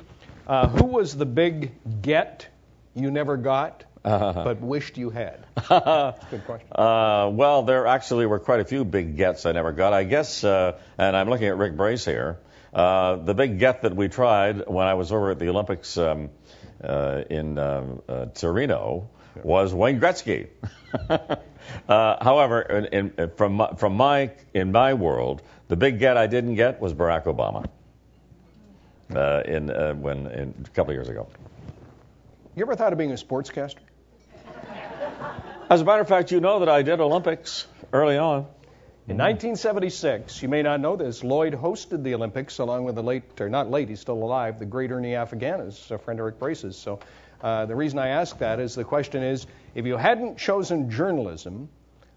Uh, 0.47 0.69
who 0.69 0.87
was 0.87 1.17
the 1.17 1.27
big 1.27 1.73
get 2.03 2.49
you 2.95 3.11
never 3.11 3.37
got 3.37 3.85
uh, 4.05 4.33
but 4.45 4.61
wished 4.61 4.97
you 4.97 5.11
had? 5.11 5.45
Good 5.69 6.45
question. 6.47 6.69
Uh, 6.73 7.31
well, 7.33 7.63
there 7.63 7.87
actually 7.87 8.27
were 8.27 8.39
quite 8.39 8.61
a 8.61 8.65
few 8.65 8.85
big 8.85 9.17
gets 9.17 9.47
I 9.47 9.53
never 9.53 9.73
got. 9.73 9.93
I 9.93 10.05
guess, 10.05 10.45
uh, 10.45 10.79
and 10.97 11.17
I'm 11.17 11.29
looking 11.29 11.49
at 11.49 11.57
Rick 11.57 11.77
Brace 11.77 12.05
here. 12.05 12.39
Uh, 12.73 13.17
the 13.17 13.35
big 13.35 13.59
get 13.59 13.83
that 13.83 13.97
we 13.97 14.09
tried 14.09 14.69
when 14.69 14.87
I 14.87 14.95
was 14.95 15.11
over 15.11 15.31
at 15.31 15.39
the 15.39 15.49
Olympics 15.49 15.97
um, 15.97 16.31
uh, 16.83 17.23
in 17.29 17.59
um, 17.59 18.03
Torino 18.35 19.09
was 19.43 19.73
Wayne 19.73 20.01
Gretzky. 20.01 20.49
uh, 21.09 22.25
however, 22.25 22.61
in, 22.63 23.13
in, 23.19 23.31
from 23.37 23.55
my, 23.55 23.75
from 23.77 23.97
my 23.97 24.33
in 24.55 24.73
my 24.73 24.95
world, 24.95 25.43
the 25.69 25.77
big 25.77 25.99
get 25.99 26.17
I 26.17 26.27
didn't 26.27 26.55
get 26.55 26.81
was 26.81 26.95
Barack 26.95 27.25
Obama. 27.25 27.67
Uh, 29.15 29.43
in 29.47 29.71
uh, 29.71 29.95
when 29.95 30.27
in, 30.27 30.55
a 30.67 30.69
couple 30.71 30.91
of 30.91 30.97
years 30.97 31.09
ago. 31.09 31.29
You 32.55 32.63
ever 32.63 32.75
thought 32.75 32.93
of 32.93 32.99
being 32.99 33.13
a 33.13 33.15
sportscaster? 33.15 33.79
As 35.71 35.81
a 35.81 35.85
matter 35.85 36.03
of 36.03 36.09
fact, 36.09 36.31
you 36.31 36.41
know 36.41 36.61
that 36.61 36.69
I 36.69 36.83
did 36.83 37.01
Olympics 37.01 37.67
early 37.93 38.19
on. 38.19 38.47
In 39.09 39.17
1976, 39.17 40.43
you 40.43 40.51
may 40.51 40.61
not 40.61 40.81
know 40.81 40.97
this, 40.97 41.25
Lloyd 41.25 41.55
hosted 41.55 42.03
the 42.03 42.15
Olympics 42.15 42.59
along 42.59 42.85
with 42.85 42.95
the 42.95 43.03
late, 43.03 43.41
or 43.41 43.49
not 43.49 43.71
late, 43.71 43.89
he's 43.89 44.01
still 44.01 44.23
alive, 44.23 44.59
the 44.59 44.67
great 44.67 44.91
Ernie 44.91 45.13
Afaganis, 45.13 45.91
a 45.91 45.97
friend 45.97 46.21
of 46.21 46.27
Rick 46.27 46.39
Brace's. 46.39 46.77
So 46.77 47.01
uh, 47.41 47.67
the 47.67 47.77
reason 47.77 47.99
I 47.99 48.09
ask 48.09 48.39
that 48.39 48.61
is 48.61 48.75
the 48.75 48.85
question 48.85 49.23
is 49.23 49.47
if 49.75 49.87
you 49.87 49.97
hadn't 49.97 50.39
chosen 50.39 50.91
journalism, 50.91 51.69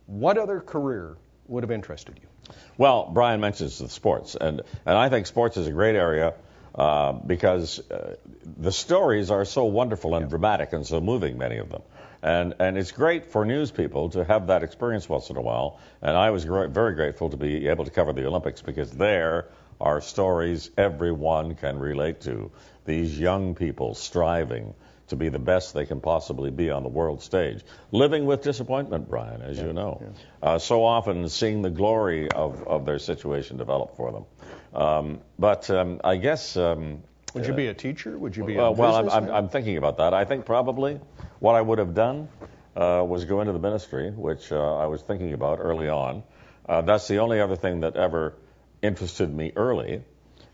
what 0.08 0.38
other 0.38 0.60
career 0.60 1.18
would 1.48 1.64
have 1.64 1.72
interested 1.72 2.20
you? 2.22 2.54
Well, 2.78 3.10
Brian 3.14 3.40
mentions 3.40 3.78
the 3.78 3.90
sports, 3.90 4.36
and, 4.36 4.62
and 4.86 4.98
I 4.98 5.10
think 5.10 5.28
sports 5.28 5.58
is 5.58 5.68
a 5.68 5.72
great 5.72 5.96
area 5.96 6.34
uh, 6.74 7.14
because 7.14 7.80
uh, 7.92 8.16
the 8.58 8.72
stories 8.72 9.30
are 9.30 9.46
so 9.46 9.66
wonderful 9.66 10.16
and 10.16 10.26
yeah. 10.26 10.30
dramatic 10.30 10.74
and 10.74 10.86
so 10.86 11.02
moving, 11.02 11.38
many 11.38 11.58
of 11.58 11.70
them. 11.70 11.82
And, 12.24 12.56
and 12.60 12.78
it's 12.78 12.92
great 12.92 13.32
for 13.32 13.46
news 13.46 13.72
people 13.72 14.10
to 14.12 14.24
have 14.24 14.48
that 14.48 14.64
experience 14.64 15.10
once 15.10 15.30
in 15.30 15.38
a 15.38 15.42
while. 15.42 15.80
And 16.02 16.16
I 16.16 16.30
was 16.30 16.44
very 16.44 16.94
grateful 16.94 17.30
to 17.30 17.38
be 17.38 17.68
able 17.68 17.86
to 17.86 17.92
cover 17.92 18.14
the 18.14 18.26
Olympics 18.26 18.62
because 18.62 18.92
there 18.92 19.48
are 19.80 20.02
stories 20.02 20.70
everyone 20.78 21.56
can 21.56 21.80
relate 21.80 22.22
to. 22.22 22.52
These 22.86 23.20
young 23.20 23.56
people 23.56 23.96
striving 23.96 24.76
to 25.12 25.16
be 25.16 25.30
the 25.30 25.40
best 25.40 25.74
they 25.74 25.86
can 25.86 26.02
possibly 26.02 26.50
be 26.52 26.72
on 26.72 26.84
the 26.84 26.90
world 26.90 27.22
stage. 27.22 27.64
Living 27.92 28.26
with 28.26 28.42
disappointment, 28.42 29.08
Brian, 29.08 29.42
as 29.42 29.58
yeah, 29.58 29.66
you 29.68 29.74
know. 29.74 30.02
Yeah. 30.02 30.50
Uh, 30.50 30.60
so 30.60 30.84
often 30.84 31.30
seeing 31.30 31.62
the 31.62 31.70
glory 31.70 32.30
of, 32.32 32.68
of 32.68 32.86
their 32.86 33.00
situation 33.00 33.58
develop 33.58 33.96
for 33.96 34.12
them. 34.12 34.26
Um, 34.74 35.20
but 35.38 35.70
um, 35.70 36.02
I 36.04 36.16
guess 36.16 36.58
um, 36.58 37.04
Would 37.34 37.46
you 37.46 37.54
be 37.54 37.68
a 37.68 37.74
teacher? 37.74 38.18
Would 38.18 38.36
you 38.36 38.44
be 38.44 38.56
a 38.56 38.68
Uh, 38.68 38.72
well, 38.72 38.96
I'm, 38.96 39.10
I'm. 39.10 39.30
I'm 39.32 39.50
thinking 39.50 39.78
about 39.78 39.98
that. 39.98 40.14
I 40.14 40.26
think 40.26 40.46
probably 40.46 41.00
what 41.40 41.56
I 41.56 41.62
would 41.62 41.80
have 41.80 41.94
done 41.94 42.28
uh, 42.76 43.04
was 43.06 43.26
go 43.26 43.42
into 43.42 43.54
the 43.54 43.60
ministry, 43.60 44.12
which 44.12 44.52
uh, 44.52 44.76
I 44.78 44.88
was 44.88 45.02
thinking 45.02 45.34
about 45.34 45.60
early 45.60 45.90
on. 45.90 46.24
Uh, 46.68 46.82
that's 46.82 47.08
the 47.08 47.20
only 47.20 47.42
other 47.42 47.58
thing 47.58 47.82
that 47.82 47.96
ever 47.96 48.36
interested 48.82 49.34
me 49.34 49.52
early. 49.56 50.04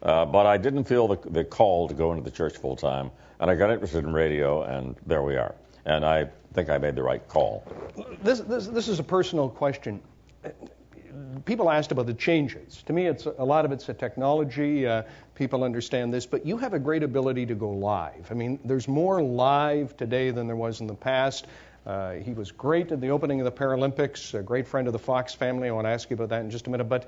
Uh, 0.01 0.25
but 0.25 0.45
I 0.45 0.57
didn't 0.57 0.83
feel 0.83 1.07
the, 1.07 1.29
the 1.29 1.43
call 1.43 1.87
to 1.87 1.93
go 1.93 2.11
into 2.11 2.23
the 2.23 2.31
church 2.31 2.57
full 2.57 2.75
time, 2.75 3.11
and 3.39 3.49
I 3.49 3.55
got 3.55 3.71
interested 3.71 4.03
in 4.03 4.13
radio, 4.13 4.63
and 4.63 4.95
there 5.05 5.23
we 5.23 5.35
are. 5.35 5.55
And 5.85 6.05
I 6.05 6.29
think 6.53 6.69
I 6.69 6.77
made 6.77 6.95
the 6.95 7.03
right 7.03 7.25
call. 7.27 7.63
This, 8.21 8.39
this, 8.41 8.67
this 8.67 8.87
is 8.87 8.99
a 8.99 9.03
personal 9.03 9.49
question. 9.49 10.01
People 11.45 11.69
asked 11.69 11.91
about 11.91 12.05
the 12.05 12.13
changes. 12.13 12.83
To 12.83 12.93
me, 12.93 13.07
it's 13.07 13.25
a 13.25 13.43
lot 13.43 13.65
of 13.65 13.71
it's 13.71 13.87
a 13.89 13.93
technology. 13.93 14.85
Uh, 14.85 15.03
people 15.33 15.63
understand 15.63 16.13
this, 16.13 16.25
but 16.25 16.45
you 16.45 16.57
have 16.57 16.73
a 16.73 16.79
great 16.79 17.03
ability 17.03 17.45
to 17.47 17.55
go 17.55 17.69
live. 17.69 18.27
I 18.29 18.33
mean, 18.33 18.59
there's 18.65 18.87
more 18.87 19.21
live 19.21 19.97
today 19.97 20.31
than 20.31 20.47
there 20.47 20.55
was 20.55 20.81
in 20.81 20.87
the 20.87 20.93
past. 20.93 21.47
Uh, 21.85 22.15
he 22.15 22.33
was 22.33 22.51
great 22.51 22.91
at 22.91 22.99
the 22.99 23.09
opening 23.09 23.39
of 23.39 23.45
the 23.45 23.51
Paralympics, 23.51 24.37
a 24.37 24.43
great 24.43 24.67
friend 24.67 24.87
of 24.87 24.93
the 24.93 24.99
Fox 24.99 25.33
family. 25.33 25.69
I 25.69 25.71
want 25.71 25.85
to 25.85 25.91
ask 25.91 26.09
you 26.09 26.15
about 26.15 26.29
that 26.29 26.41
in 26.41 26.51
just 26.51 26.67
a 26.67 26.69
minute. 26.69 26.89
But 26.89 27.07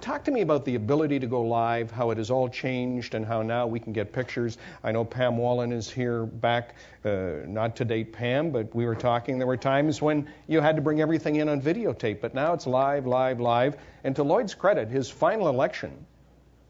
talk 0.00 0.24
to 0.24 0.30
me 0.30 0.40
about 0.40 0.64
the 0.64 0.74
ability 0.74 1.18
to 1.18 1.26
go 1.26 1.42
live, 1.42 1.90
how 1.90 2.10
it 2.10 2.18
has 2.18 2.30
all 2.30 2.48
changed, 2.48 3.14
and 3.14 3.24
how 3.24 3.42
now 3.42 3.66
we 3.66 3.78
can 3.78 3.92
get 3.92 4.12
pictures. 4.12 4.58
I 4.82 4.92
know 4.92 5.04
Pam 5.04 5.36
Wallin 5.36 5.72
is 5.72 5.90
here 5.90 6.26
back, 6.26 6.74
uh, 7.04 7.32
not 7.46 7.76
to 7.76 7.84
date 7.84 8.12
Pam, 8.12 8.50
but 8.50 8.74
we 8.74 8.86
were 8.86 8.94
talking. 8.94 9.38
There 9.38 9.46
were 9.46 9.56
times 9.56 10.00
when 10.00 10.28
you 10.48 10.60
had 10.60 10.76
to 10.76 10.82
bring 10.82 11.00
everything 11.00 11.36
in 11.36 11.48
on 11.48 11.60
videotape, 11.60 12.20
but 12.20 12.34
now 12.34 12.52
it's 12.52 12.66
live, 12.66 13.06
live, 13.06 13.40
live. 13.40 13.76
And 14.04 14.16
to 14.16 14.22
Lloyd's 14.22 14.54
credit, 14.54 14.88
his 14.88 15.10
final 15.10 15.48
election 15.48 16.06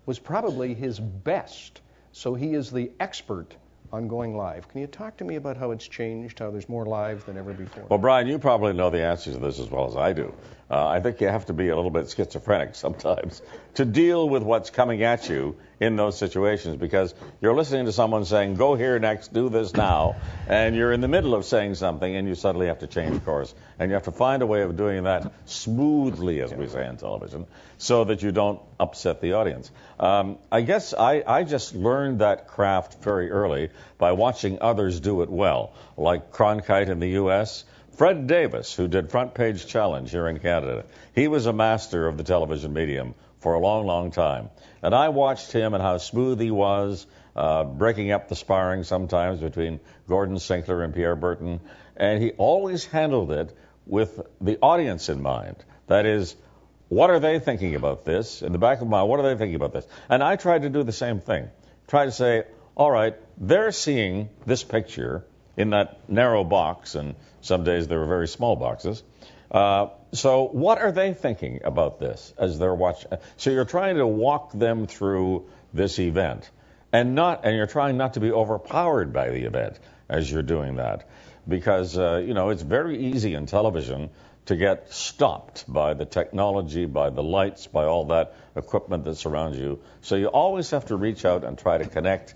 was 0.06 0.18
probably 0.18 0.74
his 0.74 0.98
best. 0.98 1.80
So 2.12 2.34
he 2.34 2.54
is 2.54 2.70
the 2.70 2.90
expert 2.98 3.54
on 3.92 4.08
going 4.08 4.36
live. 4.36 4.68
Can 4.68 4.80
you 4.80 4.86
talk 4.86 5.16
to 5.16 5.24
me 5.24 5.36
about 5.36 5.56
how 5.56 5.70
it's 5.72 5.86
changed, 5.86 6.38
how 6.38 6.50
there's 6.50 6.68
more 6.68 6.86
live 6.86 7.24
than 7.26 7.36
ever 7.36 7.52
before? 7.52 7.84
Well, 7.88 7.98
Brian, 7.98 8.26
you 8.26 8.38
probably 8.38 8.72
know 8.72 8.90
the 8.90 9.02
answers 9.02 9.34
to 9.34 9.40
this 9.40 9.58
as 9.58 9.70
well 9.70 9.86
as 9.88 9.96
I 9.96 10.12
do. 10.12 10.32
Uh, 10.70 10.86
I 10.86 11.00
think 11.00 11.20
you 11.20 11.26
have 11.26 11.46
to 11.46 11.52
be 11.52 11.68
a 11.68 11.76
little 11.76 11.90
bit 11.90 12.08
schizophrenic 12.08 12.74
sometimes 12.74 13.42
to 13.74 13.84
deal 13.84 14.28
with 14.28 14.42
what's 14.42 14.70
coming 14.70 15.02
at 15.02 15.28
you 15.28 15.56
in 15.80 15.96
those 15.96 16.18
situations 16.18 16.76
because 16.76 17.14
you're 17.40 17.54
listening 17.54 17.86
to 17.86 17.92
someone 17.92 18.24
saying, 18.26 18.54
go 18.54 18.74
here 18.74 18.98
next, 18.98 19.32
do 19.32 19.48
this 19.48 19.72
now, 19.72 20.16
and 20.46 20.76
you're 20.76 20.92
in 20.92 21.00
the 21.00 21.08
middle 21.08 21.34
of 21.34 21.44
saying 21.46 21.74
something 21.74 22.14
and 22.14 22.28
you 22.28 22.34
suddenly 22.34 22.66
have 22.66 22.80
to 22.80 22.86
change 22.86 23.24
course. 23.24 23.54
And 23.78 23.90
you 23.90 23.94
have 23.94 24.04
to 24.04 24.12
find 24.12 24.42
a 24.42 24.46
way 24.46 24.60
of 24.62 24.76
doing 24.76 25.04
that 25.04 25.32
smoothly, 25.46 26.42
as 26.42 26.52
we 26.52 26.66
say 26.66 26.86
on 26.86 26.98
television, 26.98 27.46
so 27.78 28.04
that 28.04 28.22
you 28.22 28.30
don't 28.30 28.60
upset 28.78 29.22
the 29.22 29.32
audience. 29.32 29.70
Um, 29.98 30.38
I 30.52 30.60
guess 30.60 30.92
I, 30.92 31.22
I 31.26 31.44
just 31.44 31.74
learned 31.74 32.18
that 32.18 32.46
craft 32.46 33.02
very 33.02 33.30
early 33.30 33.70
by 33.96 34.12
watching 34.12 34.58
others 34.60 35.00
do 35.00 35.22
it 35.22 35.30
well, 35.30 35.72
like 35.96 36.30
Cronkite 36.30 36.88
in 36.88 37.00
the 37.00 37.10
U.S. 37.10 37.64
Fred 38.00 38.26
Davis, 38.26 38.74
who 38.74 38.88
did 38.88 39.10
Front 39.10 39.34
Page 39.34 39.66
Challenge 39.66 40.10
here 40.10 40.26
in 40.26 40.38
Canada, 40.38 40.84
he 41.14 41.28
was 41.28 41.46
a 41.46 41.52
master 41.52 42.06
of 42.06 42.16
the 42.16 42.24
television 42.24 42.72
medium 42.72 43.14
for 43.40 43.54
a 43.54 43.58
long, 43.58 43.86
long 43.86 44.10
time. 44.10 44.50
And 44.82 44.94
I 44.94 45.08
watched 45.08 45.52
him 45.52 45.74
and 45.74 45.82
how 45.82 45.98
smooth 45.98 46.40
he 46.40 46.50
was, 46.50 47.06
uh, 47.34 47.64
breaking 47.64 48.12
up 48.12 48.28
the 48.28 48.36
sparring 48.36 48.84
sometimes 48.84 49.40
between 49.40 49.80
Gordon 50.08 50.38
Sinclair 50.38 50.82
and 50.82 50.94
Pierre 50.94 51.16
Berton. 51.16 51.60
And 51.96 52.22
he 52.22 52.30
always 52.32 52.84
handled 52.84 53.32
it 53.32 53.56
with 53.86 54.20
the 54.40 54.58
audience 54.60 55.08
in 55.08 55.22
mind. 55.22 55.56
That 55.86 56.06
is, 56.06 56.36
what 56.88 57.10
are 57.10 57.20
they 57.20 57.38
thinking 57.38 57.74
about 57.74 58.04
this? 58.04 58.42
In 58.42 58.52
the 58.52 58.58
back 58.58 58.80
of 58.80 58.88
my 58.88 58.98
mind, 58.98 59.08
what 59.08 59.20
are 59.20 59.22
they 59.22 59.38
thinking 59.38 59.56
about 59.56 59.72
this? 59.72 59.86
And 60.08 60.22
I 60.22 60.36
tried 60.36 60.62
to 60.62 60.70
do 60.70 60.82
the 60.82 60.92
same 60.92 61.20
thing. 61.20 61.48
Try 61.88 62.04
to 62.04 62.12
say, 62.12 62.44
all 62.76 62.90
right, 62.90 63.16
they're 63.38 63.72
seeing 63.72 64.28
this 64.46 64.62
picture 64.62 65.24
in 65.56 65.70
that 65.70 66.08
narrow 66.08 66.44
box, 66.44 66.94
and 66.94 67.14
some 67.40 67.64
days 67.64 67.88
there 67.88 67.98
were 67.98 68.06
very 68.06 68.28
small 68.28 68.56
boxes. 68.56 69.02
Uh, 69.50 69.88
so, 70.12 70.44
what 70.46 70.78
are 70.78 70.92
they 70.92 71.12
thinking 71.12 71.60
about 71.64 71.98
this 71.98 72.32
as 72.38 72.58
they're 72.58 72.74
watching? 72.74 73.10
So, 73.36 73.50
you're 73.50 73.64
trying 73.64 73.96
to 73.96 74.06
walk 74.06 74.52
them 74.52 74.86
through 74.86 75.48
this 75.72 75.98
event, 75.98 76.48
and 76.92 77.14
not, 77.14 77.44
and 77.44 77.56
you're 77.56 77.66
trying 77.66 77.96
not 77.96 78.14
to 78.14 78.20
be 78.20 78.30
overpowered 78.30 79.12
by 79.12 79.30
the 79.30 79.44
event 79.44 79.78
as 80.08 80.30
you're 80.30 80.42
doing 80.42 80.76
that, 80.76 81.08
because 81.48 81.98
uh, 81.98 82.22
you 82.24 82.34
know 82.34 82.50
it's 82.50 82.62
very 82.62 82.98
easy 82.98 83.34
in 83.34 83.46
television 83.46 84.10
to 84.46 84.56
get 84.56 84.92
stopped 84.92 85.64
by 85.66 85.94
the 85.94 86.04
technology, 86.04 86.86
by 86.86 87.10
the 87.10 87.22
lights, 87.22 87.66
by 87.66 87.84
all 87.84 88.06
that 88.06 88.34
equipment 88.56 89.04
that 89.04 89.16
surrounds 89.16 89.58
you. 89.58 89.80
So, 90.02 90.14
you 90.14 90.26
always 90.26 90.70
have 90.70 90.86
to 90.86 90.96
reach 90.96 91.24
out 91.24 91.42
and 91.42 91.58
try 91.58 91.78
to 91.78 91.86
connect 91.86 92.34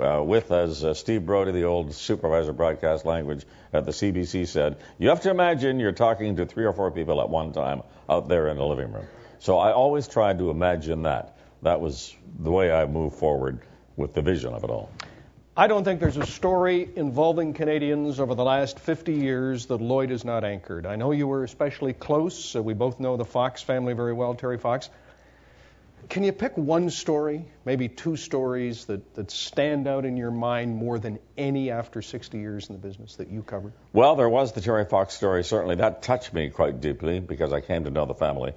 uh, 0.00 0.22
with, 0.22 0.50
as 0.50 0.84
uh, 0.84 0.94
Steve 0.94 1.24
Brody, 1.24 1.52
the 1.52 1.64
old 1.64 1.94
supervisor 1.94 2.50
of 2.50 2.56
broadcast 2.56 3.04
language 3.04 3.44
at 3.72 3.84
the 3.84 3.92
CBC 3.92 4.46
said, 4.46 4.76
you 4.98 5.08
have 5.08 5.22
to 5.22 5.30
imagine 5.30 5.80
you're 5.80 5.92
talking 5.92 6.36
to 6.36 6.46
three 6.46 6.64
or 6.64 6.72
four 6.72 6.90
people 6.90 7.20
at 7.20 7.28
one 7.28 7.52
time 7.52 7.82
out 8.08 8.28
there 8.28 8.48
in 8.48 8.56
the 8.56 8.64
living 8.64 8.92
room. 8.92 9.06
So 9.38 9.58
I 9.58 9.72
always 9.72 10.08
tried 10.08 10.38
to 10.38 10.50
imagine 10.50 11.02
that. 11.02 11.36
That 11.62 11.80
was 11.80 12.14
the 12.38 12.50
way 12.50 12.70
I 12.70 12.86
moved 12.86 13.16
forward 13.16 13.60
with 13.96 14.12
the 14.12 14.22
vision 14.22 14.52
of 14.52 14.64
it 14.64 14.70
all. 14.70 14.90
I 15.58 15.68
don't 15.68 15.84
think 15.84 16.00
there's 16.00 16.18
a 16.18 16.26
story 16.26 16.86
involving 16.96 17.54
Canadians 17.54 18.20
over 18.20 18.34
the 18.34 18.44
last 18.44 18.78
50 18.78 19.14
years 19.14 19.64
that 19.66 19.80
Lloyd 19.80 20.10
is 20.10 20.22
not 20.22 20.44
anchored. 20.44 20.84
I 20.84 20.96
know 20.96 21.12
you 21.12 21.26
were 21.26 21.44
especially 21.44 21.94
close. 21.94 22.54
Uh, 22.54 22.62
we 22.62 22.74
both 22.74 23.00
know 23.00 23.16
the 23.16 23.24
Fox 23.24 23.62
family 23.62 23.94
very 23.94 24.12
well, 24.12 24.34
Terry 24.34 24.58
Fox. 24.58 24.90
Can 26.08 26.22
you 26.22 26.32
pick 26.32 26.56
one 26.56 26.90
story, 26.90 27.46
maybe 27.64 27.88
two 27.88 28.16
stories 28.16 28.84
that, 28.84 29.14
that 29.14 29.30
stand 29.30 29.88
out 29.88 30.04
in 30.04 30.16
your 30.16 30.30
mind 30.30 30.76
more 30.76 30.98
than 30.98 31.18
any 31.36 31.70
after 31.70 32.00
60 32.00 32.38
years 32.38 32.68
in 32.68 32.74
the 32.74 32.80
business 32.80 33.16
that 33.16 33.28
you 33.28 33.42
covered? 33.42 33.72
Well, 33.92 34.14
there 34.14 34.28
was 34.28 34.52
the 34.52 34.60
Terry 34.60 34.84
Fox 34.84 35.14
story, 35.14 35.42
certainly. 35.42 35.76
That 35.76 36.02
touched 36.02 36.32
me 36.32 36.50
quite 36.50 36.80
deeply 36.80 37.18
because 37.18 37.52
I 37.52 37.60
came 37.60 37.84
to 37.84 37.90
know 37.90 38.06
the 38.06 38.14
family. 38.14 38.52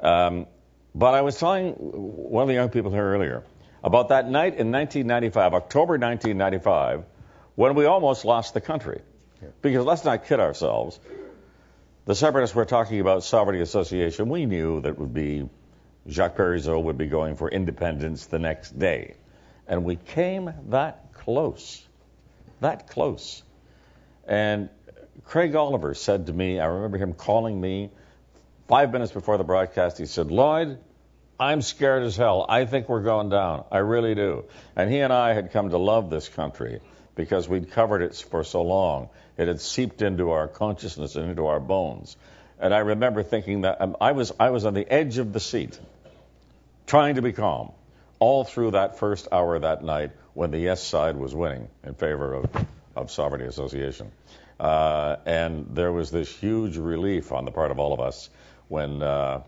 Um, 0.00 0.46
but 0.94 1.14
I 1.14 1.20
was 1.22 1.38
telling 1.38 1.72
one 1.72 2.42
of 2.42 2.48
the 2.48 2.54
young 2.54 2.70
people 2.70 2.90
here 2.90 3.04
earlier 3.04 3.44
about 3.82 4.08
that 4.08 4.30
night 4.30 4.56
in 4.56 4.72
1995, 4.72 5.54
October 5.54 5.98
1995, 5.98 7.04
when 7.54 7.74
we 7.74 7.84
almost 7.84 8.24
lost 8.24 8.54
the 8.54 8.60
country. 8.60 9.02
Because 9.60 9.84
let's 9.84 10.04
not 10.04 10.26
kid 10.26 10.40
ourselves. 10.40 10.98
The 12.06 12.14
separatists 12.14 12.56
were 12.56 12.64
talking 12.64 13.00
about 13.00 13.24
sovereignty 13.24 13.62
association. 13.62 14.28
We 14.28 14.46
knew 14.46 14.80
that 14.80 14.98
would 14.98 15.12
be 15.12 15.48
Jacques 16.08 16.36
Parizeau 16.36 16.82
would 16.82 16.98
be 16.98 17.06
going 17.06 17.36
for 17.36 17.48
independence 17.48 18.26
the 18.26 18.38
next 18.38 18.78
day. 18.78 19.14
And 19.66 19.84
we 19.84 19.96
came 19.96 20.52
that 20.68 21.12
close. 21.14 21.82
That 22.60 22.88
close. 22.88 23.42
And 24.26 24.68
Craig 25.24 25.54
Oliver 25.54 25.94
said 25.94 26.26
to 26.26 26.32
me, 26.32 26.60
I 26.60 26.66
remember 26.66 26.98
him 26.98 27.14
calling 27.14 27.58
me 27.58 27.90
five 28.68 28.92
minutes 28.92 29.12
before 29.12 29.38
the 29.38 29.44
broadcast. 29.44 29.98
He 29.98 30.06
said, 30.06 30.30
Lloyd, 30.30 30.78
I'm 31.38 31.62
scared 31.62 32.04
as 32.04 32.16
hell. 32.16 32.44
I 32.48 32.64
think 32.64 32.88
we're 32.88 33.02
going 33.02 33.28
down. 33.28 33.64
I 33.72 33.78
really 33.78 34.14
do. 34.14 34.44
And 34.76 34.90
he 34.90 35.00
and 35.00 35.12
I 35.12 35.32
had 35.32 35.52
come 35.52 35.70
to 35.70 35.78
love 35.78 36.10
this 36.10 36.28
country 36.28 36.80
because 37.14 37.48
we'd 37.48 37.70
covered 37.70 38.02
it 38.02 38.14
for 38.30 38.44
so 38.44 38.62
long. 38.62 39.08
It 39.36 39.48
had 39.48 39.60
seeped 39.60 40.02
into 40.02 40.30
our 40.30 40.48
consciousness 40.48 41.16
and 41.16 41.30
into 41.30 41.46
our 41.46 41.60
bones. 41.60 42.16
And 42.58 42.72
I 42.72 42.78
remember 42.78 43.22
thinking 43.22 43.62
that 43.62 43.80
um, 43.80 43.96
I 44.00 44.12
was 44.12 44.32
I 44.38 44.50
was 44.50 44.64
on 44.64 44.74
the 44.74 44.88
edge 44.88 45.18
of 45.18 45.32
the 45.32 45.40
seat, 45.40 45.78
trying 46.86 47.16
to 47.16 47.22
be 47.22 47.32
calm, 47.32 47.72
all 48.18 48.44
through 48.44 48.72
that 48.72 48.98
first 48.98 49.28
hour 49.32 49.58
that 49.58 49.82
night 49.82 50.12
when 50.34 50.50
the 50.50 50.58
yes 50.58 50.82
side 50.82 51.16
was 51.16 51.34
winning 51.34 51.68
in 51.84 51.94
favor 51.94 52.34
of, 52.34 52.66
of 52.96 53.10
sovereignty 53.10 53.46
association. 53.46 54.10
Uh, 54.58 55.16
and 55.26 55.74
there 55.74 55.92
was 55.92 56.10
this 56.10 56.34
huge 56.34 56.76
relief 56.76 57.32
on 57.32 57.44
the 57.44 57.50
part 57.50 57.70
of 57.70 57.78
all 57.78 57.92
of 57.92 58.00
us 58.00 58.30
when 58.68 59.02
uh, 59.02 59.42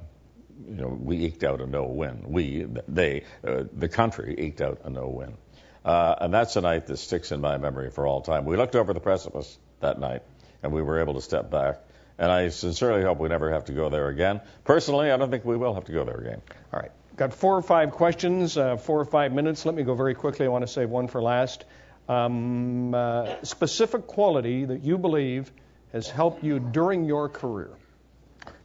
you 0.69 0.75
know 0.75 0.89
we 0.89 1.25
eked 1.25 1.45
out 1.45 1.61
a 1.61 1.67
no 1.67 1.85
win. 1.85 2.25
We, 2.27 2.67
they, 2.89 3.25
uh, 3.47 3.65
the 3.73 3.89
country 3.89 4.35
eked 4.39 4.61
out 4.61 4.81
a 4.85 4.91
no 4.91 5.09
win. 5.09 5.37
Uh, 5.85 6.17
and 6.21 6.35
that's 6.35 6.57
a 6.57 6.61
night 6.61 6.87
that 6.87 6.97
sticks 6.97 7.31
in 7.31 7.41
my 7.41 7.59
memory 7.59 7.91
for 7.91 8.07
all 8.07 8.21
time. 8.21 8.45
We 8.45 8.57
looked 8.57 8.75
over 8.75 8.93
the 8.93 9.01
precipice 9.01 9.57
that 9.81 10.01
night, 10.01 10.23
and 10.63 10.73
we 10.73 10.83
were 10.83 11.01
able 11.01 11.15
to 11.15 11.21
step 11.21 11.49
back. 11.51 11.79
And 12.19 12.33
I 12.33 12.49
sincerely 12.49 13.03
hope 13.03 13.21
we 13.21 13.29
never 13.29 13.53
have 13.53 13.67
to 13.67 13.73
go 13.73 13.89
there 13.89 14.09
again. 14.09 14.41
Personally, 14.65 15.13
I 15.13 15.17
don't 15.17 15.31
think 15.31 15.45
we 15.45 15.57
will 15.57 15.75
have 15.75 15.85
to 15.85 15.93
go 15.93 16.05
there 16.05 16.17
again. 16.17 16.43
All 16.73 16.81
right. 16.81 16.91
Got 17.17 17.33
four 17.33 17.57
or 17.57 17.63
five 17.63 17.93
questions, 17.93 18.59
uh, 18.59 18.77
four 18.77 19.01
or 19.01 19.07
five 19.07 19.33
minutes. 19.33 19.65
Let 19.65 19.75
me 19.75 19.85
go 19.85 19.95
very 19.95 20.15
quickly. 20.15 20.45
I 20.45 20.51
want 20.51 20.67
to 20.67 20.73
save 20.73 20.91
one 20.91 21.09
for 21.09 21.23
last. 21.23 21.65
Um, 22.09 22.95
uh, 22.95 23.37
specific 23.43 24.07
quality 24.07 24.67
that 24.67 24.85
you 24.85 24.99
believe 24.99 25.51
has 25.93 26.11
helped 26.11 26.45
you 26.45 26.61
during 26.61 27.07
your 27.07 27.31
career. 27.31 27.71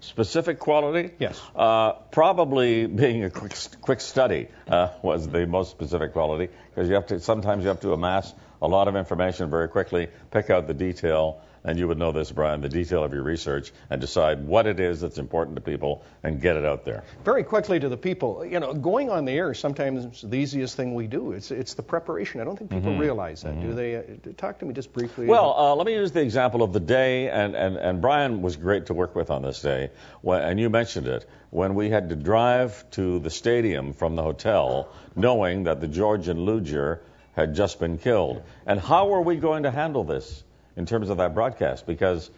Specific 0.02 0.60
quality? 0.60 1.12
Yes. 1.18 1.40
Uh, 1.56 1.94
probably 2.12 2.88
being 2.88 3.24
a 3.24 3.30
quick, 3.30 3.56
quick 3.80 4.02
study 4.02 4.50
uh, 4.68 4.90
was 5.02 5.28
the 5.30 5.48
most 5.48 5.72
specific 5.72 6.12
quality 6.12 6.50
because 6.70 6.90
you 6.90 6.96
have 6.96 7.08
to 7.08 7.20
sometimes 7.22 7.64
you 7.64 7.70
have 7.70 7.80
to 7.80 7.94
amass 7.94 8.34
a 8.62 8.68
lot 8.68 8.88
of 8.88 8.96
information 8.96 9.50
very 9.50 9.68
quickly, 9.68 10.08
pick 10.30 10.50
out 10.50 10.68
the 10.68 10.74
detail, 10.74 11.42
and 11.64 11.78
you 11.78 11.88
would 11.88 11.98
know 11.98 12.12
this, 12.12 12.32
Brian, 12.32 12.62
the 12.62 12.70
detail 12.70 13.04
of 13.04 13.14
your 13.14 13.24
research, 13.24 13.72
and 13.90 14.02
decide 14.02 14.46
what 14.46 14.66
it 14.66 14.80
is 14.80 15.02
that's 15.02 15.18
important 15.18 15.56
to 15.56 15.62
people 15.62 16.04
and 16.24 16.42
get 16.42 16.56
it 16.56 16.66
out 16.66 16.86
there. 16.86 17.04
Very 17.24 17.44
quickly 17.44 17.80
to 17.80 17.90
the 17.90 17.98
people, 17.98 18.46
you 18.46 18.60
know, 18.60 18.74
going 18.74 19.10
on 19.10 19.26
the 19.26 19.32
air 19.32 19.54
sometimes 19.54 20.24
is 20.24 20.30
the 20.30 20.38
easiest 20.38 20.76
thing 20.76 20.96
we 20.96 21.08
do. 21.08 21.34
It's 21.34 21.52
it's 21.52 21.76
the 21.76 21.84
preparation. 21.84 22.42
I 22.42 22.44
don't 22.44 22.58
think 22.58 22.72
people 22.72 22.98
realize 22.98 23.44
that, 23.44 23.60
do 23.62 23.74
they? 23.74 23.96
Uh, 23.96 24.02
talk 24.38 24.60
to 24.60 24.66
me 24.66 24.74
just 24.74 24.92
briefly. 24.94 25.28
Well, 25.28 25.54
uh, 25.56 25.76
let 25.76 25.86
me 25.86 25.94
use 25.94 26.12
the 26.12 26.22
example 26.22 26.64
of 26.64 26.74
the 26.74 26.80
day, 26.80 27.30
and, 27.30 27.56
and, 27.56 27.78
and 27.78 28.02
Brian 28.02 28.42
was 28.42 28.56
great 28.56 28.88
to 28.88 28.94
work 28.94 29.16
with 29.16 29.30
on 29.30 29.42
this 29.44 29.62
day, 29.62 29.92
when, 30.22 30.42
and 30.42 30.60
you 30.60 30.70
mentioned 30.70 31.08
it, 31.08 31.28
when 31.50 31.76
we 31.76 31.90
had 31.90 32.10
to 32.10 32.16
drive 32.16 32.90
to 32.92 33.20
the 33.20 33.30
stadium 33.30 33.94
from 33.94 34.16
the 34.16 34.24
hotel 34.24 34.90
knowing 35.16 35.64
that 35.64 35.82
the 35.82 35.88
Georgian 35.88 36.40
luger 36.40 37.02
had 37.34 37.56
just 37.56 37.80
been 37.80 37.98
killed. 37.98 38.44
And 38.66 38.80
how 38.80 39.14
are 39.14 39.22
we 39.22 39.38
going 39.38 39.64
to 39.64 39.72
handle 39.72 40.04
this 40.04 40.44
in 40.76 40.86
terms 40.86 41.10
of 41.10 41.18
that 41.18 41.34
broadcast? 41.34 41.86
Because 41.86 42.30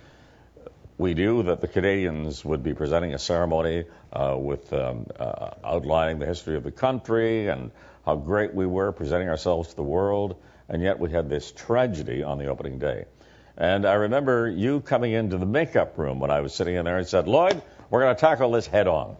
we 0.97 1.13
knew 1.13 1.43
that 1.43 1.61
the 1.61 1.67
Canadians 1.67 2.45
would 2.45 2.63
be 2.63 2.73
presenting 2.73 3.13
a 3.13 3.19
ceremony 3.19 3.85
uh, 4.11 4.35
with 4.37 4.71
um, 4.73 5.07
uh, 5.19 5.51
outlining 5.63 6.19
the 6.19 6.25
history 6.25 6.55
of 6.55 6.63
the 6.63 6.71
country 6.71 7.47
and 7.47 7.71
how 8.05 8.15
great 8.15 8.53
we 8.53 8.65
were 8.65 8.91
presenting 8.91 9.29
ourselves 9.29 9.69
to 9.69 9.75
the 9.75 9.83
world, 9.83 10.35
and 10.69 10.81
yet 10.81 10.99
we 10.99 11.11
had 11.11 11.29
this 11.29 11.51
tragedy 11.51 12.21
on 12.23 12.37
the 12.37 12.45
opening 12.45 12.79
day. 12.79 13.05
And 13.57 13.85
I 13.85 13.93
remember 13.93 14.49
you 14.49 14.81
coming 14.81 15.13
into 15.13 15.37
the 15.37 15.45
makeup 15.45 15.97
room 15.97 16.19
when 16.19 16.31
I 16.31 16.41
was 16.41 16.53
sitting 16.53 16.75
in 16.75 16.85
there 16.85 16.97
and 16.97 17.07
said, 17.07 17.27
Lloyd, 17.27 17.61
we're 17.89 18.01
going 18.01 18.15
to 18.15 18.19
tackle 18.19 18.51
this 18.51 18.67
head 18.67 18.87
on. 18.87 19.15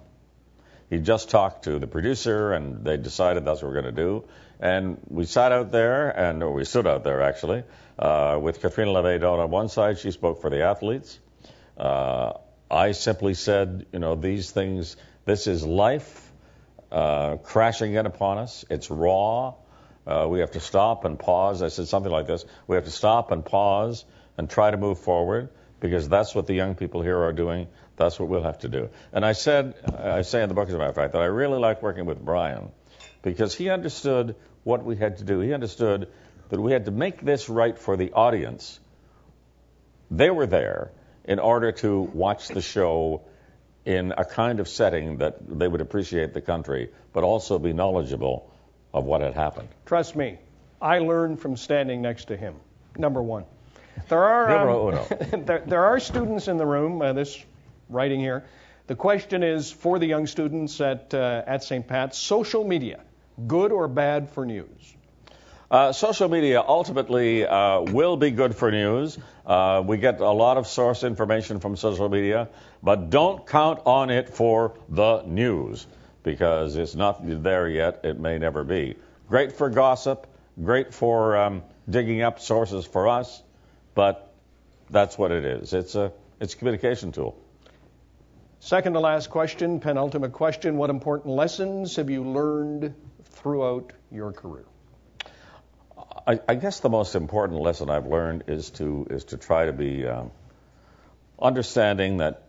He 0.89 0.99
just 0.99 1.29
talked 1.29 1.63
to 1.63 1.79
the 1.79 1.87
producer, 1.87 2.53
and 2.53 2.83
they 2.83 2.97
decided 2.97 3.45
that's 3.45 3.61
what 3.61 3.71
we're 3.71 3.81
going 3.81 3.95
to 3.95 4.01
do. 4.01 4.25
And 4.63 4.97
we 5.09 5.25
sat 5.25 5.51
out 5.51 5.73
there, 5.73 6.09
and 6.09 6.53
we 6.53 6.63
stood 6.63 6.87
out 6.87 7.03
there 7.03 7.21
actually, 7.21 7.65
uh, 7.99 8.39
with 8.41 8.61
Catriona 8.61 9.19
down 9.19 9.39
on 9.39 9.51
one 9.51 9.67
side. 9.67 9.99
She 9.99 10.11
spoke 10.11 10.39
for 10.39 10.49
the 10.49 10.63
athletes. 10.63 11.19
Uh, 11.77 12.31
I 12.71 12.93
simply 12.93 13.33
said, 13.33 13.87
you 13.91 13.99
know, 13.99 14.15
these 14.15 14.51
things. 14.51 14.95
This 15.25 15.47
is 15.47 15.65
life 15.65 16.31
uh, 16.93 17.35
crashing 17.43 17.95
in 17.95 18.05
upon 18.05 18.37
us. 18.37 18.63
It's 18.69 18.89
raw. 18.89 19.55
Uh, 20.07 20.27
we 20.29 20.39
have 20.39 20.51
to 20.51 20.61
stop 20.61 21.03
and 21.03 21.19
pause. 21.19 21.61
I 21.61 21.67
said 21.67 21.89
something 21.89 22.11
like 22.11 22.27
this: 22.27 22.45
We 22.65 22.77
have 22.77 22.85
to 22.85 22.91
stop 22.91 23.33
and 23.33 23.43
pause 23.43 24.05
and 24.37 24.49
try 24.49 24.71
to 24.71 24.77
move 24.77 24.99
forward 24.99 25.49
because 25.81 26.07
that's 26.07 26.33
what 26.33 26.47
the 26.47 26.53
young 26.53 26.75
people 26.75 27.01
here 27.01 27.21
are 27.21 27.33
doing. 27.33 27.67
That's 27.97 28.17
what 28.17 28.29
we'll 28.29 28.43
have 28.43 28.59
to 28.59 28.69
do. 28.69 28.91
And 29.11 29.25
I 29.25 29.33
said, 29.33 29.75
I 29.93 30.21
say 30.21 30.41
in 30.41 30.47
the 30.47 30.55
book, 30.55 30.69
as 30.69 30.73
a 30.73 30.77
matter 30.77 30.89
of 30.89 30.95
fact, 30.95 31.11
that 31.11 31.21
I 31.21 31.25
really 31.25 31.59
like 31.59 31.83
working 31.83 32.05
with 32.05 32.23
Brian 32.23 32.71
because 33.23 33.53
he 33.53 33.69
understood 33.69 34.35
what 34.63 34.83
we 34.83 34.95
had 34.95 35.17
to 35.17 35.23
do. 35.23 35.39
He 35.39 35.53
understood 35.53 36.07
that 36.49 36.59
we 36.59 36.71
had 36.71 36.85
to 36.85 36.91
make 36.91 37.21
this 37.21 37.49
right 37.49 37.77
for 37.77 37.97
the 37.97 38.11
audience. 38.13 38.79
They 40.11 40.29
were 40.29 40.45
there 40.45 40.91
in 41.25 41.39
order 41.39 41.71
to 41.71 42.01
watch 42.01 42.49
the 42.49 42.61
show 42.61 43.21
in 43.85 44.13
a 44.17 44.23
kind 44.23 44.59
of 44.59 44.67
setting 44.67 45.17
that 45.17 45.37
they 45.59 45.67
would 45.67 45.81
appreciate 45.81 46.33
the 46.33 46.41
country, 46.41 46.89
but 47.11 47.23
also 47.23 47.59
be 47.59 47.73
knowledgeable 47.73 48.49
of 48.93 49.05
what 49.05 49.21
had 49.21 49.33
happened. 49.33 49.67
Trust 49.85 50.15
me, 50.15 50.37
I 50.81 50.99
learned 50.99 51.39
from 51.39 51.57
standing 51.57 52.01
next 52.01 52.25
to 52.25 52.37
him. 52.37 52.55
Number 52.97 53.21
one. 53.21 53.45
There 54.09 54.23
are 54.23 54.69
um, 54.69 55.05
there, 55.45 55.63
there 55.65 55.85
are 55.85 55.99
students 55.99 56.47
in 56.47 56.57
the 56.57 56.65
room. 56.65 57.01
Uh, 57.01 57.13
this 57.13 57.43
writing 57.89 58.19
here. 58.19 58.43
The 58.87 58.95
question 58.95 59.43
is 59.43 59.71
for 59.71 59.99
the 59.99 60.07
young 60.07 60.27
students 60.27 60.81
at 60.81 61.13
uh, 61.13 61.43
at 61.45 61.63
St. 61.63 61.87
Pat's: 61.87 62.17
social 62.17 62.63
media, 62.63 63.01
good 63.47 63.71
or 63.71 63.87
bad 63.87 64.29
for 64.31 64.45
news? 64.45 64.95
Uh, 65.73 65.91
social 65.91 66.29
media 66.29 66.61
ultimately 66.61 67.45
uh, 67.45 67.81
will 67.81 68.15
be 68.15 68.29
good 68.29 68.55
for 68.55 68.69
news. 68.69 69.17
Uh, 69.43 69.81
we 69.83 69.97
get 69.97 70.19
a 70.19 70.31
lot 70.31 70.57
of 70.57 70.67
source 70.67 71.03
information 71.03 71.59
from 71.59 71.75
social 71.75 72.09
media, 72.09 72.47
but 72.83 73.09
don't 73.09 73.47
count 73.47 73.79
on 73.85 74.11
it 74.11 74.29
for 74.29 74.77
the 74.89 75.23
news 75.23 75.87
because 76.21 76.75
it's 76.75 76.93
not 76.93 77.21
there 77.23 77.67
yet. 77.67 78.01
It 78.03 78.19
may 78.19 78.37
never 78.37 78.63
be. 78.63 78.95
Great 79.27 79.53
for 79.53 79.69
gossip, 79.69 80.27
great 80.63 80.93
for 80.93 81.35
um, 81.37 81.63
digging 81.89 82.21
up 82.21 82.39
sources 82.39 82.85
for 82.85 83.07
us, 83.07 83.41
but 83.95 84.31
that's 84.91 85.17
what 85.17 85.31
it 85.31 85.43
is. 85.43 85.73
It's 85.73 85.95
a 85.95 86.11
it's 86.39 86.53
a 86.53 86.57
communication 86.57 87.11
tool. 87.11 87.35
Second 88.59 88.93
to 88.93 88.99
last 88.99 89.29
question, 89.29 89.79
penultimate 89.79 90.33
question: 90.33 90.77
What 90.77 90.89
important 90.89 91.33
lessons 91.33 91.95
have 91.95 92.09
you 92.09 92.23
learned 92.23 92.93
throughout 93.43 93.91
your 94.11 94.31
career? 94.31 94.65
I, 96.25 96.39
I, 96.47 96.55
guess 96.55 96.79
the 96.79 96.89
most 96.89 97.15
important 97.15 97.59
lesson 97.59 97.89
I've 97.89 98.07
learned 98.07 98.45
is 98.47 98.69
to 98.71 99.05
is 99.09 99.25
to 99.25 99.37
try 99.37 99.65
to 99.65 99.73
be 99.73 100.07
um, 100.07 100.31
understanding 101.37 102.17
that 102.17 102.43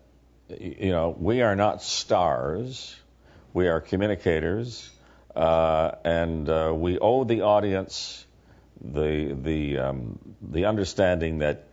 you 0.48 0.90
know 0.90 1.14
we 1.18 1.42
are 1.42 1.56
not 1.56 1.82
stars, 1.82 2.94
we 3.52 3.66
are 3.66 3.80
communicators, 3.80 4.88
uh, 5.34 5.92
and 6.04 6.48
uh, 6.48 6.72
we 6.74 6.98
owe 6.98 7.24
the 7.24 7.42
audience 7.42 8.24
the 8.80 9.36
the 9.42 9.78
um, 9.78 10.18
the 10.40 10.66
understanding 10.66 11.38
that 11.38 11.66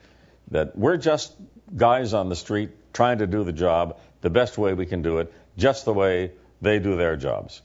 that 0.50 0.76
we're 0.76 0.98
just 0.98 1.34
guys 1.76 2.14
on 2.14 2.30
the 2.30 2.36
street 2.36 2.72
trying 2.94 3.20
to 3.20 3.28
do 3.28 3.44
the 3.44 3.54
job 3.54 4.00
the 4.22 4.30
best 4.30 4.58
way 4.58 4.74
we 4.74 4.86
can 4.86 5.02
do 5.02 5.20
it, 5.20 5.32
just 5.58 5.86
the 5.86 5.94
way 5.94 6.32
they 6.62 6.80
do 6.80 6.98
their 6.98 7.16
jobs. 7.16 7.62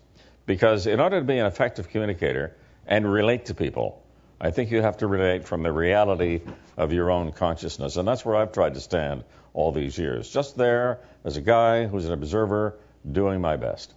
Because 0.46 0.86
in 0.86 1.00
order 1.00 1.18
to 1.18 1.24
be 1.24 1.38
an 1.38 1.46
effective 1.46 1.88
communicator 1.88 2.56
and 2.86 3.10
relate 3.10 3.46
to 3.46 3.54
people, 3.54 4.02
I 4.40 4.50
think 4.50 4.70
you 4.70 4.80
have 4.82 4.98
to 4.98 5.06
relate 5.06 5.44
from 5.44 5.62
the 5.62 5.72
reality 5.72 6.40
of 6.76 6.92
your 6.92 7.10
own 7.10 7.32
consciousness. 7.32 7.96
And 7.96 8.06
that's 8.06 8.24
where 8.24 8.36
I've 8.36 8.52
tried 8.52 8.74
to 8.74 8.80
stand 8.80 9.24
all 9.54 9.72
these 9.72 9.98
years. 9.98 10.30
Just 10.30 10.56
there 10.56 11.00
as 11.24 11.36
a 11.36 11.40
guy 11.40 11.86
who's 11.86 12.04
an 12.06 12.12
observer 12.12 12.78
doing 13.10 13.40
my 13.40 13.56
best. 13.56 13.94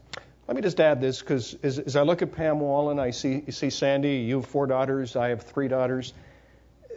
Let 0.48 0.56
me 0.56 0.62
just 0.64 0.80
add 0.80 1.00
this 1.00 1.20
because 1.20 1.56
as, 1.62 1.78
as, 1.78 1.96
I 1.96 2.02
look 2.02 2.24
at 2.24 2.32
Pam 2.32 2.60
Wallin, 2.60 2.98
I 2.98 3.12
see, 3.12 3.44
see 3.52 3.70
Sandie, 3.70 4.18
you 4.18 4.38
have 4.38 4.48
four 4.48 4.66
daughters, 4.66 5.16
I 5.16 5.30
have 5.30 5.44
three 5.44 5.68
daughters. 5.68 6.14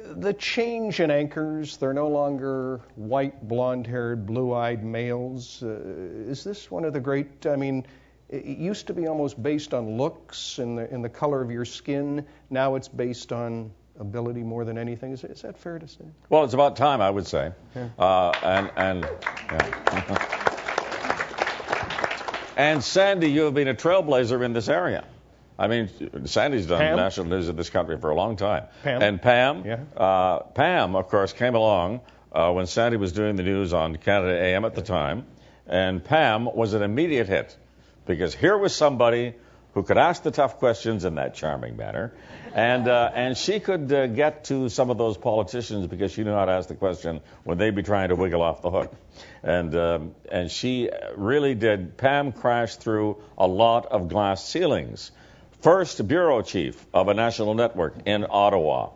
The 0.02 0.32
change 0.32 1.00
in 1.00 1.10
anchors, 1.10 1.76
they're 1.76 1.92
no 1.92 2.08
longer 2.08 2.80
white, 2.96 3.46
blonde 3.46 3.86
haired, 3.86 4.24
blue 4.24 4.54
eyed 4.54 4.82
males. 4.82 5.62
Uh, 5.62 5.80
is 6.28 6.42
this 6.44 6.70
one 6.70 6.86
of 6.86 6.94
the 6.94 7.00
great, 7.00 7.44
I 7.44 7.56
mean, 7.56 7.84
it 8.32 8.58
used 8.58 8.86
to 8.86 8.94
be 8.94 9.06
almost 9.06 9.40
based 9.42 9.74
on 9.74 9.98
looks 9.98 10.58
and 10.58 10.78
the, 10.78 10.90
and 10.90 11.04
the 11.04 11.08
color 11.08 11.42
of 11.42 11.50
your 11.50 11.66
skin. 11.66 12.24
Now 12.48 12.76
it's 12.76 12.88
based 12.88 13.30
on 13.30 13.70
ability 14.00 14.42
more 14.42 14.64
than 14.64 14.78
anything. 14.78 15.12
Is, 15.12 15.22
is 15.22 15.42
that 15.42 15.58
fair 15.58 15.78
to 15.78 15.86
say? 15.86 16.04
Well, 16.30 16.44
it's 16.44 16.54
about 16.54 16.76
time, 16.76 17.02
I 17.02 17.10
would 17.10 17.26
say. 17.26 17.52
Yeah. 17.76 17.88
Uh, 17.98 18.32
and 18.42 18.70
and 18.76 19.08
yeah. 19.52 20.38
and 22.56 22.82
Sandie, 22.82 23.30
you 23.30 23.42
have 23.42 23.54
been 23.54 23.68
a 23.68 23.74
trailblazer 23.74 24.42
in 24.42 24.54
this 24.54 24.68
area. 24.68 25.04
I 25.58 25.68
mean, 25.68 25.90
Sandie's 26.24 26.66
done 26.66 26.78
Pam? 26.78 26.96
national 26.96 27.26
news 27.26 27.50
in 27.50 27.56
this 27.56 27.68
country 27.68 27.98
for 27.98 28.10
a 28.10 28.14
long 28.14 28.36
time. 28.36 28.64
Pam? 28.82 29.02
And 29.02 29.20
Pam, 29.20 29.64
yeah. 29.66 29.80
uh, 29.96 30.38
Pam, 30.40 30.96
of 30.96 31.08
course, 31.08 31.34
came 31.34 31.54
along 31.54 32.00
uh, 32.32 32.50
when 32.52 32.66
Sandie 32.66 32.96
was 32.96 33.12
doing 33.12 33.36
the 33.36 33.42
news 33.42 33.74
on 33.74 33.96
Canada 33.96 34.32
AM 34.32 34.64
at 34.64 34.74
the 34.74 34.80
time, 34.80 35.26
and 35.66 36.02
Pam 36.02 36.46
was 36.46 36.72
an 36.72 36.82
immediate 36.82 37.28
hit 37.28 37.56
because 38.06 38.34
here 38.34 38.56
was 38.56 38.74
somebody 38.74 39.34
who 39.74 39.82
could 39.82 39.96
ask 39.96 40.22
the 40.22 40.30
tough 40.30 40.58
questions 40.58 41.04
in 41.04 41.14
that 41.14 41.34
charming 41.34 41.76
manner, 41.76 42.12
and 42.54 42.88
uh, 42.88 43.10
and 43.14 43.36
she 43.36 43.58
could 43.58 43.90
uh, 43.92 44.06
get 44.06 44.44
to 44.44 44.68
some 44.68 44.90
of 44.90 44.98
those 44.98 45.16
politicians 45.16 45.86
because 45.86 46.12
she 46.12 46.24
knew 46.24 46.32
how 46.32 46.44
to 46.44 46.52
ask 46.52 46.68
the 46.68 46.74
question 46.74 47.20
when 47.44 47.58
they'd 47.58 47.74
be 47.74 47.82
trying 47.82 48.10
to 48.10 48.14
wiggle 48.14 48.42
off 48.42 48.60
the 48.60 48.70
hook, 48.70 48.94
and 49.42 49.74
um, 49.74 50.14
and 50.30 50.50
she 50.50 50.90
really 51.16 51.54
did. 51.54 51.96
Pam 51.96 52.32
crashed 52.32 52.80
through 52.80 53.22
a 53.38 53.46
lot 53.46 53.86
of 53.86 54.08
glass 54.08 54.46
ceilings. 54.46 55.10
First 55.62 56.06
bureau 56.06 56.42
chief 56.42 56.84
of 56.92 57.08
a 57.08 57.14
national 57.14 57.54
network 57.54 57.94
in 58.04 58.26
Ottawa. 58.28 58.90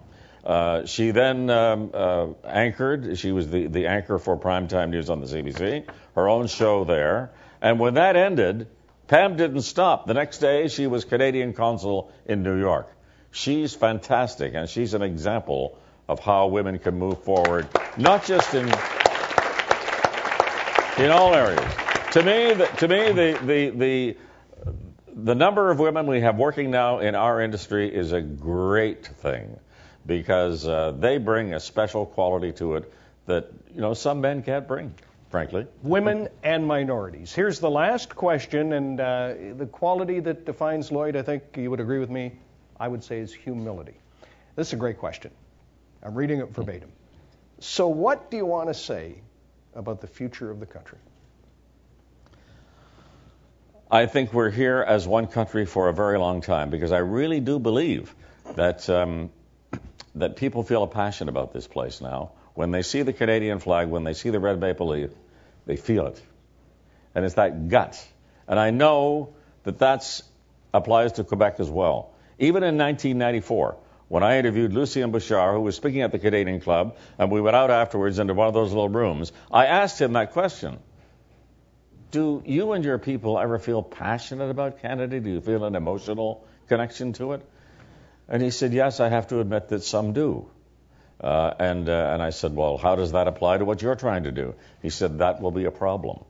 Uh, 0.44 0.84
she 0.86 1.10
then 1.10 1.48
um, 1.50 1.90
uh, 1.92 2.28
anchored. 2.44 3.18
She 3.18 3.32
was 3.32 3.50
the, 3.50 3.66
the 3.66 3.86
anchor 3.86 4.18
for 4.18 4.36
primetime 4.36 4.90
news 4.90 5.10
on 5.10 5.20
the 5.20 5.26
CBC, 5.26 5.86
her 6.14 6.28
own 6.28 6.46
show 6.46 6.84
there. 6.84 7.32
And 7.60 7.80
when 7.80 7.94
that 7.94 8.14
ended, 8.14 8.68
Pam 9.08 9.36
didn't 9.36 9.62
stop. 9.62 10.06
The 10.06 10.14
next 10.14 10.38
day, 10.38 10.68
she 10.68 10.86
was 10.86 11.04
Canadian 11.04 11.52
consul 11.52 12.10
in 12.26 12.42
New 12.42 12.58
York. 12.58 12.88
She's 13.30 13.74
fantastic, 13.74 14.54
and 14.54 14.68
she's 14.68 14.94
an 14.94 15.02
example 15.02 15.78
of 16.08 16.20
how 16.20 16.48
women 16.48 16.78
can 16.78 16.98
move 16.98 17.22
forward, 17.22 17.68
not 17.96 18.24
just 18.24 18.54
in 18.54 18.66
in 20.98 21.10
all 21.10 21.34
areas. 21.34 21.72
To 22.12 22.22
me, 22.22 22.54
the, 22.54 22.66
to 22.78 22.88
me, 22.88 23.12
the, 23.12 23.38
the 23.44 23.70
the 23.70 24.16
the 25.14 25.34
number 25.34 25.70
of 25.70 25.78
women 25.78 26.06
we 26.06 26.20
have 26.20 26.36
working 26.36 26.70
now 26.70 26.98
in 26.98 27.14
our 27.14 27.40
industry 27.40 27.94
is 27.94 28.12
a 28.12 28.20
great 28.20 29.06
thing 29.06 29.58
because 30.04 30.66
uh, 30.66 30.92
they 30.92 31.18
bring 31.18 31.54
a 31.54 31.60
special 31.60 32.06
quality 32.06 32.52
to 32.52 32.76
it 32.76 32.92
that 33.26 33.50
you 33.74 33.80
know 33.80 33.94
some 33.94 34.20
men 34.20 34.42
can't 34.42 34.66
bring 34.66 34.94
frankly. 35.28 35.66
Women 35.82 36.28
and 36.42 36.66
minorities. 36.66 37.34
Here's 37.34 37.60
the 37.60 37.70
last 37.70 38.14
question, 38.14 38.72
and 38.72 39.00
uh, 39.00 39.34
the 39.56 39.66
quality 39.66 40.20
that 40.20 40.46
defines 40.46 40.90
Lloyd, 40.92 41.16
I 41.16 41.22
think 41.22 41.42
you 41.56 41.70
would 41.70 41.80
agree 41.80 41.98
with 41.98 42.10
me, 42.10 42.32
I 42.78 42.88
would 42.88 43.04
say, 43.04 43.18
is 43.18 43.32
humility. 43.32 43.94
This 44.54 44.68
is 44.68 44.72
a 44.74 44.76
great 44.76 44.98
question. 44.98 45.30
I'm 46.02 46.14
reading 46.14 46.40
it 46.40 46.50
verbatim. 46.50 46.90
So, 47.58 47.88
what 47.88 48.30
do 48.30 48.36
you 48.36 48.46
want 48.46 48.68
to 48.68 48.74
say 48.74 49.16
about 49.74 50.00
the 50.00 50.06
future 50.06 50.50
of 50.50 50.60
the 50.60 50.66
country? 50.66 50.98
I 53.90 54.06
think 54.06 54.32
we're 54.32 54.50
here 54.50 54.84
as 54.86 55.06
one 55.06 55.26
country 55.26 55.64
for 55.64 55.88
a 55.88 55.92
very 55.92 56.18
long 56.18 56.40
time 56.40 56.70
because 56.70 56.92
I 56.92 56.98
really 56.98 57.40
do 57.40 57.58
believe 57.58 58.14
that 58.56 58.88
um, 58.90 59.30
that 60.16 60.36
people 60.36 60.62
feel 60.62 60.82
a 60.82 60.88
passion 60.88 61.28
about 61.28 61.52
this 61.52 61.66
place 61.66 62.00
now. 62.00 62.32
When 62.56 62.70
they 62.70 62.80
see 62.80 63.02
the 63.02 63.12
Canadian 63.12 63.58
flag, 63.58 63.88
when 63.88 64.02
they 64.02 64.14
see 64.14 64.30
the 64.30 64.40
red 64.40 64.58
maple 64.58 64.88
leaf, 64.88 65.10
they 65.66 65.76
feel 65.76 66.06
it, 66.06 66.22
and 67.14 67.22
it's 67.22 67.34
that 67.34 67.68
gut. 67.68 68.02
And 68.48 68.58
I 68.58 68.70
know 68.70 69.34
that 69.64 69.78
that 69.80 70.22
applies 70.72 71.12
to 71.12 71.24
Quebec 71.24 71.60
as 71.60 71.68
well. 71.68 72.14
Even 72.38 72.62
in 72.62 72.78
1994, 72.78 73.76
when 74.08 74.22
I 74.22 74.38
interviewed 74.38 74.72
Lucien 74.72 75.10
Bouchard, 75.10 75.54
who 75.54 75.60
was 75.60 75.76
speaking 75.76 76.00
at 76.00 76.12
the 76.12 76.18
Canadian 76.18 76.60
Club, 76.62 76.96
and 77.18 77.30
we 77.30 77.42
went 77.42 77.56
out 77.56 77.70
afterwards 77.70 78.18
into 78.18 78.32
one 78.32 78.48
of 78.48 78.54
those 78.54 78.70
little 78.70 78.88
rooms, 78.88 79.32
I 79.52 79.66
asked 79.66 80.00
him 80.00 80.14
that 80.14 80.32
question. 80.32 80.78
Do 82.10 82.42
you 82.46 82.72
and 82.72 82.82
your 82.82 82.98
people 82.98 83.38
ever 83.38 83.58
feel 83.58 83.82
passionate 83.82 84.48
about 84.48 84.80
Canada? 84.80 85.20
Do 85.20 85.28
you 85.28 85.42
feel 85.42 85.62
an 85.64 85.74
emotional 85.74 86.46
connection 86.68 87.12
to 87.14 87.32
it? 87.32 87.46
And 88.28 88.42
he 88.42 88.50
said, 88.50 88.72
Yes, 88.72 88.98
I 88.98 89.10
have 89.10 89.26
to 89.28 89.40
admit 89.40 89.68
that 89.68 89.82
some 89.82 90.14
do. 90.14 90.48
Uh, 91.20 91.52
and, 91.58 91.88
uh, 91.88 92.10
and 92.12 92.22
I 92.22 92.30
said, 92.30 92.54
Well, 92.54 92.76
how 92.76 92.96
does 92.96 93.12
that 93.12 93.26
apply 93.26 93.58
to 93.58 93.64
what 93.64 93.80
you're 93.80 93.96
trying 93.96 94.24
to 94.24 94.32
do? 94.32 94.54
He 94.82 94.90
said, 94.90 95.18
That 95.18 95.40
will 95.40 95.50
be 95.50 95.64
a 95.64 95.70
problem. 95.70 96.24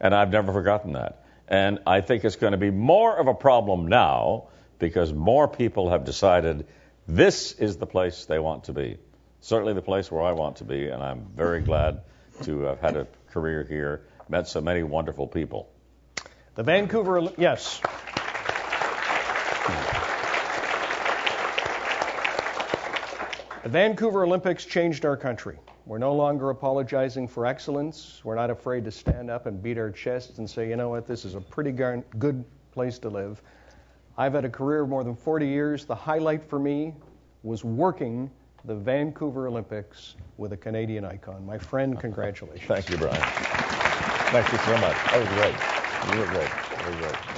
And 0.00 0.14
I've 0.14 0.30
never 0.30 0.52
forgotten 0.52 0.92
that. 0.92 1.24
And 1.48 1.80
I 1.86 2.00
think 2.00 2.24
it's 2.24 2.36
going 2.36 2.52
to 2.52 2.58
be 2.58 2.70
more 2.70 3.16
of 3.16 3.28
a 3.28 3.34
problem 3.34 3.88
now 3.88 4.48
because 4.78 5.12
more 5.12 5.48
people 5.48 5.90
have 5.90 6.04
decided 6.04 6.66
this 7.08 7.52
is 7.52 7.76
the 7.76 7.86
place 7.86 8.26
they 8.26 8.38
want 8.38 8.64
to 8.64 8.72
be. 8.72 8.98
Certainly 9.40 9.74
the 9.74 9.82
place 9.82 10.10
where 10.10 10.22
I 10.22 10.32
want 10.32 10.56
to 10.56 10.64
be, 10.64 10.88
and 10.88 11.02
I'm 11.02 11.26
very 11.34 11.60
glad 11.60 12.02
to 12.42 12.60
have 12.62 12.80
had 12.80 12.96
a 12.96 13.06
career 13.30 13.64
here, 13.64 14.02
met 14.28 14.48
so 14.48 14.60
many 14.60 14.82
wonderful 14.82 15.26
people. 15.28 15.70
The 16.56 16.62
Vancouver, 16.62 17.28
yes. 17.38 17.80
The 23.66 23.72
Vancouver 23.72 24.24
Olympics 24.24 24.64
changed 24.64 25.04
our 25.04 25.16
country. 25.16 25.58
We're 25.86 25.98
no 25.98 26.14
longer 26.14 26.50
apologizing 26.50 27.26
for 27.26 27.46
excellence. 27.46 28.20
We're 28.22 28.36
not 28.36 28.48
afraid 28.48 28.84
to 28.84 28.92
stand 28.92 29.28
up 29.28 29.46
and 29.46 29.60
beat 29.60 29.76
our 29.76 29.90
chests 29.90 30.38
and 30.38 30.48
say, 30.48 30.68
you 30.68 30.76
know 30.76 30.90
what, 30.90 31.04
this 31.04 31.24
is 31.24 31.34
a 31.34 31.40
pretty 31.40 31.72
good 31.72 32.44
place 32.70 33.00
to 33.00 33.08
live. 33.08 33.42
I've 34.16 34.34
had 34.34 34.44
a 34.44 34.48
career 34.48 34.82
of 34.82 34.88
more 34.88 35.02
than 35.02 35.16
40 35.16 35.48
years. 35.48 35.84
The 35.84 35.96
highlight 35.96 36.44
for 36.44 36.60
me 36.60 36.94
was 37.42 37.64
working 37.64 38.30
the 38.66 38.76
Vancouver 38.76 39.48
Olympics 39.48 40.14
with 40.36 40.52
a 40.52 40.56
Canadian 40.56 41.04
icon. 41.04 41.44
My 41.44 41.58
friend, 41.58 41.98
congratulations. 41.98 42.68
Thank 42.68 42.88
you, 42.88 42.98
Brian. 42.98 43.20
Thank 44.30 44.52
you 44.52 44.58
so 44.58 44.78
much. 44.78 44.96
That 45.10 45.18
was 45.18 45.28
great. 45.30 46.14
You 46.14 46.20
were 46.20 46.26
great. 46.32 46.50
Very 46.84 46.98
great. 46.98 47.35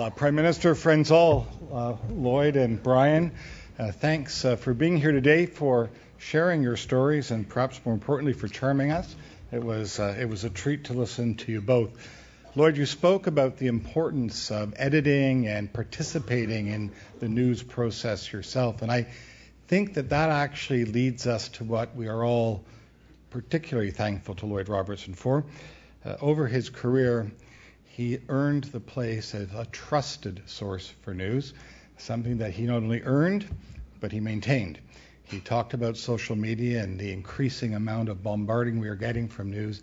Uh, 0.00 0.08
Prime 0.08 0.34
Minister, 0.34 0.74
friends 0.74 1.10
all, 1.10 1.46
uh, 1.70 1.94
Lloyd 2.08 2.56
and 2.56 2.82
Brian, 2.82 3.32
uh, 3.78 3.92
thanks 3.92 4.46
uh, 4.46 4.56
for 4.56 4.72
being 4.72 4.96
here 4.96 5.12
today, 5.12 5.44
for 5.44 5.90
sharing 6.16 6.62
your 6.62 6.78
stories, 6.78 7.30
and 7.30 7.46
perhaps 7.46 7.78
more 7.84 7.92
importantly, 7.92 8.32
for 8.32 8.48
charming 8.48 8.92
us. 8.92 9.14
It 9.52 9.62
was 9.62 10.00
uh, 10.00 10.16
it 10.18 10.26
was 10.26 10.44
a 10.44 10.48
treat 10.48 10.84
to 10.84 10.94
listen 10.94 11.34
to 11.34 11.52
you 11.52 11.60
both. 11.60 11.90
Lloyd, 12.56 12.78
you 12.78 12.86
spoke 12.86 13.26
about 13.26 13.58
the 13.58 13.66
importance 13.66 14.50
of 14.50 14.72
editing 14.78 15.46
and 15.46 15.70
participating 15.70 16.68
in 16.68 16.92
the 17.18 17.28
news 17.28 17.62
process 17.62 18.32
yourself, 18.32 18.80
and 18.80 18.90
I 18.90 19.06
think 19.68 19.92
that 19.94 20.08
that 20.08 20.30
actually 20.30 20.86
leads 20.86 21.26
us 21.26 21.48
to 21.48 21.64
what 21.64 21.94
we 21.94 22.08
are 22.08 22.24
all 22.24 22.64
particularly 23.28 23.90
thankful 23.90 24.34
to 24.36 24.46
Lloyd 24.46 24.70
Robertson 24.70 25.12
for. 25.12 25.44
Uh, 26.06 26.16
over 26.22 26.46
his 26.46 26.70
career, 26.70 27.30
he 28.00 28.18
earned 28.30 28.64
the 28.64 28.80
place 28.80 29.34
as 29.34 29.52
a 29.52 29.66
trusted 29.72 30.40
source 30.46 30.90
for 31.02 31.12
news, 31.12 31.52
something 31.98 32.38
that 32.38 32.50
he 32.50 32.62
not 32.62 32.76
only 32.76 33.02
earned, 33.02 33.46
but 34.00 34.10
he 34.10 34.20
maintained. 34.20 34.78
He 35.24 35.38
talked 35.38 35.74
about 35.74 35.98
social 35.98 36.34
media 36.34 36.82
and 36.82 36.98
the 36.98 37.12
increasing 37.12 37.74
amount 37.74 38.08
of 38.08 38.22
bombarding 38.22 38.80
we 38.80 38.88
are 38.88 38.94
getting 38.94 39.28
from 39.28 39.50
news. 39.50 39.82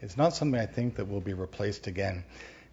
It's 0.00 0.16
not 0.16 0.32
something 0.32 0.60
I 0.60 0.66
think 0.66 0.94
that 0.94 1.08
will 1.08 1.20
be 1.20 1.34
replaced 1.34 1.88
again. 1.88 2.22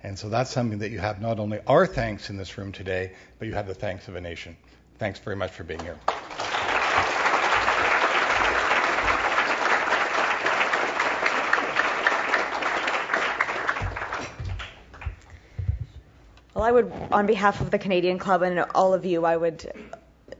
And 0.04 0.20
so 0.20 0.30
that's 0.30 0.52
something 0.52 0.78
that 0.78 0.92
you 0.92 1.00
have 1.00 1.20
not 1.20 1.40
only 1.40 1.60
our 1.66 1.88
thanks 1.88 2.30
in 2.30 2.38
this 2.38 2.56
room 2.60 2.72
today, 2.72 3.14
but 3.40 3.48
you 3.48 3.56
have 3.56 3.66
the 3.66 3.74
thanks 3.74 4.08
of 4.10 4.16
a 4.16 4.22
nation. 4.22 4.56
Thanks 5.00 5.18
very 5.18 5.36
much 5.36 5.54
for 5.54 5.64
being 5.64 5.80
here. 5.80 5.98
Well, 16.64 16.70
I 16.70 16.76
would, 16.76 16.94
on 17.12 17.28
behalf 17.28 17.60
of 17.60 17.72
the 17.72 17.78
Canadian 17.78 18.20
Club 18.20 18.42
and 18.42 18.58
all 18.74 18.94
of 18.94 19.04
you, 19.04 19.26
I 19.26 19.36
would 19.36 19.70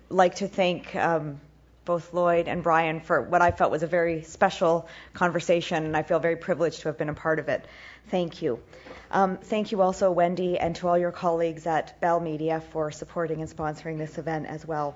like 0.08 0.36
to 0.36 0.48
thank 0.48 0.96
um, 0.96 1.42
both 1.84 2.14
Lloyd 2.14 2.48
and 2.48 2.64
Brian 2.64 3.02
for 3.02 3.22
what 3.22 3.42
I 3.42 3.52
felt 3.52 3.72
was 3.72 3.84
a 3.84 3.88
very 3.88 4.22
special 4.22 4.88
conversation, 5.14 5.84
and 5.84 5.98
I 5.98 6.04
feel 6.04 6.20
very 6.20 6.38
privileged 6.38 6.80
to 6.84 6.88
have 6.88 6.98
been 6.98 7.10
a 7.10 7.14
part 7.14 7.40
of 7.40 7.50
it. 7.50 7.66
Thank 8.08 8.42
you. 8.42 8.62
Um, 9.12 9.36
thank 9.36 9.74
you 9.74 9.82
also, 9.82 10.12
Wendy, 10.12 10.58
and 10.58 10.78
to 10.78 10.88
all 10.88 10.98
your 10.98 11.12
colleagues 11.12 11.68
at 11.68 12.00
Bell 12.00 12.22
Media 12.22 12.64
for 12.72 12.90
supporting 12.90 13.42
and 13.42 13.50
sponsoring 13.50 13.98
this 13.98 14.18
event 14.18 14.48
as 14.48 14.66
well. 14.66 14.96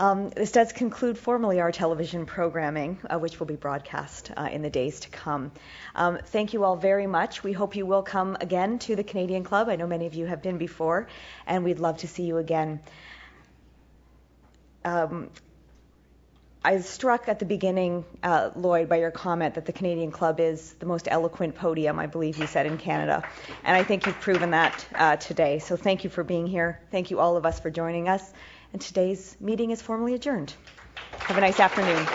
Um, 0.00 0.30
this 0.30 0.50
does 0.50 0.72
conclude 0.72 1.18
formally 1.18 1.60
our 1.60 1.70
television 1.70 2.24
programming, 2.24 2.98
uh, 3.10 3.18
which 3.18 3.38
will 3.38 3.46
be 3.46 3.56
broadcast 3.56 4.30
uh, 4.34 4.48
in 4.50 4.62
the 4.62 4.70
days 4.70 5.00
to 5.00 5.10
come. 5.10 5.52
Um, 5.94 6.18
thank 6.24 6.54
you 6.54 6.64
all 6.64 6.76
very 6.76 7.06
much. 7.06 7.44
We 7.44 7.52
hope 7.52 7.76
you 7.76 7.84
will 7.84 8.02
come 8.02 8.34
again 8.40 8.78
to 8.78 8.96
the 8.96 9.04
Canadian 9.04 9.44
Club. 9.44 9.68
I 9.68 9.76
know 9.76 9.86
many 9.86 10.06
of 10.06 10.14
you 10.14 10.24
have 10.24 10.40
been 10.40 10.56
before, 10.56 11.06
and 11.46 11.64
we'd 11.64 11.80
love 11.80 11.98
to 11.98 12.08
see 12.08 12.22
you 12.22 12.38
again. 12.38 12.80
Um, 14.86 15.28
I 16.64 16.76
was 16.76 16.88
struck 16.88 17.28
at 17.28 17.38
the 17.38 17.44
beginning, 17.44 18.06
uh, 18.22 18.52
Lloyd, 18.56 18.88
by 18.88 18.96
your 18.96 19.10
comment 19.10 19.56
that 19.56 19.66
the 19.66 19.72
Canadian 19.72 20.12
Club 20.12 20.40
is 20.40 20.72
the 20.78 20.86
most 20.86 21.08
eloquent 21.10 21.56
podium, 21.56 21.98
I 21.98 22.06
believe 22.06 22.38
you 22.38 22.46
said, 22.46 22.64
in 22.64 22.78
Canada. 22.78 23.22
And 23.64 23.76
I 23.76 23.82
think 23.82 24.06
you've 24.06 24.20
proven 24.20 24.52
that 24.52 24.86
uh, 24.94 25.16
today. 25.16 25.58
So 25.58 25.76
thank 25.76 26.04
you 26.04 26.10
for 26.10 26.24
being 26.24 26.46
here. 26.46 26.80
Thank 26.90 27.10
you, 27.10 27.20
all 27.20 27.36
of 27.36 27.44
us, 27.44 27.60
for 27.60 27.68
joining 27.68 28.08
us 28.08 28.32
and 28.72 28.80
today's 28.80 29.36
meeting 29.40 29.70
is 29.70 29.82
formally 29.82 30.14
adjourned. 30.14 30.54
Have 31.18 31.38
a 31.38 31.40
nice 31.40 31.60
afternoon. 31.60 32.06